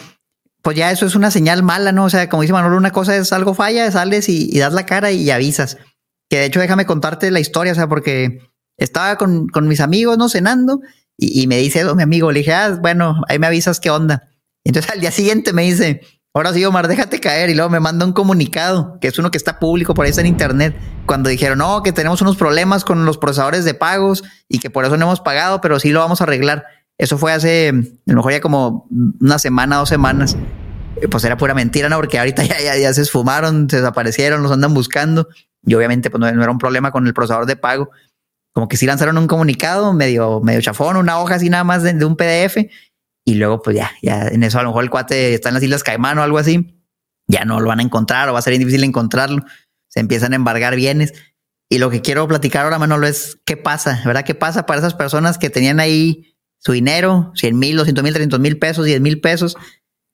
Pues 0.61 0.77
ya 0.77 0.91
eso 0.91 1.07
es 1.07 1.15
una 1.15 1.31
señal 1.31 1.63
mala, 1.63 1.93
¿no? 1.93 2.05
O 2.05 2.11
sea, 2.11 2.29
como 2.29 2.43
dice 2.43 2.53
Manuel, 2.53 2.75
una 2.75 2.91
cosa 2.91 3.17
es 3.17 3.33
algo 3.33 3.55
falla, 3.55 3.91
sales 3.91 4.29
y, 4.29 4.55
y 4.55 4.59
das 4.59 4.75
la 4.75 4.85
cara 4.85 5.13
y 5.13 5.31
avisas. 5.31 5.79
Que 6.29 6.41
de 6.41 6.45
hecho, 6.45 6.61
déjame 6.61 6.85
contarte 6.85 7.31
la 7.31 7.41
historia, 7.41 7.73
o 7.73 7.77
sea, 7.77 7.89
porque 7.89 8.41
estaba 8.77 9.17
con, 9.17 9.49
con 9.49 9.69
mis 9.69 9.81
amigos, 9.81 10.19
¿no? 10.19 10.29
Cenando 10.29 10.81
y, 11.17 11.47
me 11.47 11.59
dice 11.59 11.85
mi 11.95 12.03
amigo, 12.03 12.33
le 12.33 12.41
dije, 12.41 12.53
ah, 12.53 12.77
bueno, 12.81 13.23
ahí 13.29 13.39
me 13.39 13.47
avisas 13.47 13.81
qué 13.81 13.91
onda. 13.91 14.29
entonces 14.65 14.91
al 14.91 15.01
día 15.01 15.13
siguiente 15.13 15.53
me 15.53 15.63
dice, 15.63 16.01
ahora 16.33 16.53
sí, 16.53 16.65
Omar, 16.65 16.89
déjate 16.89 17.21
caer. 17.21 17.51
Y 17.51 17.55
luego 17.55 17.71
me 17.71 17.81
manda 17.81 18.05
un 18.05 18.13
comunicado, 18.13 18.99
que 19.01 19.09
es 19.09 19.19
uno 19.19 19.31
que 19.31 19.39
está 19.39 19.59
público 19.59 19.95
por 19.95 20.05
ahí 20.05 20.11
está 20.11 20.23
en 20.23 20.27
internet, 20.27 20.77
cuando 21.07 21.31
dijeron, 21.31 21.59
no, 21.59 21.83
que 21.83 21.93
tenemos 21.93 22.21
unos 22.23 22.37
problemas 22.37 22.85
con 22.85 23.05
los 23.05 23.19
procesadores 23.19 23.65
de 23.65 23.75
pagos 23.75 24.25
y 24.49 24.59
que 24.59 24.71
por 24.71 24.85
eso 24.85 24.97
no 24.97 25.07
hemos 25.07 25.21
pagado, 25.21 25.61
pero 25.61 25.79
sí 25.79 25.91
lo 25.91 26.01
vamos 26.01 26.21
a 26.21 26.25
arreglar. 26.25 26.65
Eso 26.99 27.19
fue 27.19 27.33
hace, 27.33 27.69
a 27.69 28.13
lo 28.13 28.17
mejor 28.17 28.33
ya 28.33 28.41
como 28.41 28.89
una 29.21 29.39
semana, 29.39 29.77
dos 29.77 29.89
semanas. 29.89 30.37
Pues 31.11 31.25
era 31.25 31.37
pura 31.37 31.55
mentira, 31.55 31.89
¿no? 31.89 31.97
Porque 31.97 32.19
ahorita 32.19 32.45
ya, 32.45 32.61
ya, 32.61 32.77
ya 32.77 32.93
se 32.93 33.03
esfumaron, 33.03 33.69
se 33.71 33.77
desaparecieron, 33.77 34.43
los 34.43 34.51
andan 34.51 34.75
buscando. 34.75 35.29
Y 35.67 35.75
obviamente 35.75 36.11
pues 36.11 36.21
no 36.21 36.27
era 36.27 36.51
un 36.51 36.59
problema 36.59 36.91
con 36.91 37.07
el 37.07 37.15
procesador 37.15 37.47
de 37.47 37.57
pago 37.57 37.91
como 38.55 38.69
que 38.69 38.77
sí 38.77 38.87
lanzaron 38.87 39.19
un 39.19 39.27
comunicado 39.27 39.93
medio, 39.93 40.41
medio 40.41 40.61
chafón, 40.61 40.97
una 40.97 41.19
hoja 41.19 41.35
así 41.35 41.51
nada 41.51 41.65
más 41.65 41.83
de, 41.83 42.05
un 42.05 42.17
PDF. 42.17 42.59
Y 43.27 43.35
luego, 43.35 43.61
pues 43.61 43.77
ya, 43.77 43.91
ya 44.01 44.29
en 44.29 44.45
eso 44.45 44.59
a 44.61 44.63
lo 44.63 44.69
mejor 44.69 44.85
el 44.85 44.91
cuate 44.91 45.35
está 45.35 45.49
en 45.49 45.55
las 45.55 45.63
Islas 45.63 45.83
Caimán 45.83 46.19
o 46.19 46.23
algo 46.23 46.39
así. 46.39 46.81
Ya 47.27 47.45
no 47.45 47.59
lo 47.61 47.69
van 47.69 47.81
a 47.81 47.83
encontrar 47.83 48.29
o 48.29 48.33
va 48.33 48.39
a 48.39 48.43
ser 48.43 48.57
difícil 48.57 48.85
encontrarlo. 48.85 49.43
Se 49.89 49.99
empiezan 49.99 50.33
a 50.33 50.37
embargar 50.37 50.77
bienes. 50.77 51.13
Y 51.69 51.79
lo 51.79 51.91
que 51.91 52.01
quiero 52.01 52.29
platicar 52.29 52.65
ahora, 52.65 52.79
Manolo, 52.79 53.09
es 53.09 53.39
qué 53.45 53.57
pasa, 53.57 54.01
¿verdad? 54.05 54.25
¿Qué 54.25 54.37
pasa 54.37 54.67
para 54.67 54.79
esas 54.79 54.95
personas 54.95 55.39
que 55.39 55.51
tenían 55.51 55.81
ahí 55.81 56.37
su 56.59 56.73
dinero, 56.73 57.33
100 57.35 57.59
mil, 57.59 57.77
200 57.77 58.05
mil, 58.05 58.13
300 58.13 58.39
mil 58.39 58.59
pesos, 58.59 58.85
10 58.85 59.01
mil 59.01 59.21
pesos? 59.21 59.57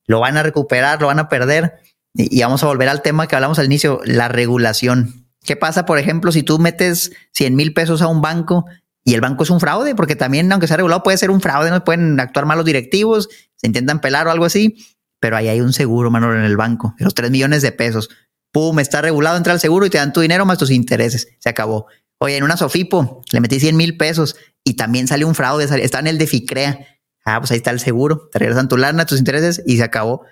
Lo 0.07 0.21
van 0.21 0.39
a 0.39 0.43
recuperar, 0.43 1.01
lo 1.01 1.09
van 1.09 1.19
a 1.19 1.29
perder. 1.29 1.81
Y, 2.15 2.41
vamos 2.41 2.63
a 2.63 2.67
volver 2.67 2.89
al 2.89 3.03
tema 3.03 3.27
que 3.27 3.37
hablamos 3.37 3.59
al 3.59 3.67
inicio, 3.67 4.01
la 4.05 4.29
regulación. 4.29 5.20
¿Qué 5.45 5.57
pasa, 5.57 5.87
por 5.87 5.99
ejemplo, 5.99 6.33
si 6.33 6.43
tú 6.43 6.59
metes 6.59 7.13
100 7.33 7.57
mil 7.57 7.73
pesos 7.73 8.03
a 8.03 8.09
un 8.09 8.21
banco 8.21 8.67
y 9.05 9.15
el 9.15 9.21
banco 9.21 9.45
es 9.45 9.51
un 9.51 9.61
fraude? 9.61 9.95
Porque 9.95 10.17
también, 10.17 10.51
aunque 10.53 10.67
sea 10.67 10.77
regulado, 10.77 11.03
puede 11.03 11.19
ser 11.19 11.31
un 11.31 11.41
fraude, 11.41 11.71
no 11.71 11.85
pueden 11.85 12.21
actuar 12.21 12.47
mal 12.47 12.59
los 12.59 12.67
directivos, 12.67 13.29
se 13.57 13.67
intentan 13.67 14.01
pelar 14.01 14.27
o 14.27 14.31
algo 14.31 14.45
así, 14.45 14.77
pero 15.19 15.37
ahí 15.37 15.49
hay 15.49 15.61
un 15.61 15.73
seguro, 15.73 16.11
Manolo, 16.11 16.39
en 16.39 16.45
el 16.45 16.57
banco, 16.57 16.95
los 16.99 17.15
3 17.15 17.31
millones 17.31 17.63
de 17.63 17.73
pesos 17.73 18.11
pum, 18.53 18.79
está 18.79 19.03
regulado, 19.03 19.37
entra 19.37 19.53
al 19.53 19.61
seguro 19.61 19.87
y 19.87 19.91
te 19.91 19.99
dan 19.99 20.13
tu 20.13 20.21
dinero 20.21 20.45
más 20.47 20.59
tus 20.59 20.71
intereses. 20.71 21.29
Se 21.39 21.49
acabó. 21.49 21.87
Oye, 22.19 22.37
en 22.37 22.45
una 22.45 22.57
Sofipo 22.57 23.23
le 23.33 23.41
metí 23.41 23.61
100 23.61 23.77
mil 23.77 23.97
pesos 23.97 24.37
y 24.65 24.75
también 24.75 25.09
sale 25.09 25.25
un 25.25 25.35
fraude, 25.35 25.65
está 25.83 26.01
en 26.01 26.07
el 26.07 26.19
de 26.19 26.27
FICREA. 26.27 26.87
Ah, 27.25 27.39
pues 27.39 27.51
ahí 27.51 27.59
está 27.59 27.71
el 27.71 27.81
seguro, 27.81 28.29
te 28.33 28.39
regresan 28.39 28.69
tu 28.69 28.77
lana, 28.77 29.07
tus 29.07 29.19
intereses 29.19 29.63
y 29.67 29.77
se 29.77 29.83
acabó. 29.83 30.25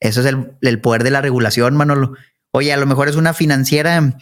Eso 0.00 0.20
es 0.20 0.26
el, 0.26 0.80
poder 0.80 1.04
de 1.04 1.10
la 1.10 1.20
regulación, 1.20 1.76
Manolo. 1.76 2.14
Oye, 2.52 2.72
a 2.72 2.76
lo 2.76 2.86
mejor 2.86 3.08
es 3.08 3.16
una 3.16 3.34
financiera 3.34 4.18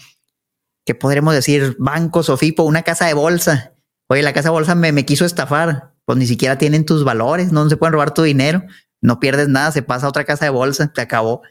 que 0.88 0.94
podremos 0.96 1.34
decir 1.34 1.76
banco, 1.78 2.22
Sofipo, 2.22 2.64
una 2.64 2.82
casa 2.82 3.06
de 3.06 3.14
bolsa. 3.14 3.74
Oye, 4.08 4.22
la 4.22 4.32
casa 4.32 4.48
de 4.48 4.54
bolsa 4.54 4.74
me, 4.74 4.90
me 4.90 5.04
quiso 5.04 5.24
estafar. 5.24 5.94
Pues 6.04 6.18
ni 6.18 6.26
siquiera 6.26 6.58
tienen 6.58 6.84
tus 6.86 7.04
valores, 7.04 7.52
no 7.52 7.68
se 7.68 7.76
pueden 7.76 7.92
robar 7.92 8.14
tu 8.14 8.22
dinero, 8.22 8.64
no 9.00 9.20
pierdes 9.20 9.48
nada, 9.48 9.70
se 9.70 9.82
pasa 9.82 10.06
a 10.06 10.08
otra 10.08 10.24
casa 10.24 10.46
de 10.46 10.50
bolsa, 10.50 10.92
te 10.92 11.02
acabó 11.02 11.42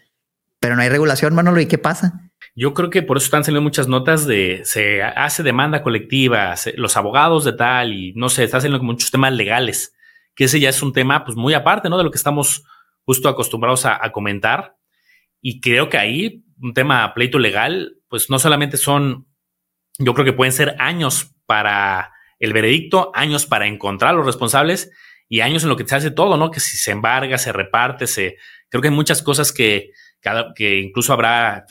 pero 0.59 0.75
no 0.75 0.81
hay 0.81 0.89
regulación, 0.89 1.35
Manolo, 1.35 1.61
¿y 1.61 1.67
qué 1.67 1.77
pasa? 1.77 2.31
Yo 2.55 2.73
creo 2.73 2.89
que 2.89 3.03
por 3.03 3.17
eso 3.17 3.25
están 3.25 3.43
saliendo 3.43 3.63
muchas 3.63 3.87
notas 3.87 4.25
de 4.25 4.61
se 4.63 5.03
hace 5.03 5.43
demanda 5.43 5.83
colectiva, 5.83 6.55
los 6.75 6.97
abogados 6.97 7.45
de 7.45 7.53
tal 7.53 7.93
y 7.93 8.13
no 8.13 8.29
sé, 8.29 8.43
están 8.43 8.61
saliendo 8.61 8.83
muchos 8.83 9.11
temas 9.11 9.33
legales, 9.33 9.95
que 10.35 10.45
ese 10.45 10.59
ya 10.59 10.69
es 10.69 10.81
un 10.81 10.93
tema 10.93 11.23
pues 11.23 11.37
muy 11.37 11.53
aparte, 11.53 11.89
¿no? 11.89 11.97
De 11.97 12.03
lo 12.03 12.11
que 12.11 12.17
estamos 12.17 12.63
justo 13.03 13.29
acostumbrados 13.29 13.85
a, 13.85 14.11
comentar. 14.11 14.75
Y 15.41 15.61
creo 15.61 15.89
que 15.89 15.97
ahí 15.97 16.43
un 16.59 16.73
tema 16.73 17.13
pleito 17.13 17.37
legal, 17.37 17.97
pues 18.09 18.29
no 18.29 18.39
solamente 18.39 18.77
son, 18.77 19.26
yo 19.99 20.13
creo 20.13 20.25
que 20.25 20.33
pueden 20.33 20.53
ser 20.53 20.75
años 20.79 21.35
para 21.45 22.11
el 22.39 22.53
veredicto, 22.53 23.11
años 23.15 23.45
para 23.45 23.67
encontrar 23.67 24.11
a 24.11 24.17
los 24.17 24.25
responsables 24.25 24.91
y 25.29 25.41
años 25.41 25.63
en 25.63 25.69
lo 25.69 25.75
que 25.75 25.87
se 25.87 25.95
hace 25.95 26.11
todo, 26.11 26.37
¿no? 26.37 26.51
Que 26.51 26.59
si 26.59 26.77
se 26.77 26.91
embarga, 26.91 27.37
se 27.37 27.51
reparte, 27.51 28.07
se, 28.07 28.37
creo 28.69 28.81
que 28.81 28.89
hay 28.89 28.93
muchas 28.93 29.21
cosas 29.21 29.51
que, 29.51 29.91
que 30.55 30.79
incluso 30.79 31.13
habrá 31.13 31.65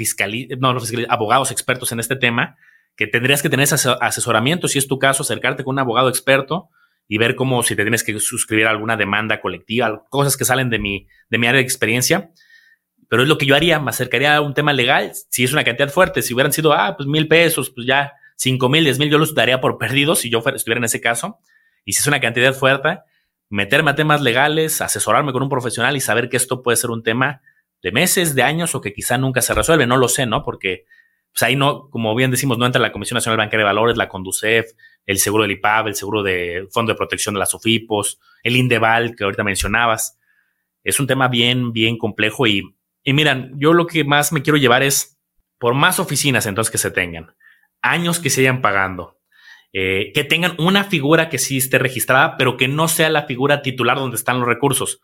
no, 0.59 0.77
abogados 1.09 1.51
expertos 1.51 1.93
en 1.93 2.01
este 2.01 2.17
tema, 2.17 2.57
que 2.97 3.07
tendrías 3.07 3.43
que 3.43 3.51
tener 3.51 3.65
ese 3.65 3.91
asesoramiento, 4.01 4.69
si 4.69 4.79
es 4.79 4.89
tu 4.89 4.99
caso, 4.99 5.23
acercarte 5.23 5.65
con 5.65 5.75
un 5.75 5.79
abogado 5.79 6.09
experto 6.09 6.71
y 7.09 7.19
ver 7.19 7.37
cómo 7.37 7.63
si 7.63 7.77
te 7.77 7.83
tienes 7.83 8.03
que 8.03 8.19
suscribir 8.19 8.67
a 8.67 8.71
alguna 8.71 8.97
demanda 8.97 9.41
colectiva, 9.41 10.05
cosas 10.09 10.37
que 10.37 10.45
salen 10.45 10.71
de 10.71 10.79
mi, 10.79 11.07
de 11.31 11.39
mi 11.39 11.47
área 11.47 11.59
de 11.59 11.65
experiencia. 11.65 12.31
Pero 13.09 13.23
es 13.23 13.29
lo 13.29 13.39
que 13.39 13.47
yo 13.47 13.55
haría, 13.55 13.79
me 13.79 13.91
acercaría 13.91 14.37
a 14.37 14.41
un 14.41 14.55
tema 14.55 14.73
legal, 14.73 15.13
si 15.29 15.45
es 15.45 15.53
una 15.53 15.65
cantidad 15.65 15.89
fuerte, 15.89 16.23
si 16.23 16.35
hubieran 16.35 16.53
sido, 16.53 16.73
ah, 16.73 16.97
pues 16.97 17.09
mil 17.09 17.29
pesos, 17.29 17.71
pues 17.71 17.87
ya 17.87 18.15
cinco 18.37 18.69
mil, 18.69 18.85
diez 18.85 18.99
mil, 18.99 19.11
yo 19.11 19.19
los 19.19 19.35
daría 19.35 19.61
por 19.61 19.79
perdidos 19.79 20.21
si 20.21 20.31
yo 20.31 20.39
estuviera 20.39 20.79
en 20.79 20.85
ese 20.85 21.01
caso. 21.01 21.39
Y 21.85 21.93
si 21.93 22.01
es 22.01 22.07
una 22.07 22.21
cantidad 22.21 22.53
fuerte, 22.53 22.99
meterme 23.49 23.93
a 23.93 23.95
temas 23.95 24.21
legales, 24.23 24.81
asesorarme 24.81 25.33
con 25.33 25.43
un 25.43 25.49
profesional 25.49 25.97
y 25.97 26.01
saber 26.01 26.29
que 26.29 26.37
esto 26.37 26.63
puede 26.63 26.77
ser 26.77 26.91
un 26.91 27.03
tema 27.03 27.43
de 27.83 27.93
meses, 27.93 28.35
de 28.35 28.43
años 28.43 28.75
o 28.75 28.81
que 28.81 28.93
quizá 28.93 29.19
nunca 29.19 29.41
se 29.43 29.55
resuelve, 29.55 29.87
no 29.87 29.97
lo 29.97 30.09
sé, 30.09 30.27
¿no? 30.27 30.43
Porque 30.43 30.87
pues 31.33 31.43
ahí 31.43 31.55
no, 31.55 31.91
como 31.91 32.15
bien 32.15 32.31
decimos, 32.31 32.57
no 32.59 32.65
entra 32.67 32.81
la 32.81 32.93
Comisión 32.93 33.17
Nacional 33.17 33.37
Bancaria 33.37 33.59
de 33.59 33.65
Valores, 33.65 33.97
la 33.97 34.09
Conducef, 34.09 34.73
el 35.05 35.19
seguro 35.19 35.43
del 35.43 35.53
IPAB, 35.53 35.89
el 35.89 35.95
seguro 35.95 36.23
del 36.23 36.69
Fondo 36.71 36.93
de 36.93 36.97
Protección 36.97 37.35
de 37.35 37.41
las 37.41 37.55
OFIPOS, 37.55 38.19
el 38.43 38.57
INDEVAL 38.57 39.15
que 39.15 39.25
ahorita 39.25 39.45
mencionabas. 39.45 40.19
Es 40.83 40.99
un 40.99 41.07
tema 41.07 41.29
bien, 41.29 41.73
bien 41.73 41.99
complejo 41.99 42.47
y, 42.47 42.76
y 43.07 43.15
miran, 43.15 43.53
yo 43.57 43.73
lo 43.73 43.87
que 43.87 44.05
más 44.05 44.33
me 44.33 44.43
quiero 44.43 44.59
llevar 44.59 44.83
es 44.83 45.19
por 45.59 45.73
más 45.73 45.99
oficinas 45.99 46.45
entonces 46.45 46.71
que 46.71 46.77
se 46.77 46.91
tengan, 46.91 47.35
años 47.81 48.21
que 48.21 48.29
se 48.29 48.43
vayan 48.43 48.61
pagando, 48.61 49.19
eh, 49.73 50.13
que 50.15 50.25
tengan 50.25 50.57
una 50.59 50.85
figura 50.85 51.31
que 51.31 51.39
sí 51.39 51.57
esté 51.57 51.79
registrada, 51.79 52.37
pero 52.37 52.59
que 52.59 52.69
no 52.69 52.89
sea 52.89 53.09
la 53.09 53.23
figura 53.23 53.63
titular 53.63 53.97
donde 53.97 54.17
están 54.17 54.39
los 54.41 54.49
recursos 54.49 55.01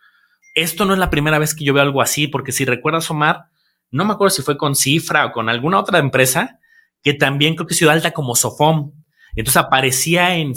esto 0.54 0.84
no 0.84 0.92
es 0.92 0.98
la 0.98 1.10
primera 1.10 1.38
vez 1.38 1.54
que 1.54 1.64
yo 1.64 1.72
veo 1.72 1.82
algo 1.82 2.02
así, 2.02 2.28
porque 2.28 2.52
si 2.52 2.64
recuerdas, 2.64 3.10
Omar, 3.10 3.46
no 3.90 4.04
me 4.04 4.12
acuerdo 4.12 4.30
si 4.30 4.42
fue 4.42 4.56
con 4.56 4.74
Cifra 4.74 5.26
o 5.26 5.32
con 5.32 5.48
alguna 5.48 5.78
otra 5.78 5.98
empresa 5.98 6.58
que 7.02 7.14
también 7.14 7.54
creo 7.54 7.66
que 7.66 7.74
se 7.74 7.88
alta 7.88 8.12
como 8.12 8.34
Sofom. 8.34 8.92
Entonces 9.34 9.56
aparecía 9.56 10.36
en, 10.36 10.52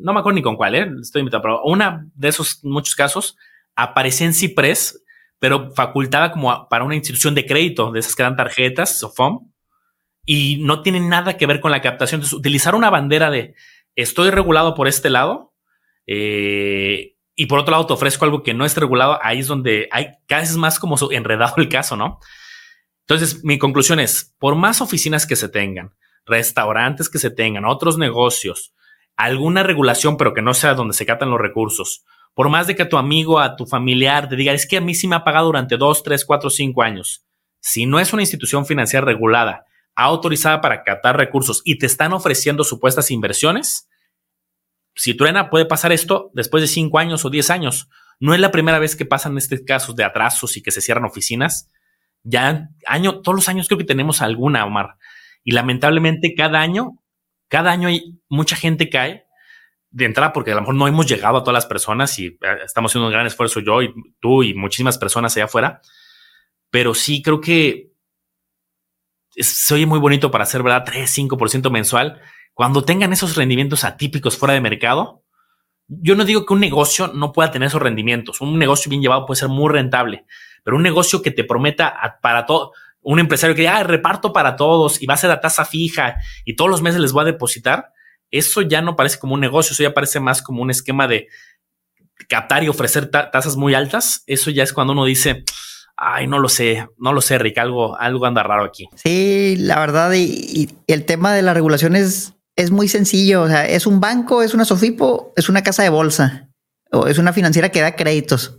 no 0.00 0.12
me 0.12 0.20
acuerdo 0.20 0.36
ni 0.36 0.42
con 0.42 0.56
cuál, 0.56 0.74
¿eh? 0.74 0.90
estoy 1.00 1.20
invitado, 1.20 1.42
pero 1.42 1.62
una 1.64 2.06
de 2.14 2.28
esos 2.28 2.62
muchos 2.62 2.94
casos 2.94 3.36
aparecía 3.74 4.26
en 4.26 4.34
Cipres, 4.34 5.02
pero 5.38 5.72
facultada 5.72 6.32
como 6.32 6.68
para 6.68 6.84
una 6.84 6.96
institución 6.96 7.34
de 7.34 7.46
crédito, 7.46 7.92
de 7.92 8.00
esas 8.00 8.14
que 8.14 8.22
dan 8.22 8.36
tarjetas, 8.36 8.98
Sofom, 8.98 9.50
y 10.24 10.58
no 10.62 10.82
tiene 10.82 11.00
nada 11.00 11.36
que 11.36 11.46
ver 11.46 11.60
con 11.60 11.70
la 11.70 11.80
captación. 11.80 12.18
Entonces, 12.18 12.38
utilizar 12.38 12.74
una 12.74 12.90
bandera 12.90 13.30
de 13.30 13.54
estoy 13.94 14.30
regulado 14.30 14.74
por 14.74 14.88
este 14.88 15.10
lado, 15.10 15.54
eh, 16.06 17.14
y 17.34 17.46
por 17.46 17.60
otro 17.60 17.72
lado 17.72 17.86
te 17.86 17.92
ofrezco 17.92 18.24
algo 18.24 18.42
que 18.42 18.52
no 18.52 18.64
es 18.64 18.76
regulado, 18.76 19.18
ahí 19.22 19.38
es 19.38 19.46
donde 19.46 19.88
hay 19.92 20.08
cada 20.26 20.42
vez 20.42 20.56
más 20.56 20.80
como 20.80 20.96
enredado 21.12 21.54
el 21.58 21.68
caso, 21.68 21.96
¿no? 21.96 22.18
Entonces, 23.06 23.44
mi 23.44 23.58
conclusión 23.58 24.00
es, 24.00 24.34
por 24.38 24.54
más 24.54 24.80
oficinas 24.80 25.26
que 25.26 25.36
se 25.36 25.48
tengan, 25.48 25.94
restaurantes 26.26 27.08
que 27.08 27.18
se 27.18 27.30
tengan, 27.30 27.64
otros 27.64 27.96
negocios, 27.96 28.74
alguna 29.16 29.62
regulación, 29.62 30.16
pero 30.16 30.34
que 30.34 30.42
no 30.42 30.52
sea 30.52 30.74
donde 30.74 30.94
se 30.94 31.06
catan 31.06 31.30
los 31.30 31.40
recursos, 31.40 32.04
por 32.38 32.50
más 32.50 32.68
de 32.68 32.76
que 32.76 32.84
tu 32.84 32.96
amigo, 32.96 33.40
a 33.40 33.56
tu 33.56 33.66
familiar 33.66 34.28
te 34.28 34.36
diga, 34.36 34.52
es 34.52 34.64
que 34.64 34.76
a 34.76 34.80
mí 34.80 34.94
sí 34.94 35.08
me 35.08 35.16
ha 35.16 35.24
pagado 35.24 35.46
durante 35.46 35.76
dos, 35.76 36.04
tres, 36.04 36.24
cuatro, 36.24 36.50
cinco 36.50 36.84
años, 36.84 37.26
si 37.58 37.84
no 37.84 37.98
es 37.98 38.12
una 38.12 38.22
institución 38.22 38.64
financiera 38.64 39.04
regulada, 39.04 39.66
autorizada 39.96 40.60
para 40.60 40.84
catar 40.84 41.16
recursos 41.16 41.62
y 41.64 41.78
te 41.78 41.86
están 41.86 42.12
ofreciendo 42.12 42.62
supuestas 42.62 43.10
inversiones, 43.10 43.88
si 44.94 45.14
truena, 45.14 45.50
puede 45.50 45.66
pasar 45.66 45.90
esto 45.90 46.30
después 46.32 46.60
de 46.60 46.68
cinco 46.68 47.00
años 47.00 47.24
o 47.24 47.30
diez 47.30 47.50
años. 47.50 47.88
No 48.20 48.34
es 48.34 48.38
la 48.38 48.52
primera 48.52 48.78
vez 48.78 48.94
que 48.94 49.04
pasan 49.04 49.36
estos 49.36 49.62
casos 49.66 49.96
de 49.96 50.04
atrasos 50.04 50.56
y 50.56 50.62
que 50.62 50.70
se 50.70 50.80
cierran 50.80 51.06
oficinas. 51.06 51.72
Ya 52.22 52.68
año, 52.86 53.20
todos 53.20 53.34
los 53.34 53.48
años 53.48 53.66
creo 53.66 53.78
que 53.78 53.84
tenemos 53.84 54.22
alguna, 54.22 54.64
Omar. 54.64 54.96
Y 55.42 55.54
lamentablemente 55.54 56.36
cada 56.36 56.60
año, 56.60 57.02
cada 57.48 57.72
año 57.72 57.88
hay 57.88 58.20
mucha 58.28 58.54
gente 58.54 58.88
cae 58.88 59.27
de 59.90 60.04
entrada 60.04 60.32
porque 60.32 60.52
a 60.52 60.54
lo 60.54 60.60
mejor 60.60 60.74
no 60.74 60.86
hemos 60.86 61.06
llegado 61.06 61.38
a 61.38 61.40
todas 61.42 61.54
las 61.54 61.66
personas 61.66 62.18
y 62.18 62.26
eh, 62.26 62.38
estamos 62.64 62.90
haciendo 62.90 63.06
un 63.06 63.12
gran 63.12 63.26
esfuerzo 63.26 63.60
yo 63.60 63.82
y 63.82 63.92
tú 64.20 64.42
y 64.42 64.54
muchísimas 64.54 64.98
personas 64.98 65.36
allá 65.36 65.46
afuera. 65.46 65.80
Pero 66.70 66.94
sí 66.94 67.22
creo 67.22 67.40
que 67.40 67.92
se 69.30 69.74
oye 69.74 69.86
muy 69.86 69.98
bonito 69.98 70.30
para 70.30 70.44
hacer, 70.44 70.62
¿verdad? 70.62 70.84
3, 70.84 71.18
5% 71.18 71.70
mensual 71.70 72.20
cuando 72.58 72.82
tengan 72.82 73.12
esos 73.12 73.36
rendimientos 73.36 73.84
atípicos 73.84 74.36
fuera 74.36 74.52
de 74.52 74.60
mercado, 74.60 75.22
yo 75.86 76.16
no 76.16 76.24
digo 76.24 76.44
que 76.44 76.54
un 76.54 76.58
negocio 76.58 77.06
no 77.06 77.30
pueda 77.30 77.52
tener 77.52 77.68
esos 77.68 77.80
rendimientos. 77.80 78.40
Un 78.40 78.58
negocio 78.58 78.90
bien 78.90 79.00
llevado 79.00 79.26
puede 79.26 79.38
ser 79.38 79.48
muy 79.48 79.72
rentable, 79.72 80.26
pero 80.64 80.76
un 80.76 80.82
negocio 80.82 81.22
que 81.22 81.30
te 81.30 81.44
prometa 81.44 82.18
para 82.20 82.46
todo, 82.46 82.72
un 83.00 83.20
empresario 83.20 83.54
que 83.54 83.62
diga, 83.62 83.84
reparto 83.84 84.32
para 84.32 84.56
todos 84.56 85.00
y 85.00 85.06
va 85.06 85.14
a 85.14 85.18
ser 85.18 85.30
la 85.30 85.40
tasa 85.40 85.64
fija 85.64 86.16
y 86.44 86.56
todos 86.56 86.68
los 86.68 86.82
meses 86.82 87.00
les 87.00 87.12
voy 87.12 87.22
a 87.22 87.26
depositar, 87.26 87.92
eso 88.30 88.62
ya 88.62 88.82
no 88.82 88.96
parece 88.96 89.18
como 89.18 89.34
un 89.34 89.40
negocio, 89.40 89.72
eso 89.72 89.82
ya 89.82 89.94
parece 89.94 90.20
más 90.20 90.42
como 90.42 90.62
un 90.62 90.70
esquema 90.70 91.08
de 91.08 91.28
captar 92.28 92.64
y 92.64 92.68
ofrecer 92.68 93.10
tasas 93.10 93.56
muy 93.56 93.74
altas. 93.74 94.22
Eso 94.26 94.50
ya 94.50 94.62
es 94.62 94.72
cuando 94.72 94.92
uno 94.92 95.04
dice, 95.04 95.44
ay, 95.96 96.26
no 96.26 96.38
lo 96.38 96.48
sé, 96.48 96.88
no 96.98 97.12
lo 97.12 97.20
sé, 97.20 97.38
Rick, 97.38 97.58
algo, 97.58 97.98
algo 97.98 98.26
anda 98.26 98.42
raro 98.42 98.64
aquí. 98.64 98.88
Sí, 98.96 99.56
la 99.58 99.78
verdad, 99.78 100.12
y, 100.14 100.70
el 100.86 101.04
tema 101.04 101.32
de 101.32 101.42
la 101.42 101.54
regulación 101.54 101.96
es 101.96 102.34
es 102.58 102.72
muy 102.72 102.88
sencillo. 102.88 103.42
O 103.42 103.48
sea, 103.48 103.66
es 103.66 103.86
un 103.86 104.00
banco, 104.00 104.42
es 104.42 104.52
una 104.52 104.64
Sofipo, 104.64 105.32
es 105.36 105.48
una 105.48 105.62
casa 105.62 105.84
de 105.84 105.88
bolsa 105.88 106.50
o 106.90 107.06
es 107.06 107.18
una 107.18 107.32
financiera 107.32 107.70
que 107.70 107.80
da 107.80 107.94
créditos. 107.94 108.58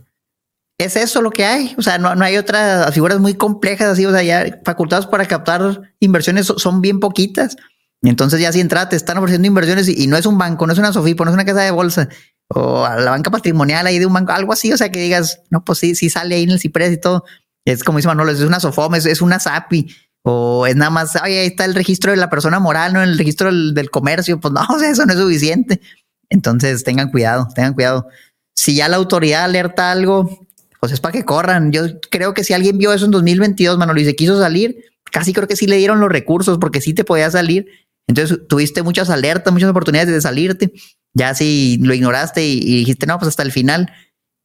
Es 0.78 0.96
eso 0.96 1.20
lo 1.20 1.30
que 1.30 1.44
hay. 1.44 1.74
O 1.76 1.82
sea, 1.82 1.98
no, 1.98 2.14
no 2.14 2.24
hay 2.24 2.38
otras 2.38 2.92
figuras 2.94 3.20
muy 3.20 3.34
complejas 3.34 3.88
así. 3.88 4.06
O 4.06 4.10
sea, 4.10 4.22
ya 4.22 4.60
facultados 4.64 5.06
para 5.06 5.26
captar 5.26 5.82
inversiones 6.00 6.46
son 6.46 6.80
bien 6.80 6.98
poquitas. 6.98 7.56
Entonces, 8.02 8.40
ya 8.40 8.52
si 8.52 8.60
entra, 8.60 8.88
te 8.88 8.96
están 8.96 9.18
ofreciendo 9.18 9.46
inversiones 9.46 9.88
y, 9.88 10.06
no 10.06 10.16
es 10.16 10.26
un 10.26 10.38
banco, 10.38 10.66
no 10.66 10.72
es 10.72 10.78
una 10.78 10.92
Sofipo, 10.92 11.24
no 11.24 11.30
es 11.30 11.34
una 11.34 11.44
casa 11.44 11.60
de 11.62 11.70
bolsa 11.70 12.08
o 12.52 12.84
a 12.84 12.96
la 12.96 13.12
banca 13.12 13.30
patrimonial 13.30 13.86
ahí 13.86 13.98
de 13.98 14.06
un 14.06 14.12
banco, 14.12 14.32
algo 14.32 14.52
así. 14.52 14.72
O 14.72 14.76
sea, 14.76 14.90
que 14.90 15.00
digas, 15.00 15.40
no, 15.50 15.64
pues 15.64 15.78
sí, 15.78 15.94
sí 15.94 16.10
sale 16.10 16.34
ahí 16.34 16.42
en 16.42 16.50
el 16.50 16.60
Cipres 16.60 16.92
y 16.92 17.00
todo. 17.00 17.24
Es 17.64 17.84
como 17.84 17.98
dice 17.98 18.08
Manolo, 18.08 18.32
es 18.32 18.40
una 18.40 18.58
Sofom, 18.58 18.94
es, 18.94 19.06
es 19.06 19.20
una 19.20 19.38
SAPI 19.38 19.94
o 20.22 20.66
es 20.66 20.76
nada 20.76 20.90
más, 20.90 21.16
oye, 21.22 21.40
ahí 21.40 21.46
está 21.46 21.64
el 21.64 21.74
registro 21.74 22.10
de 22.10 22.16
la 22.16 22.28
persona 22.28 22.58
moral, 22.58 22.92
no 22.92 23.02
el 23.02 23.16
registro 23.16 23.52
del, 23.52 23.90
comercio. 23.90 24.40
Pues 24.40 24.52
no, 24.52 24.60
o 24.74 24.78
sea, 24.78 24.90
eso 24.90 25.06
no 25.06 25.12
es 25.12 25.18
suficiente. 25.18 25.80
Entonces 26.28 26.84
tengan 26.84 27.10
cuidado, 27.10 27.48
tengan 27.54 27.74
cuidado. 27.74 28.08
Si 28.54 28.74
ya 28.74 28.88
la 28.88 28.96
autoridad 28.96 29.44
alerta 29.44 29.90
algo, 29.90 30.46
pues 30.80 30.92
es 30.92 31.00
para 31.00 31.12
que 31.12 31.24
corran. 31.24 31.72
Yo 31.72 32.00
creo 32.10 32.34
que 32.34 32.44
si 32.44 32.52
alguien 32.52 32.78
vio 32.78 32.92
eso 32.92 33.04
en 33.04 33.10
2022, 33.10 33.78
Manolo, 33.78 34.00
y 34.00 34.04
se 34.04 34.16
quiso 34.16 34.38
salir, 34.38 34.84
casi 35.10 35.32
creo 35.32 35.48
que 35.48 35.56
sí 35.56 35.66
le 35.66 35.76
dieron 35.76 36.00
los 36.00 36.10
recursos 36.10 36.58
porque 36.58 36.80
sí 36.80 36.94
te 36.94 37.04
podía 37.04 37.30
salir. 37.30 37.66
Entonces 38.10 38.38
tuviste 38.48 38.82
muchas 38.82 39.08
alertas, 39.08 39.52
muchas 39.52 39.70
oportunidades 39.70 40.12
de 40.12 40.20
salirte. 40.20 40.72
Ya 41.14 41.34
si 41.34 41.78
lo 41.80 41.94
ignoraste 41.94 42.44
y, 42.44 42.78
dijiste, 42.78 43.06
no, 43.06 43.18
pues 43.18 43.28
hasta 43.28 43.42
el 43.42 43.52
final 43.52 43.92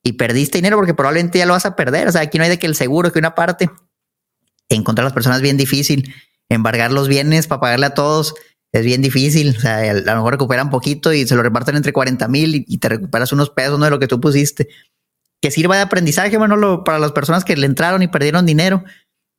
y 0.04 0.14
perdiste 0.14 0.60
dinero 0.60 0.78
porque 0.78 0.94
probablemente 0.94 1.40
ya 1.40 1.46
lo 1.46 1.54
vas 1.54 1.66
a 1.66 1.76
perder. 1.76 2.08
O 2.08 2.12
sea, 2.12 2.22
aquí 2.22 2.38
no 2.38 2.44
hay 2.44 2.50
de 2.50 2.60
que 2.60 2.68
el 2.68 2.76
seguro, 2.76 3.12
que 3.12 3.20
una 3.20 3.34
parte, 3.34 3.70
encontrar 4.70 5.04
a 5.04 5.08
las 5.08 5.14
personas 5.14 5.38
es 5.38 5.42
bien 5.42 5.58
difícil, 5.58 6.14
embargar 6.48 6.92
los 6.92 7.08
bienes 7.08 7.48
para 7.48 7.60
pagarle 7.60 7.88
a 7.88 7.94
todos 7.94 8.36
es 8.72 8.86
bien 8.86 9.02
difícil. 9.02 9.56
O 9.58 9.60
sea, 9.60 9.80
a 9.80 9.94
lo 9.94 10.16
mejor 10.16 10.34
recuperan 10.34 10.70
poquito 10.70 11.12
y 11.12 11.28
se 11.28 11.36
lo 11.36 11.42
reparten 11.42 11.76
entre 11.76 11.94
40 11.94 12.28
mil 12.28 12.66
y, 12.68 12.78
te 12.78 12.90
recuperas 12.90 13.32
unos 13.32 13.50
pesos 13.50 13.80
¿no? 13.80 13.86
de 13.86 13.92
lo 13.92 14.00
que 14.00 14.08
tú 14.08 14.20
pusiste. 14.22 14.68
Que 15.42 15.50
sirva 15.50 15.76
de 15.76 15.82
aprendizaje, 15.82 16.38
Manolo, 16.38 16.84
para 16.84 17.00
las 17.00 17.12
personas 17.12 17.44
que 17.46 17.56
le 17.56 17.66
entraron 17.66 18.04
y 18.04 18.08
perdieron 18.08 18.46
dinero. 18.46 18.84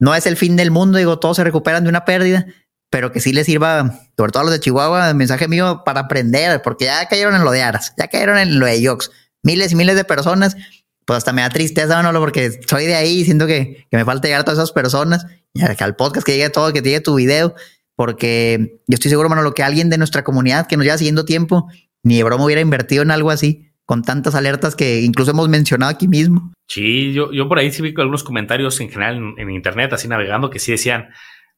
No 0.01 0.15
es 0.15 0.27
el 0.27 0.37
fin 0.37 0.57
del 0.57 0.71
mundo, 0.71 0.99
digo, 0.99 1.19
todos 1.19 1.37
se 1.37 1.45
recuperan 1.45 1.85
de 1.85 1.91
una 1.91 2.05
pérdida, 2.05 2.47
pero 2.91 3.13
que 3.13 3.21
sí 3.21 3.33
les 3.33 3.47
sirva, 3.47 4.01
sobre 4.17 4.33
todo 4.33 4.43
a 4.43 4.45
los 4.45 4.53
de 4.53 4.61
Chihuahua, 4.61 5.11
el 5.11 5.17
mensaje 5.17 5.49
mío 5.49 5.83
para 5.85 6.01
aprender, 6.01 6.63
porque 6.63 6.87
ya 6.87 7.07
cayeron 7.09 7.35
en 7.35 7.45
lo 7.45 7.51
de 7.51 7.63
Aras, 7.63 7.95
ya 7.99 8.09
cayeron 8.09 8.39
en 8.39 8.59
lo 8.59 8.67
de 8.67 8.81
Yox. 8.81 9.11
Miles 9.43 9.73
y 9.73 9.77
miles 9.77 9.97
de 9.97 10.05
personas, 10.05 10.57
pues 11.05 11.19
hasta 11.19 11.33
me 11.33 11.43
da 11.43 11.51
tristeza, 11.51 11.97
Manolo, 11.97 12.21
porque 12.21 12.61
soy 12.67 12.87
de 12.87 12.95
ahí 12.95 13.21
y 13.21 13.25
siento 13.25 13.47
que, 13.47 13.87
que 13.91 13.97
me 13.97 14.05
falta 14.05 14.29
llegar 14.29 14.41
a 14.43 14.45
todas 14.45 14.59
esas 14.59 14.73
personas, 14.73 15.27
y 15.53 15.63
al 15.63 15.97
podcast 15.97 16.27
que 16.27 16.33
llegue 16.33 16.51
todo, 16.51 16.73
que 16.73 16.83
llegue 16.83 17.01
tu 17.01 17.15
video 17.15 17.55
porque 17.97 18.79
yo 18.87 18.95
estoy 18.95 19.11
seguro, 19.11 19.29
lo 19.43 19.55
que 19.55 19.63
alguien 19.63 19.91
de 19.91 19.99
nuestra 19.99 20.23
comunidad 20.23 20.69
que 20.69 20.77
nos 20.77 20.85
lleva 20.85 20.99
siguiendo 20.99 21.25
tiempo, 21.25 21.69
ni 22.03 22.19
de 22.19 22.25
broma 22.25 22.45
hubiera 22.45 22.61
invertido 22.61 23.03
en 23.03 23.11
algo 23.11 23.31
así, 23.31 23.73
con 23.87 24.03
tantas 24.03 24.35
alertas 24.35 24.77
que 24.77 25.01
incluso 25.01 25.31
hemos 25.31 25.49
mencionado 25.49 25.91
aquí 25.91 26.07
mismo. 26.07 26.53
Sí, 26.69 27.13
yo, 27.13 27.33
yo 27.33 27.49
por 27.49 27.59
ahí 27.59 27.73
sí 27.73 27.83
vi 27.83 27.95
algunos 27.97 28.23
comentarios 28.23 28.79
en 28.81 28.91
general 28.91 29.35
en, 29.39 29.51
internet, 29.51 29.93
así 29.93 30.09
navegando, 30.09 30.51
que 30.51 30.59
sí 30.59 30.73
decían, 30.73 31.09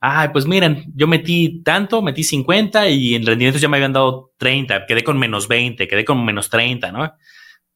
ay, 0.00 0.28
pues 0.32 0.46
miren, 0.46 0.84
yo 0.94 1.06
metí 1.06 1.62
tanto, 1.62 2.02
metí 2.02 2.24
50 2.24 2.88
y 2.88 3.14
en 3.14 3.26
rendimientos 3.26 3.60
ya 3.60 3.68
me 3.68 3.76
habían 3.76 3.92
dado 3.92 4.32
30, 4.38 4.86
quedé 4.86 5.02
con 5.02 5.18
menos 5.18 5.48
20, 5.48 5.88
quedé 5.88 6.04
con 6.04 6.24
menos 6.24 6.50
30, 6.50 6.92
¿no? 6.92 7.12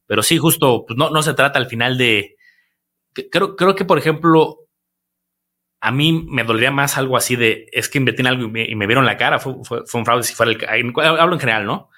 Pero 0.06 0.22
sí, 0.22 0.38
justo, 0.38 0.85
pues 0.87 0.96
no, 0.96 1.11
no 1.11 1.22
se 1.22 1.35
trata 1.35 1.58
al 1.58 1.66
final 1.66 1.98
de... 1.98 2.37
Creo, 3.30 3.56
creo 3.56 3.74
que, 3.74 3.85
por 3.85 3.98
ejemplo, 3.98 4.62
a 5.82 5.90
mí 5.90 6.24
me 6.28 6.44
dolería 6.44 6.70
más 6.70 6.96
algo 6.96 7.16
así 7.16 7.35
de 7.35 7.66
es 7.72 7.88
que 7.88 7.98
invertí 7.98 8.20
en 8.20 8.28
algo 8.28 8.44
y 8.44 8.74
me, 8.76 8.87
vieron 8.87 9.04
la 9.04 9.16
cara, 9.16 9.40
fue, 9.40 9.56
un 9.94 10.04
fraude 10.04 10.22
si 10.22 10.32
fuera 10.32 10.52
el 10.52 10.92
hablo 10.96 11.35
en 11.35 11.40
general, 11.40 11.66
¿no? 11.66 11.90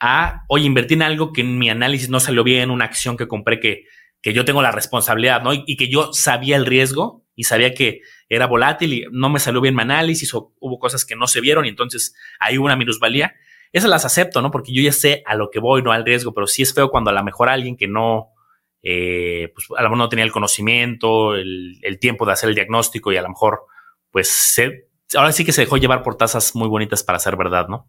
A, 0.00 0.44
oye, 0.48 0.64
invertí 0.64 0.94
en 0.94 1.02
algo 1.02 1.30
que 1.30 1.42
en 1.42 1.58
mi 1.58 1.68
análisis 1.68 2.08
no 2.08 2.18
salió 2.18 2.42
bien, 2.42 2.70
una 2.70 2.86
acción 2.86 3.18
que 3.18 3.28
compré 3.28 3.60
que, 3.60 3.84
que 4.22 4.32
yo 4.32 4.46
tengo 4.46 4.62
la 4.62 4.72
responsabilidad, 4.72 5.42
¿no? 5.42 5.52
Y, 5.52 5.76
que 5.76 5.88
yo 5.88 6.14
sabía 6.14 6.56
el 6.56 6.64
riesgo 6.64 7.26
y 7.34 7.44
sabía 7.44 7.74
que 7.74 8.00
era 8.30 8.46
volátil 8.46 8.92
y 8.94 9.04
no 9.10 9.28
me 9.28 9.40
salió 9.40 9.60
bien 9.60 9.74
mi 9.74 9.82
análisis 9.82 10.32
o 10.34 10.54
hubo 10.60 10.78
cosas 10.78 11.04
que 11.04 11.16
no 11.16 11.26
se 11.26 11.40
vieron 11.40 11.66
y 11.66 11.68
entonces 11.68 12.14
hay 12.38 12.56
una 12.58 12.76
minusvalía. 12.76 13.34
Esas 13.72 13.90
las 13.90 14.04
acepto, 14.04 14.40
¿no? 14.40 14.52
Porque 14.52 14.72
yo 14.72 14.80
ya 14.82 14.92
sé 14.92 15.22
a 15.26 15.34
lo 15.34 15.50
que 15.50 15.58
voy, 15.58 15.82
no 15.82 15.90
al 15.90 16.04
riesgo, 16.04 16.32
pero 16.32 16.46
sí 16.46 16.62
es 16.62 16.72
feo 16.72 16.90
cuando 16.90 17.10
a 17.10 17.12
lo 17.12 17.24
mejor 17.24 17.48
alguien 17.48 17.76
que 17.76 17.88
no, 17.88 18.28
eh, 18.82 19.52
pues 19.52 19.66
a 19.76 19.82
lo 19.82 19.88
mejor 19.88 19.98
no 19.98 20.08
tenía 20.08 20.24
el 20.24 20.32
conocimiento, 20.32 21.34
el, 21.34 21.98
tiempo 22.00 22.24
de 22.24 22.32
hacer 22.32 22.48
el 22.48 22.54
diagnóstico 22.54 23.12
y 23.12 23.16
a 23.16 23.22
lo 23.22 23.28
mejor, 23.28 23.62
pues 24.12 24.60
ahora 25.14 25.32
sí 25.32 25.44
que 25.44 25.52
se 25.52 25.62
dejó 25.62 25.76
llevar 25.76 26.04
por 26.04 26.16
tasas 26.16 26.54
muy 26.54 26.68
bonitas 26.68 27.02
para 27.02 27.18
ser 27.18 27.36
verdad, 27.36 27.66
¿no? 27.68 27.88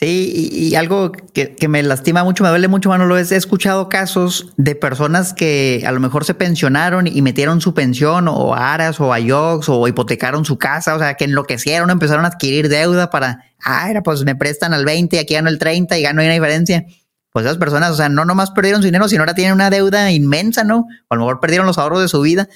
Sí, 0.00 0.48
y, 0.50 0.74
algo 0.76 1.12
que, 1.12 1.68
me 1.68 1.82
lastima 1.82 2.24
mucho, 2.24 2.42
me 2.42 2.48
duele 2.48 2.68
mucho, 2.68 2.88
Manolo, 2.88 3.18
es 3.18 3.32
he 3.32 3.36
escuchado 3.36 3.90
casos 3.90 4.54
de 4.56 4.74
personas 4.74 5.34
que 5.34 5.82
a 5.86 5.92
lo 5.92 6.00
mejor 6.00 6.24
se 6.24 6.32
pensionaron 6.32 7.06
y 7.06 7.20
metieron 7.20 7.60
su 7.60 7.74
pensión 7.74 8.26
o 8.26 8.54
a 8.54 8.72
Aras 8.72 8.98
o 8.98 9.12
a 9.12 9.18
Yox 9.18 9.68
o 9.68 9.86
hipotecaron 9.88 10.46
su 10.46 10.56
casa, 10.56 10.94
o 10.94 10.98
sea, 10.98 11.14
que 11.14 11.24
enloquecieron, 11.24 11.90
empezaron 11.90 12.24
a 12.24 12.28
adquirir 12.28 12.70
deuda 12.70 13.10
para, 13.10 13.44
ah, 13.62 13.90
era, 13.90 14.02
pues 14.02 14.24
me 14.24 14.34
prestan 14.34 14.72
al 14.72 14.86
20 14.86 15.16
y 15.16 15.18
aquí 15.18 15.34
gano 15.34 15.50
el 15.50 15.58
30 15.58 15.98
y 15.98 16.02
gano 16.02 16.22
una 16.22 16.32
diferencia 16.32 16.86
pues 17.32 17.46
esas 17.46 17.58
personas, 17.58 17.90
o 17.90 17.94
sea, 17.94 18.08
no 18.08 18.24
nomás 18.24 18.50
perdieron 18.50 18.82
su 18.82 18.86
dinero, 18.86 19.08
sino 19.08 19.22
ahora 19.22 19.34
tienen 19.34 19.54
una 19.54 19.70
deuda 19.70 20.10
inmensa, 20.10 20.64
¿no? 20.64 20.86
O 21.08 21.14
a 21.14 21.16
lo 21.16 21.22
mejor 21.22 21.40
perdieron 21.40 21.66
los 21.66 21.78
ahorros 21.78 22.00
de 22.02 22.08
su 22.08 22.20
vida. 22.20 22.48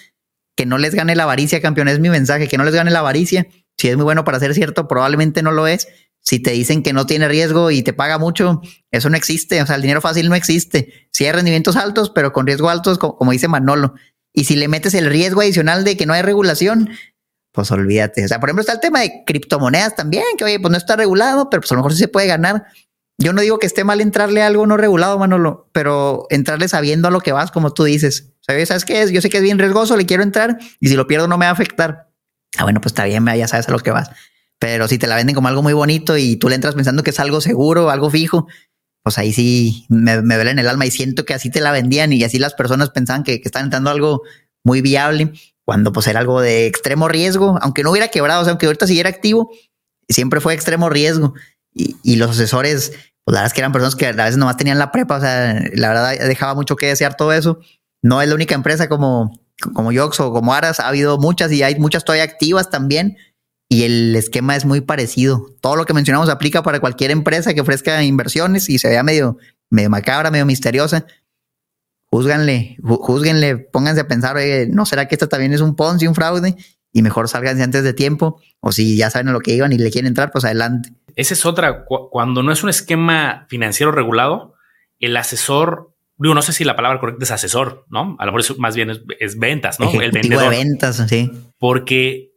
Que 0.57 0.67
no 0.67 0.79
les 0.79 0.95
gane 0.95 1.17
la 1.17 1.25
avaricia, 1.25 1.61
campeón, 1.61 1.89
es 1.89 2.01
mi 2.01 2.11
mensaje, 2.11 2.49
que 2.49 2.59
no 2.59 2.65
les 2.65 2.75
gane 2.75 2.91
la 2.91 3.01
avaricia. 3.01 3.47
Si 3.77 3.89
es 3.89 3.97
muy 3.97 4.05
bueno 4.05 4.25
para 4.25 4.39
ser 4.39 4.55
cierto, 4.55 4.87
probablemente 4.87 5.43
no 5.43 5.53
lo 5.53 5.67
es. 5.67 5.89
Si 6.25 6.39
te 6.39 6.53
dicen 6.53 6.83
que 6.83 6.95
no 6.95 7.05
tiene 7.05 7.29
riesgo 7.29 7.71
y 7.71 7.83
te 7.83 7.93
paga 7.93 8.19
mucho, 8.19 8.63
eso 8.91 9.11
no 9.11 9.17
existe. 9.17 9.61
O 9.61 9.67
sea, 9.67 9.77
el 9.77 9.83
dinero 9.83 10.01
fácil 10.01 10.31
no 10.31 10.35
existe. 10.35 11.09
Si 11.13 11.27
hay 11.27 11.33
rendimientos 11.33 11.77
altos, 11.77 12.11
pero 12.11 12.33
con 12.33 12.47
riesgo 12.47 12.71
altos, 12.71 12.99
como, 12.99 13.31
dice 13.31 13.47
Manolo. 13.47 13.95
Y 14.33 14.45
si 14.45 14.57
le 14.57 14.67
metes 14.67 14.95
el 14.95 15.05
riesgo 15.05 15.43
adicional 15.43 15.85
de 15.85 15.99
que 15.99 16.07
no 16.07 16.15
hay 16.15 16.23
regulación, 16.23 16.89
pues 17.53 17.71
olvídate. 17.71 18.25
O 18.25 18.29
sea, 18.29 18.41
por 18.41 18.49
ejemplo, 18.49 18.63
está 18.63 18.73
el 18.73 18.81
tema 18.81 19.01
de 19.01 19.23
criptomonedas 19.27 19.97
también, 19.97 20.25
que 20.39 20.45
oye, 20.45 20.59
pues 20.59 20.73
no 20.73 20.79
está 20.79 20.97
regulado, 20.97 21.51
pero 21.51 21.61
pues 21.61 21.71
a 21.73 21.75
lo 21.75 21.81
mejor 21.81 21.93
sí 21.93 21.99
se 21.99 22.09
puede 22.09 22.27
ganar. 22.27 22.65
Yo 23.19 23.35
no 23.35 23.43
digo 23.43 23.59
que 23.59 23.67
esté 23.67 23.85
mal 23.85 24.01
entrarle 24.01 24.43
a 24.43 24.47
algo 24.47 24.67
no 24.67 24.79
regulado, 24.79 25.19
Manolo, 25.19 25.69
pero 25.73 26.27
entrarle 26.31 26.69
sabiendo 26.69 27.07
a 27.07 27.11
lo 27.11 27.21
que 27.21 27.33
vas, 27.33 27.51
como 27.51 27.75
tú 27.75 27.85
dices. 27.85 28.33
¿Sabes, 28.41 28.69
¿Sabes 28.69 28.87
qué 28.87 29.03
es? 29.03 29.11
Yo 29.11 29.21
sé 29.21 29.29
que 29.29 29.37
es 29.37 29.43
bien 29.43 29.59
riesgoso, 29.59 29.95
le 29.97 30.07
quiero 30.07 30.23
entrar 30.23 30.59
y 30.81 30.89
si 30.89 30.97
lo 30.97 31.07
pierdo 31.07 31.29
no 31.29 31.37
me 31.37 31.45
va 31.45 31.51
a 31.51 31.53
afectar. 31.53 32.11
Ah, 32.57 32.63
bueno, 32.65 32.81
pues 32.81 32.93
está 32.93 33.05
bien, 33.05 33.27
ya 33.37 33.47
sabes 33.47 33.69
a 33.69 33.73
lo 33.73 33.79
que 33.79 33.91
vas. 33.91 34.11
Pero 34.65 34.89
si 34.89 34.97
te 34.97 35.07
la 35.07 35.17
venden 35.17 35.35
como 35.35 35.49
algo 35.49 35.63
muy 35.63 35.75
bonito 35.75 36.17
y 36.17 36.37
tú 36.37 36.49
le 36.49 36.55
entras 36.55 36.75
pensando 36.75 37.03
que 37.03 37.11
es 37.11 37.21
algo 37.21 37.43
seguro, 37.43 37.91
algo 37.91 38.09
fijo, 38.09 38.47
pues 39.03 39.19
ahí 39.19 39.31
sí 39.31 39.85
me, 39.91 40.23
me 40.23 40.37
duele 40.37 40.53
en 40.53 40.59
el 40.59 40.67
alma 40.71 40.87
y 40.87 40.91
siento 40.91 41.27
que 41.27 41.35
así 41.35 41.51
te 41.51 41.61
la 41.61 41.71
vendían 41.71 42.15
y 42.15 42.25
así 42.25 42.39
las 42.39 42.55
personas 42.55 42.89
pensaban 42.89 43.25
que, 43.25 43.43
que 43.43 43.49
están 43.49 43.65
entrando 43.65 43.91
algo 43.91 44.23
muy 44.65 44.81
viable 44.81 45.35
cuando 45.67 45.93
pues 45.93 46.07
era 46.07 46.21
algo 46.21 46.41
de 46.41 46.67
extremo 46.67 47.09
riesgo, 47.09 47.59
aunque 47.61 47.83
no 47.83 47.91
hubiera 47.91 48.09
quebrado, 48.09 48.41
o 48.41 48.45
sea, 48.45 48.53
aunque 48.53 48.65
ahorita 48.65 48.87
siguiera 48.87 49.11
activo, 49.11 49.51
siempre 50.09 50.41
fue 50.41 50.55
extremo 50.55 50.89
riesgo 50.89 51.35
y, 51.75 52.17
los 52.17 52.31
asesores, 52.31 52.93
pues 53.23 53.35
la 53.35 53.41
verdad 53.41 53.47
es 53.49 53.53
que 53.53 53.61
eran 53.61 53.73
personas 53.73 53.97
que 53.97 54.07
a 54.07 54.13
veces 54.13 54.39
nomás 54.39 54.57
tenían 54.57 54.79
la 54.79 54.93
prepa, 54.93 55.19
o 55.19 55.21
sea, 55.21 55.63
la 55.75 55.89
verdad 55.89 56.27
dejaba 56.27 56.55
mucho 56.55 56.77
que 56.77 56.87
desear 56.87 57.19
todo 57.19 57.35
eso. 57.35 57.59
No 58.01 58.23
es 58.23 58.31
la 58.31 58.35
única 58.35 58.55
empresa 58.55 58.89
como, 58.89 59.31
como 59.75 59.93
Yox 59.93 60.21
o 60.21 60.33
como 60.33 60.55
Aras, 60.55 60.81
ha 60.81 60.89
habido 60.89 61.19
muchas 61.19 61.53
y 61.53 61.63
hay 61.63 61.79
muchas 61.79 62.03
todavía 62.03 62.25
activas 62.25 62.71
también. 62.71 63.19
Y 63.69 63.85
el 63.85 64.15
esquema 64.15 64.57
es 64.57 64.65
muy 64.65 64.81
parecido. 64.81 65.47
Todo 65.61 65.77
lo 65.77 65.87
que 65.87 65.95
mencionamos 65.95 66.29
aplica 66.29 66.63
para 66.63 66.81
cualquier 66.81 67.11
empresa 67.11 67.55
que 67.55 67.61
ofrezca 67.61 68.03
inversiones 68.03 68.69
y 68.69 68.79
se 68.79 68.89
vea 68.89 69.03
medio, 69.03 69.39
medio 69.71 69.91
macabra, 69.91 70.31
medio 70.31 70.47
misteriosa. 70.47 71.07
Júzganle, 72.07 72.77
júzguenle, 72.83 73.57
pónganse 73.57 74.03
a 74.03 74.09
pensar, 74.09 74.37
¿no 74.69 74.87
será 74.87 75.09
que 75.09 75.17
esto 75.17 75.29
también 75.29 75.53
es 75.53 75.61
un 75.61 75.75
Ponzi, 75.75 76.07
un 76.07 76.15
fraude? 76.15 76.55
Y 76.93 77.03
mejor 77.03 77.29
salganse 77.29 77.65
antes 77.65 77.83
de 77.83 77.93
tiempo. 77.93 78.41
O 78.61 78.71
si 78.71 78.97
ya 78.97 79.11
saben 79.11 79.29
a 79.29 79.33
lo 79.33 79.41
que 79.41 79.53
iban 79.53 79.73
y 79.73 79.79
le 79.79 79.91
quieren 79.91 80.09
entrar, 80.09 80.31
pues 80.31 80.45
adelante. 80.45 80.91
Esa 81.17 81.35
es 81.35 81.45
otra. 81.45 81.85
Cuando 81.85 82.43
no 82.43 82.53
es 82.53 82.63
un 82.63 82.71
esquema 82.71 83.47
financiero 83.49 83.91
regulado, 83.91 84.55
el 85.01 85.17
asesor, 85.17 85.93
digo, 86.17 86.35
no 86.35 86.43
sé 86.43 86.53
si 86.53 86.65
la 86.65 86.77
palabra 86.77 87.01
correcta 87.01 87.25
es 87.25 87.31
asesor, 87.33 87.87
¿no? 87.89 88.17
A 88.21 88.27
lo 88.27 88.33
mejor 88.33 88.59
más 88.59 88.77
bien 88.77 88.91
es, 89.19 89.39
ventas, 89.39 89.81
¿no? 89.81 89.91
el 90.01 90.13
vendedor. 90.13 90.51
de 90.51 90.57
ventas, 90.57 91.05
sí. 91.09 91.33
Porque 91.59 92.34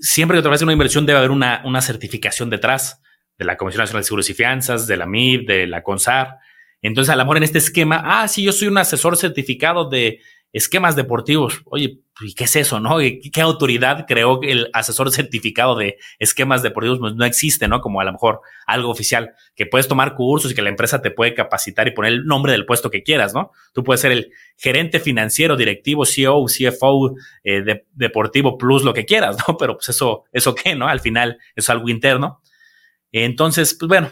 siempre 0.00 0.36
que 0.36 0.42
te 0.42 0.48
a 0.48 0.64
una 0.64 0.72
inversión 0.72 1.06
debe 1.06 1.18
haber 1.18 1.30
una, 1.30 1.62
una 1.64 1.80
certificación 1.80 2.50
detrás 2.50 3.02
de 3.38 3.44
la 3.44 3.56
Comisión 3.56 3.82
Nacional 3.82 4.02
de 4.02 4.06
Seguros 4.06 4.30
y 4.30 4.34
Fianzas, 4.34 4.86
de 4.86 4.96
la 4.96 5.06
MIB, 5.06 5.46
de 5.46 5.66
la 5.66 5.82
CONSAR. 5.82 6.38
Entonces, 6.82 7.12
a 7.12 7.16
lo 7.16 7.24
mejor 7.24 7.36
en 7.36 7.42
este 7.42 7.58
esquema, 7.58 8.02
ah, 8.04 8.26
sí, 8.28 8.42
yo 8.42 8.52
soy 8.52 8.68
un 8.68 8.78
asesor 8.78 9.16
certificado 9.16 9.88
de 9.88 10.20
esquemas 10.52 10.96
deportivos. 10.96 11.62
Oye, 11.66 12.00
¿y 12.20 12.34
qué 12.34 12.44
es 12.44 12.56
eso, 12.56 12.80
no? 12.80 12.98
¿Qué, 12.98 13.40
autoridad 13.40 14.04
creó 14.06 14.40
el 14.42 14.68
asesor 14.72 15.10
certificado 15.12 15.76
de 15.76 15.98
esquemas 16.18 16.62
deportivos 16.62 16.98
pues 16.98 17.14
no 17.14 17.24
existe, 17.24 17.68
no? 17.68 17.80
Como 17.80 18.00
a 18.00 18.04
lo 18.04 18.12
mejor 18.12 18.40
algo 18.66 18.90
oficial, 18.90 19.32
que 19.54 19.66
puedes 19.66 19.86
tomar 19.88 20.14
cursos 20.14 20.50
y 20.50 20.54
que 20.54 20.62
la 20.62 20.70
empresa 20.70 21.00
te 21.02 21.10
puede 21.10 21.34
capacitar 21.34 21.86
y 21.86 21.92
poner 21.92 22.12
el 22.12 22.24
nombre 22.24 22.52
del 22.52 22.66
puesto 22.66 22.90
que 22.90 23.02
quieras, 23.02 23.32
¿no? 23.32 23.52
Tú 23.72 23.84
puedes 23.84 24.00
ser 24.00 24.12
el 24.12 24.32
gerente 24.56 24.98
financiero, 24.98 25.56
directivo, 25.56 26.04
CEO, 26.04 26.44
CFO, 26.46 27.14
eh, 27.44 27.84
deportivo 27.92 28.58
plus, 28.58 28.82
lo 28.82 28.92
que 28.92 29.04
quieras, 29.04 29.36
¿no? 29.46 29.56
Pero 29.58 29.74
pues 29.74 29.88
eso, 29.88 30.24
eso 30.32 30.54
qué, 30.54 30.74
¿no? 30.74 30.88
Al 30.88 31.00
final 31.00 31.38
es 31.54 31.70
algo 31.70 31.88
interno. 31.88 32.40
Entonces, 33.12 33.76
pues 33.78 33.88
bueno, 33.88 34.10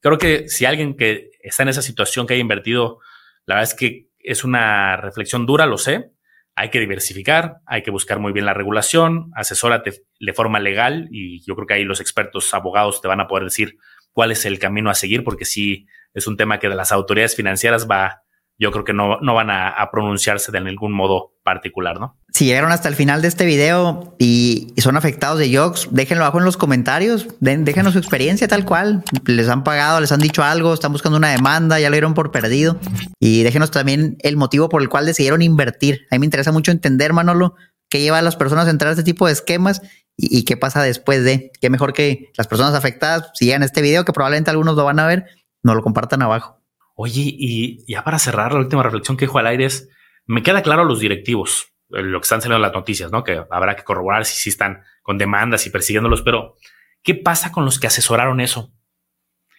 creo 0.00 0.18
que 0.18 0.48
si 0.48 0.64
alguien 0.64 0.96
que 0.96 1.30
está 1.42 1.62
en 1.62 1.70
esa 1.70 1.82
situación 1.82 2.26
que 2.26 2.34
haya 2.34 2.40
invertido, 2.40 2.98
la 3.44 3.56
verdad 3.56 3.70
es 3.70 3.78
que 3.78 4.06
es 4.26 4.44
una 4.44 4.96
reflexión 4.96 5.46
dura, 5.46 5.66
lo 5.66 5.78
sé, 5.78 6.10
hay 6.54 6.70
que 6.70 6.80
diversificar, 6.80 7.58
hay 7.66 7.82
que 7.82 7.90
buscar 7.90 8.18
muy 8.18 8.32
bien 8.32 8.46
la 8.46 8.54
regulación, 8.54 9.30
asesórate 9.34 10.02
de 10.18 10.32
forma 10.32 10.58
legal 10.58 11.08
y 11.10 11.44
yo 11.46 11.54
creo 11.54 11.66
que 11.66 11.74
ahí 11.74 11.84
los 11.84 12.00
expertos 12.00 12.52
abogados 12.54 13.00
te 13.00 13.08
van 13.08 13.20
a 13.20 13.28
poder 13.28 13.44
decir 13.44 13.76
cuál 14.12 14.32
es 14.32 14.44
el 14.46 14.58
camino 14.58 14.90
a 14.90 14.94
seguir, 14.94 15.22
porque 15.22 15.44
sí 15.44 15.86
es 16.12 16.26
un 16.26 16.36
tema 16.36 16.58
que 16.58 16.68
de 16.68 16.74
las 16.74 16.92
autoridades 16.92 17.36
financieras 17.36 17.86
va 17.88 18.22
yo 18.58 18.72
creo 18.72 18.84
que 18.84 18.94
no, 18.94 19.20
no 19.20 19.34
van 19.34 19.50
a, 19.50 19.88
pronunciarse 19.92 20.50
de 20.50 20.60
ningún 20.60 20.92
modo 20.92 21.34
particular, 21.42 22.00
¿no? 22.00 22.18
Si 22.36 22.44
llegaron 22.44 22.70
hasta 22.70 22.90
el 22.90 22.94
final 22.94 23.22
de 23.22 23.28
este 23.28 23.46
video 23.46 24.14
y, 24.18 24.74
son 24.76 24.98
afectados 24.98 25.38
de 25.38 25.48
Yox, 25.48 25.88
déjenlo 25.90 26.22
abajo 26.22 26.38
en 26.38 26.44
los 26.44 26.58
comentarios, 26.58 27.28
déjenos 27.40 27.94
su 27.94 27.98
experiencia 27.98 28.46
tal 28.46 28.66
cual. 28.66 29.02
Les 29.24 29.48
han 29.48 29.64
pagado, 29.64 30.02
les 30.02 30.12
han 30.12 30.20
dicho 30.20 30.42
algo, 30.42 30.74
están 30.74 30.92
buscando 30.92 31.16
una 31.16 31.30
demanda, 31.30 31.80
ya 31.80 31.88
lo 31.88 31.94
dieron 31.94 32.12
por 32.12 32.32
perdido. 32.32 32.78
Y 33.18 33.42
déjenos 33.42 33.70
también 33.70 34.18
el 34.20 34.36
motivo 34.36 34.68
por 34.68 34.82
el 34.82 34.90
cual 34.90 35.06
decidieron 35.06 35.40
invertir. 35.40 36.06
A 36.10 36.16
mí 36.16 36.18
me 36.18 36.26
interesa 36.26 36.52
mucho 36.52 36.72
entender, 36.72 37.14
Manolo, 37.14 37.54
qué 37.88 38.02
lleva 38.02 38.18
a 38.18 38.22
las 38.22 38.36
personas 38.36 38.66
a 38.66 38.70
entrar 38.70 38.90
a 38.90 38.92
este 38.92 39.02
tipo 39.02 39.26
de 39.26 39.32
esquemas 39.32 39.80
y, 40.14 40.44
qué 40.44 40.58
pasa 40.58 40.82
después 40.82 41.24
de. 41.24 41.50
Qué 41.58 41.70
mejor 41.70 41.94
que 41.94 42.32
las 42.36 42.48
personas 42.48 42.74
afectadas 42.74 43.30
sigan 43.32 43.62
este 43.62 43.80
video, 43.80 44.04
que 44.04 44.12
probablemente 44.12 44.50
algunos 44.50 44.76
lo 44.76 44.84
van 44.84 44.98
a 44.98 45.06
ver, 45.06 45.24
no 45.62 45.74
lo 45.74 45.82
compartan 45.82 46.20
abajo. 46.20 46.60
Oye, 46.96 47.22
y 47.24 47.90
ya 47.90 48.04
para 48.04 48.18
cerrar, 48.18 48.52
la 48.52 48.58
última 48.58 48.82
reflexión 48.82 49.16
que 49.16 49.24
dejo 49.24 49.38
al 49.38 49.46
aire 49.46 49.64
es, 49.64 49.88
me 50.26 50.42
queda 50.42 50.60
claro 50.60 50.84
los 50.84 51.00
directivos, 51.00 51.68
lo 51.88 52.20
que 52.20 52.24
están 52.24 52.40
saliendo 52.40 52.60
las 52.60 52.72
noticias, 52.72 53.10
¿no? 53.12 53.22
Que 53.24 53.44
habrá 53.50 53.76
que 53.76 53.84
corroborar 53.84 54.24
si 54.24 54.36
sí 54.36 54.50
están 54.50 54.82
con 55.02 55.18
demandas 55.18 55.66
y 55.66 55.70
persiguiéndolos, 55.70 56.22
pero 56.22 56.56
¿qué 57.02 57.14
pasa 57.14 57.52
con 57.52 57.64
los 57.64 57.78
que 57.78 57.86
asesoraron 57.86 58.40
eso? 58.40 58.72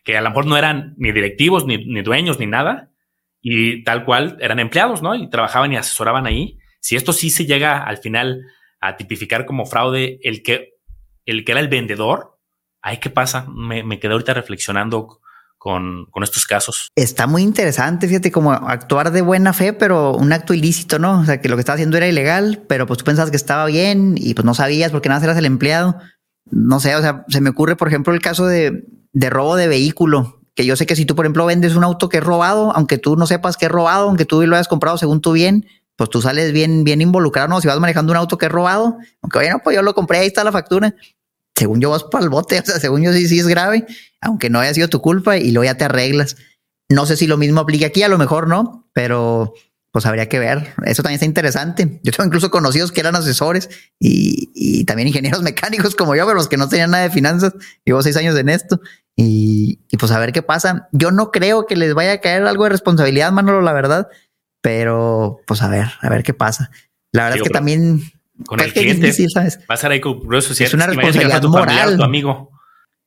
Que 0.04 0.18
a 0.18 0.22
lo 0.22 0.30
mejor 0.30 0.46
no 0.46 0.58
eran 0.58 0.94
ni 0.98 1.12
directivos, 1.12 1.66
ni, 1.66 1.86
ni 1.86 2.02
dueños, 2.02 2.40
ni 2.40 2.46
nada, 2.46 2.92
y 3.42 3.84
tal 3.84 4.04
cual 4.06 4.38
eran 4.42 4.60
empleados, 4.60 5.02
¿no? 5.02 5.16
Y 5.16 5.30
trabajaban 5.30 5.72
y 5.72 5.78
asesoraban 5.78 6.26
ahí. 6.28 6.60
Si 6.80 6.96
esto 6.96 7.14
sí 7.14 7.30
se 7.30 7.46
llega 7.46 7.84
al 7.84 7.98
final 7.98 8.46
a 8.80 8.98
tipificar 8.98 9.46
como 9.46 9.66
fraude 9.66 10.20
el 10.22 10.44
que, 10.44 10.74
el 11.26 11.46
que 11.46 11.52
era 11.54 11.62
el 11.62 11.68
vendedor, 11.68 12.40
¿ahí 12.82 12.98
qué 12.98 13.10
pasa? 13.10 13.46
Me, 13.48 13.84
me 13.84 14.00
quedé 14.00 14.14
ahorita 14.14 14.34
reflexionando 14.34 15.20
con, 15.58 16.08
estos 16.22 16.46
casos. 16.46 16.90
Está 16.96 17.28
muy 17.28 17.42
interesante, 17.42 18.08
fíjate, 18.08 18.32
como 18.32 18.52
actuar 18.52 19.12
de 19.12 19.22
buena 19.22 19.54
fe, 19.54 19.74
pero 19.74 20.14
un 20.14 20.32
acto 20.32 20.54
ilícito, 20.54 21.00
¿no? 21.00 21.20
O 21.20 21.26
sea, 21.26 21.42
que 21.42 21.50
lo 21.50 21.56
que 21.56 21.62
estaba 21.62 21.76
haciendo 21.76 21.98
era 21.98 22.08
ilegal, 22.08 22.64
pero 22.68 22.86
pues 22.86 23.00
tú 23.00 23.06
pensabas 23.06 23.32
que 23.32 23.38
estaba 23.38 23.66
bien 23.66 24.16
y 24.18 24.34
pues 24.34 24.46
no 24.46 24.54
sabías 24.54 24.92
porque 24.92 25.10
nada 25.10 25.24
eras 25.24 25.38
el 25.38 25.46
empleado. 25.46 25.98
No 26.50 26.80
sé, 26.80 26.96
o 26.96 27.02
sea, 27.02 27.26
se 27.28 27.42
me 27.42 27.50
ocurre, 27.50 27.76
por 27.76 27.88
ejemplo, 27.88 28.14
el 28.14 28.22
caso 28.22 28.46
de, 28.46 28.86
de 29.12 29.30
robo 29.30 29.56
de 29.56 29.68
vehículo, 29.68 30.42
que 30.56 30.66
yo 30.66 30.76
sé 30.76 30.86
que 30.86 30.96
si 30.96 31.06
tú, 31.06 31.16
por 31.16 31.26
ejemplo, 31.26 31.46
vendes 31.46 31.76
un 31.76 31.84
auto 31.84 32.10
que 32.10 32.18
es 32.18 32.24
robado, 32.24 32.72
aunque 32.76 32.98
tú 32.98 33.16
no 33.16 33.28
sepas 33.28 33.58
que 33.58 33.66
es 33.66 33.72
robado, 33.72 34.08
aunque 34.08 34.26
tú 34.26 34.46
lo 34.46 34.56
hayas 34.56 34.68
comprado 34.68 34.98
según 34.98 35.22
tú 35.22 35.34
bien, 35.34 35.66
pues 35.98 36.10
tú 36.10 36.22
sales 36.22 36.54
bien, 36.54 36.84
bien 36.84 37.02
involucrado, 37.02 37.48
¿no? 37.48 37.60
Si 37.60 37.68
vas 37.68 37.80
manejando 37.80 38.12
un 38.12 38.18
auto 38.18 38.38
que 38.38 38.46
es 38.46 38.52
robado, 38.52 38.98
aunque 39.22 39.40
oye, 39.40 39.50
no, 39.50 39.60
pues 39.60 39.76
yo 39.76 39.82
lo 39.82 39.94
compré, 39.94 40.20
ahí 40.20 40.28
está 40.28 40.44
la 40.44 40.52
factura. 40.52 40.96
Según 41.58 41.82
yo 41.82 41.90
vas 41.90 42.04
para 42.04 42.24
el 42.24 42.30
bote, 42.30 42.60
o 42.60 42.64
sea, 42.64 42.80
según 42.80 43.02
yo 43.02 43.12
sí, 43.12 43.28
sí 43.28 43.40
es 43.40 43.48
grave, 43.48 43.86
aunque 44.22 44.50
no 44.50 44.60
haya 44.60 44.74
sido 44.74 44.88
tu 44.88 45.02
culpa 45.02 45.38
y 45.38 45.52
luego 45.52 45.66
ya 45.66 45.78
te 45.78 45.86
arreglas. 45.86 46.38
No 46.90 47.06
sé 47.06 47.18
si 47.18 47.28
lo 47.28 47.38
mismo 47.38 47.62
aplica 47.62 47.88
aquí, 47.88 48.04
a 48.04 48.08
lo 48.08 48.18
mejor 48.18 48.48
no, 48.48 48.90
pero 48.94 49.54
pues 49.92 50.06
habría 50.06 50.30
que 50.30 50.40
ver. 50.40 50.74
Eso 50.86 51.02
también 51.02 51.16
está 51.16 51.26
interesante. 51.26 52.00
Yo 52.04 52.12
tengo 52.12 52.28
incluso 52.28 52.52
conocidos 52.52 52.92
que 52.92 53.02
eran 53.02 53.16
asesores 53.16 53.70
y, 54.00 54.52
y 54.54 54.86
también 54.86 55.08
ingenieros 55.08 55.42
mecánicos 55.44 55.96
como 55.96 56.16
yo, 56.16 56.26
pero 56.26 56.36
los 56.36 56.48
que 56.48 56.58
no 56.58 56.70
tenían 56.70 56.92
nada 56.92 57.04
de 57.04 57.10
finanzas. 57.10 57.54
Llevo 57.84 58.02
seis 58.04 58.16
años 58.16 58.38
en 58.38 58.50
esto 58.50 58.80
y, 59.16 59.80
y, 59.90 59.98
pues 59.98 60.12
a 60.12 60.20
ver 60.20 60.32
qué 60.32 60.44
pasa. 60.44 60.88
Yo 60.92 61.12
no 61.12 61.32
creo 61.32 61.66
que 61.66 61.76
les 61.76 61.94
vaya 61.94 62.14
a 62.14 62.22
caer 62.22 62.46
algo 62.46 62.66
de 62.66 62.70
responsabilidad, 62.70 63.32
Manolo, 63.32 63.62
la 63.62 63.74
verdad 63.74 64.08
pero 64.68 65.40
pues 65.48 65.62
a 65.62 65.70
ver, 65.70 65.88
a 66.02 66.10
ver 66.10 66.24
qué 66.24 66.34
pasa. 66.34 66.72
La 67.14 67.24
verdad 67.24 67.38
es 67.38 67.44
que 67.44 67.50
también 67.50 68.02
con 68.46 68.60
el 68.60 68.74
cliente 68.74 69.12
¿sabes? 69.30 69.60
va 69.70 69.76
a 69.76 69.78
ser 69.78 69.92
ahí 69.92 70.02
Es 70.02 70.74
una 70.74 70.88
responsabilidad 70.88 71.42
tu 71.42 71.50
moral. 71.50 71.98
tu 71.98 72.04
amigo. 72.04 72.52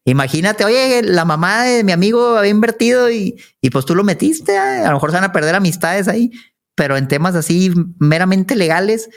Imagínate, 0.05 0.64
oye, 0.64 1.03
la 1.03 1.24
mamá 1.24 1.64
de 1.64 1.85
mi 1.85 1.93
amigo 1.93 2.39
había 2.39 2.51
invertido 2.51 3.11
y, 3.11 3.41
y 3.61 3.70
pues 3.70 3.85
tú 3.85 3.95
lo 3.95 4.03
metiste. 4.03 4.57
A 4.57 4.89
lo 4.89 4.95
mejor 4.95 5.11
se 5.11 5.16
van 5.16 5.24
a 5.24 5.33
perder 5.33 5.55
amistades 5.55 6.09
ahí, 6.09 6.31
pero 6.74 6.97
en 6.97 7.07
temas 7.07 7.35
así 7.35 7.72
meramente 7.99 8.57
legales, 8.57 9.11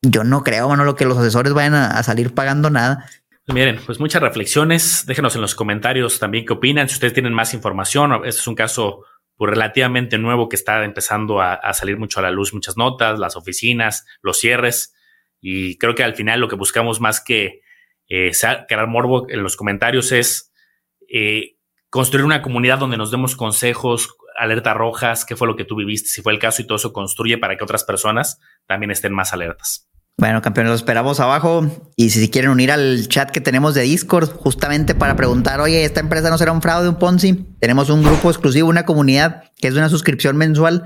yo 0.00 0.24
no 0.24 0.42
creo, 0.42 0.66
bueno, 0.66 0.84
lo 0.84 0.96
que 0.96 1.04
los 1.04 1.18
asesores 1.18 1.52
vayan 1.52 1.74
a, 1.74 1.90
a 1.90 2.02
salir 2.02 2.32
pagando 2.34 2.70
nada. 2.70 3.06
Miren, 3.46 3.78
pues 3.84 4.00
muchas 4.00 4.22
reflexiones. 4.22 5.04
Déjenos 5.06 5.34
en 5.34 5.42
los 5.42 5.54
comentarios 5.54 6.18
también 6.18 6.46
qué 6.46 6.54
opinan. 6.54 6.88
Si 6.88 6.94
ustedes 6.94 7.12
tienen 7.12 7.34
más 7.34 7.52
información, 7.52 8.12
este 8.24 8.40
es 8.40 8.46
un 8.46 8.54
caso 8.54 9.04
pues, 9.36 9.50
relativamente 9.50 10.16
nuevo 10.16 10.48
que 10.48 10.56
está 10.56 10.82
empezando 10.84 11.40
a, 11.42 11.72
salir 11.74 11.98
mucho 11.98 12.20
a 12.20 12.22
la 12.22 12.30
luz, 12.30 12.54
muchas 12.54 12.76
notas, 12.76 13.18
las 13.18 13.36
oficinas, 13.36 14.06
los 14.22 14.38
cierres. 14.38 14.94
Y 15.46 15.76
creo 15.76 15.94
que 15.94 16.02
al 16.02 16.14
final 16.14 16.40
lo 16.40 16.48
que 16.48 16.56
buscamos 16.56 17.02
más 17.02 17.20
que 17.20 17.60
eh, 18.08 18.30
crear 18.66 18.86
morbo 18.88 19.28
en 19.28 19.42
los 19.42 19.56
comentarios 19.56 20.10
es 20.10 20.50
eh, 21.06 21.58
construir 21.90 22.24
una 22.24 22.40
comunidad 22.40 22.78
donde 22.78 22.96
nos 22.96 23.10
demos 23.10 23.36
consejos, 23.36 24.16
alertas 24.38 24.74
rojas, 24.74 25.26
qué 25.26 25.36
fue 25.36 25.46
lo 25.46 25.54
que 25.54 25.66
tú 25.66 25.76
viviste, 25.76 26.08
si 26.08 26.22
fue 26.22 26.32
el 26.32 26.38
caso 26.38 26.62
y 26.62 26.66
todo 26.66 26.76
eso 26.76 26.94
construye 26.94 27.36
para 27.36 27.58
que 27.58 27.62
otras 27.62 27.84
personas 27.84 28.40
también 28.66 28.90
estén 28.90 29.12
más 29.12 29.34
alertas. 29.34 29.86
Bueno, 30.16 30.40
campeones, 30.40 30.70
los 30.70 30.80
esperamos 30.80 31.20
abajo. 31.20 31.92
Y 31.94 32.08
si 32.08 32.30
quieren 32.30 32.50
unir 32.50 32.72
al 32.72 33.06
chat 33.08 33.30
que 33.30 33.42
tenemos 33.42 33.74
de 33.74 33.82
Discord, 33.82 34.30
justamente 34.30 34.94
para 34.94 35.14
preguntar, 35.14 35.60
oye, 35.60 35.84
¿esta 35.84 36.00
empresa 36.00 36.30
no 36.30 36.38
será 36.38 36.52
un 36.52 36.62
fraude, 36.62 36.88
un 36.88 36.98
Ponzi? 36.98 37.34
Tenemos 37.60 37.90
un 37.90 38.02
grupo 38.02 38.30
exclusivo, 38.30 38.70
una 38.70 38.86
comunidad 38.86 39.52
que 39.60 39.68
es 39.68 39.74
una 39.74 39.90
suscripción 39.90 40.38
mensual. 40.38 40.84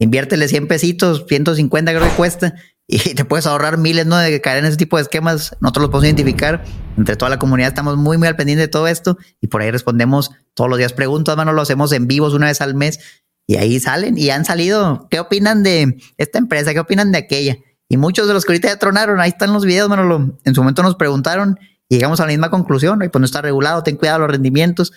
Inviértele 0.00 0.48
100 0.48 0.66
pesitos, 0.66 1.26
150 1.28 1.92
creo 1.92 2.02
que 2.02 2.16
cuesta, 2.16 2.54
y 2.90 2.98
te 3.14 3.24
puedes 3.24 3.46
ahorrar 3.46 3.78
miles, 3.78 4.04
¿no? 4.06 4.16
De 4.16 4.40
caer 4.40 4.58
en 4.58 4.64
ese 4.66 4.76
tipo 4.76 4.96
de 4.96 5.02
esquemas. 5.02 5.56
Nosotros 5.60 5.82
los 5.82 5.90
podemos 5.90 6.06
identificar. 6.06 6.64
Entre 6.96 7.16
toda 7.16 7.30
la 7.30 7.38
comunidad 7.38 7.68
estamos 7.68 7.96
muy, 7.96 8.18
muy 8.18 8.26
al 8.26 8.36
pendiente 8.36 8.62
de 8.62 8.68
todo 8.68 8.88
esto 8.88 9.16
y 9.40 9.46
por 9.46 9.62
ahí 9.62 9.70
respondemos 9.70 10.32
todos 10.54 10.68
los 10.68 10.78
días 10.78 10.92
preguntas, 10.92 11.36
mano, 11.36 11.52
lo 11.52 11.62
hacemos 11.62 11.92
en 11.92 12.08
vivos 12.08 12.34
una 12.34 12.46
vez 12.46 12.60
al 12.60 12.74
mes 12.74 12.98
y 13.46 13.56
ahí 13.56 13.78
salen 13.78 14.18
y 14.18 14.30
han 14.30 14.44
salido. 14.44 15.06
¿Qué 15.08 15.20
opinan 15.20 15.62
de 15.62 15.98
esta 16.18 16.38
empresa? 16.38 16.74
¿Qué 16.74 16.80
opinan 16.80 17.12
de 17.12 17.18
aquella? 17.18 17.56
Y 17.88 17.96
muchos 17.96 18.28
de 18.28 18.34
los 18.34 18.44
que 18.44 18.52
ahorita 18.52 18.68
ya 18.68 18.78
tronaron, 18.78 19.20
ahí 19.20 19.30
están 19.30 19.52
los 19.52 19.64
videos, 19.64 19.88
Manolo. 19.88 20.38
En 20.44 20.54
su 20.54 20.60
momento 20.60 20.82
nos 20.82 20.96
preguntaron 20.96 21.58
y 21.88 21.96
llegamos 21.96 22.20
a 22.20 22.24
la 22.24 22.28
misma 22.28 22.50
conclusión. 22.50 23.02
Y 23.02 23.08
pues 23.08 23.20
no 23.20 23.24
está 23.24 23.40
regulado, 23.40 23.82
ten 23.82 23.96
cuidado 23.96 24.20
los 24.20 24.30
rendimientos. 24.30 24.92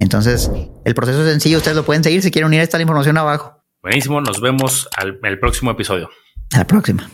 Entonces, 0.00 0.50
el 0.84 0.94
proceso 0.94 1.22
es 1.24 1.30
sencillo, 1.30 1.58
ustedes 1.58 1.76
lo 1.76 1.84
pueden 1.84 2.04
seguir 2.04 2.22
si 2.22 2.30
quieren 2.30 2.46
unir 2.46 2.60
esta 2.60 2.80
información 2.80 3.18
abajo. 3.18 3.64
Buenísimo, 3.82 4.20
nos 4.20 4.40
vemos 4.40 4.88
al, 4.96 5.18
el 5.22 5.40
próximo 5.40 5.70
episodio. 5.70 6.08
A 6.54 6.58
la 6.58 6.66
próxima. 6.66 7.08